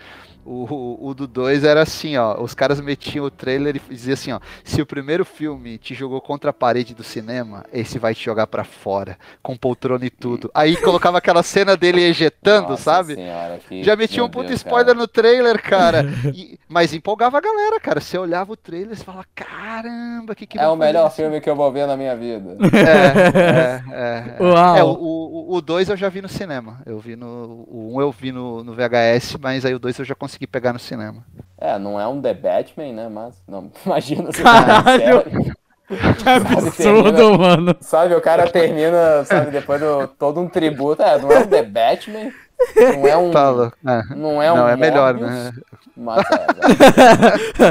O, 0.45 0.65
o, 0.71 1.09
o 1.09 1.15
do 1.15 1.27
2 1.27 1.65
era 1.65 1.81
assim, 1.83 2.17
ó, 2.19 2.41
os 2.43 2.53
caras 2.55 2.79
metiam 2.81 3.25
o 3.25 3.31
trailer 3.31 3.77
e 3.77 3.95
diziam 3.95 4.13
assim, 4.15 4.33
ó, 4.33 4.41
se 4.63 4.83
o 4.83 4.87
primeiro 4.87 5.25
filme 5.25 5.79
te 5.79 5.95
jogou 5.95 6.21
contra 6.21 6.51
a 6.51 6.53
parede 6.53 6.95
do 6.95 7.03
cinema, 7.03 7.65
esse 7.73 7.99
vai 7.99 8.15
te 8.15 8.23
jogar 8.23 8.47
pra 8.47 8.63
fora, 8.63 9.19
com 9.43 9.57
poltrona 9.57 10.05
e 10.05 10.11
tudo. 10.11 10.51
Aí 10.55 10.77
colocava 10.77 11.17
aquela 11.17 11.43
cena 11.43 11.77
dele 11.79 12.03
ejetando, 12.03 12.69
Nossa 12.71 12.83
sabe? 12.83 13.15
senhora, 13.15 13.59
que- 13.67 13.83
Já 13.83 13.97
metia 13.97 14.19
meu 14.19 14.27
um 14.27 14.29
puto 14.31 14.49
Deus, 14.49 14.61
spoiler 14.61 14.87
cara. 14.89 14.99
no 14.99 15.09
trailer, 15.09 15.63
cara. 15.63 16.05
E- 16.35 16.59
mas 16.69 16.93
empolgava 16.93 17.39
a 17.39 17.41
galera, 17.41 17.79
cara. 17.81 18.01
Você 18.01 18.19
olhava 18.19 18.53
o 18.53 18.57
trailer 18.57 18.93
e 18.93 18.97
falava, 18.97 19.25
caramba, 19.35 20.35
que 20.35 20.47
que 20.47 20.59
É 20.59 20.69
o 20.75 20.77
melhor 20.77 21.11
filme 21.11 21.41
que 21.41 21.49
eu 21.49 21.57
vou 21.57 21.71
ver 21.73 21.87
na 21.87 21.97
minha 21.97 22.15
vida. 22.17 22.57
é, 22.77 23.83
é, 23.93 24.37
é. 24.39 24.43
Uau. 24.43 24.77
É, 24.77 24.83
o 24.85 25.61
2 25.61 25.89
eu 25.89 25.97
já 25.97 26.09
vi 26.09 26.21
no 26.21 26.29
cinema. 26.29 26.81
Eu 26.85 26.99
vi 26.99 27.17
no. 27.17 27.67
O 27.69 27.93
1 27.93 27.97
um 27.97 28.01
eu 28.01 28.11
vi 28.11 28.33
no, 28.33 28.65
no 28.65 28.75
VHS, 28.75 29.37
mas 29.41 29.65
aí 29.65 29.75
o 29.75 29.79
2 29.79 30.01
eu 30.01 30.05
já 30.05 30.15
consegui 30.15 30.47
pegar 30.47 30.73
no 30.73 30.79
cinema. 30.79 31.25
É, 31.59 31.79
não 31.79 32.01
é 32.01 32.07
um 32.07 32.21
The 32.21 32.35
Batman, 32.35 32.93
né? 32.93 33.09
Mas, 33.09 33.43
não, 33.47 33.71
imagina 33.87 34.33
se 34.33 34.43
Caralho. 34.43 35.25
Que 35.87 36.29
absurdo, 36.29 37.39
mano. 37.39 37.77
Sabe, 37.79 38.15
o 38.15 38.21
cara 38.21 38.51
termina, 38.51 39.23
sabe, 39.25 39.51
depois 39.51 39.79
do 39.79 40.09
todo 40.09 40.41
um 40.41 40.49
tributo. 40.49 41.03
É, 41.03 41.19
não 41.19 41.31
é 41.31 41.41
um 41.41 41.47
The 41.47 41.63
Batman, 41.63 42.33
não 42.77 43.07
é 43.07 43.17
um. 43.17 43.31
Tá 43.31 43.51
louco. 43.51 43.77
É. 43.87 44.03
Não 44.15 44.43
é 44.43 44.53
um. 44.53 44.57
Não, 44.57 44.69
é 44.69 44.77
melhor, 44.77 45.15
Morbius, 45.15 45.31
né? 45.31 45.53
Mas 45.97 46.27
é, 46.31 47.67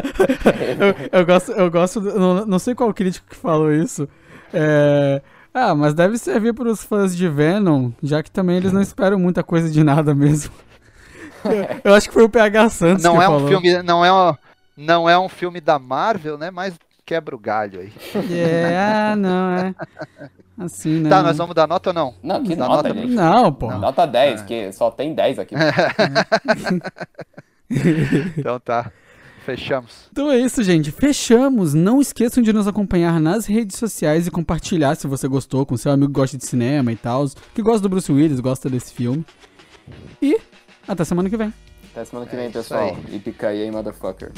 Eu, 0.80 0.96
eu 1.20 1.26
gosto, 1.26 1.52
eu 1.52 1.72
gosto, 1.72 2.02
não, 2.02 2.46
não 2.46 2.60
sei 2.60 2.74
qual 2.74 2.94
crítico 2.94 3.28
que 3.30 3.36
falou 3.36 3.72
isso. 3.72 4.08
É, 4.54 5.22
ah, 5.54 5.76
mas 5.76 5.94
deve 5.94 6.18
servir 6.18 6.54
para 6.54 6.70
os 6.70 6.84
fãs 6.84 7.16
de 7.16 7.28
Venom, 7.28 7.92
já 8.02 8.24
que 8.24 8.32
também 8.32 8.58
eles 8.58 8.72
não 8.72 8.82
esperam 8.82 9.20
muita 9.20 9.44
coisa 9.44 9.70
de 9.70 9.84
nada 9.84 10.16
mesmo. 10.16 10.52
Eu, 11.84 11.94
acho 11.94 12.08
que 12.08 12.14
foi 12.14 12.24
o 12.24 12.30
PH 12.30 12.70
Santos 12.70 13.04
Não 13.04 13.18
que 13.18 13.24
é 13.24 13.28
um 13.28 13.32
falou. 13.34 13.48
filme. 13.48 13.84
Não 13.84 14.06
é, 14.06 14.14
um, 14.14 14.36
não 14.78 15.10
é 15.10 15.20
um 15.20 15.28
filme 15.28 15.60
da 15.60 15.78
Marvel, 15.78 16.38
né? 16.38 16.50
Mas 16.50 16.74
quebra 17.06 17.36
o 17.36 17.40
galho 17.40 17.80
aí. 17.82 17.94
É, 18.32 18.78
ah, 18.78 19.16
não, 19.16 19.50
é. 19.56 19.76
Assim, 20.58 21.00
né? 21.00 21.10
Tá, 21.10 21.24
nós 21.24 21.38
vamos 21.38 21.56
dar 21.56 21.68
nota 21.68 21.90
ou 21.90 21.94
não? 21.94 22.14
Não, 22.22 22.44
que 22.44 22.56
Dá 22.56 22.68
nota, 22.68 22.90
nota 22.90 23.02
gente. 23.02 23.14
Não, 23.14 23.52
pô. 23.54 23.72
Nota 23.72 24.06
10, 24.06 24.44
que 24.44 24.72
só 24.72 24.92
tem 24.92 25.14
10 25.14 25.40
aqui. 25.40 25.56
Então 28.38 28.60
tá. 28.60 28.92
Fechamos. 29.46 30.08
Então 30.12 30.32
é 30.32 30.38
isso, 30.38 30.64
gente. 30.64 30.92
Fechamos. 30.92 31.74
Não 31.74 32.00
esqueçam 32.00 32.42
de 32.42 32.54
nos 32.54 32.68
acompanhar 32.68 33.20
nas 33.20 33.46
redes 33.46 33.78
sociais 33.78 34.26
e 34.28 34.32
compartilhar 34.32 34.96
se 34.96 35.08
você 35.08 35.28
gostou 35.28 35.66
com 35.66 35.76
seu 35.76 35.92
amigo 35.92 36.14
que 36.14 36.20
gosta 36.20 36.38
de 36.38 36.46
cinema 36.46 36.92
e 36.92 36.96
tal, 36.96 37.26
que 37.54 37.62
gosta 37.62 37.82
do 37.82 37.90
Bruce 37.90 38.12
Willis, 38.12 38.40
gosta 38.40 38.70
desse 38.70 38.94
filme. 38.94 39.26
E 40.22 40.40
até 40.88 41.04
semana 41.04 41.30
que 41.30 41.36
vem. 41.36 41.54
Até 41.92 42.06
semana 42.06 42.26
que 42.28 42.36
É 42.36 42.40
vem, 42.40 42.50
isso 42.50 42.60
pessoal. 42.60 42.98
E 43.12 43.20
pica 43.20 43.48
aí, 43.50 43.70
motherfucker. 43.70 44.32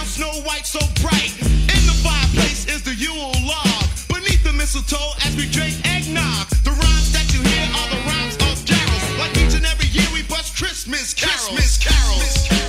Ground, 0.00 0.08
snow 0.08 0.32
white 0.48 0.66
so 0.66 0.78
bright. 1.02 1.36
In 1.42 1.82
the 1.84 1.96
fireplace 2.02 2.64
is 2.66 2.82
the 2.82 2.94
Yule 2.94 3.32
log. 3.44 3.84
Beneath 4.08 4.42
the 4.42 4.52
mistletoe 4.52 5.12
as 5.26 5.36
we 5.36 5.46
drink 5.46 5.76
eggnog. 5.84 6.48
The 6.64 6.70
rhymes 6.70 7.12
that 7.12 7.28
you 7.34 7.42
hear 7.42 7.68
are 7.68 7.88
the 7.90 8.00
rhymes 8.08 8.36
of 8.36 8.64
carols. 8.64 9.18
Like 9.18 9.36
each 9.36 9.54
and 9.54 9.66
every 9.66 9.88
year 9.88 10.08
we 10.14 10.22
bust 10.22 10.56
Christmas 10.56 11.12
carols. 11.12 11.48
Christmas 11.48 11.78
carols. 11.78 12.50
Rhyme 12.50 12.59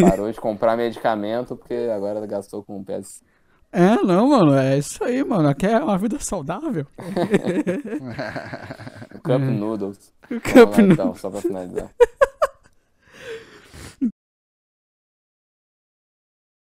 parou 0.00 0.30
de 0.30 0.40
comprar 0.40 0.76
medicamento 0.76 1.56
porque 1.56 1.74
agora 1.94 2.24
gastou 2.26 2.62
com 2.62 2.78
um 2.78 2.84
PS. 2.84 3.22
É, 3.70 3.96
não, 3.96 4.28
mano, 4.28 4.54
é 4.54 4.78
isso 4.78 5.04
aí, 5.04 5.22
mano. 5.22 5.54
Quer 5.54 5.82
uma 5.82 5.98
vida 5.98 6.18
saudável? 6.18 6.86
Cup 9.22 9.42
Noodles. 9.42 10.12
Cup 10.28 10.78
então, 10.78 11.06
Noodles. 11.06 11.20
só 11.20 11.30
pra 11.30 11.40
finalizar. 11.40 11.90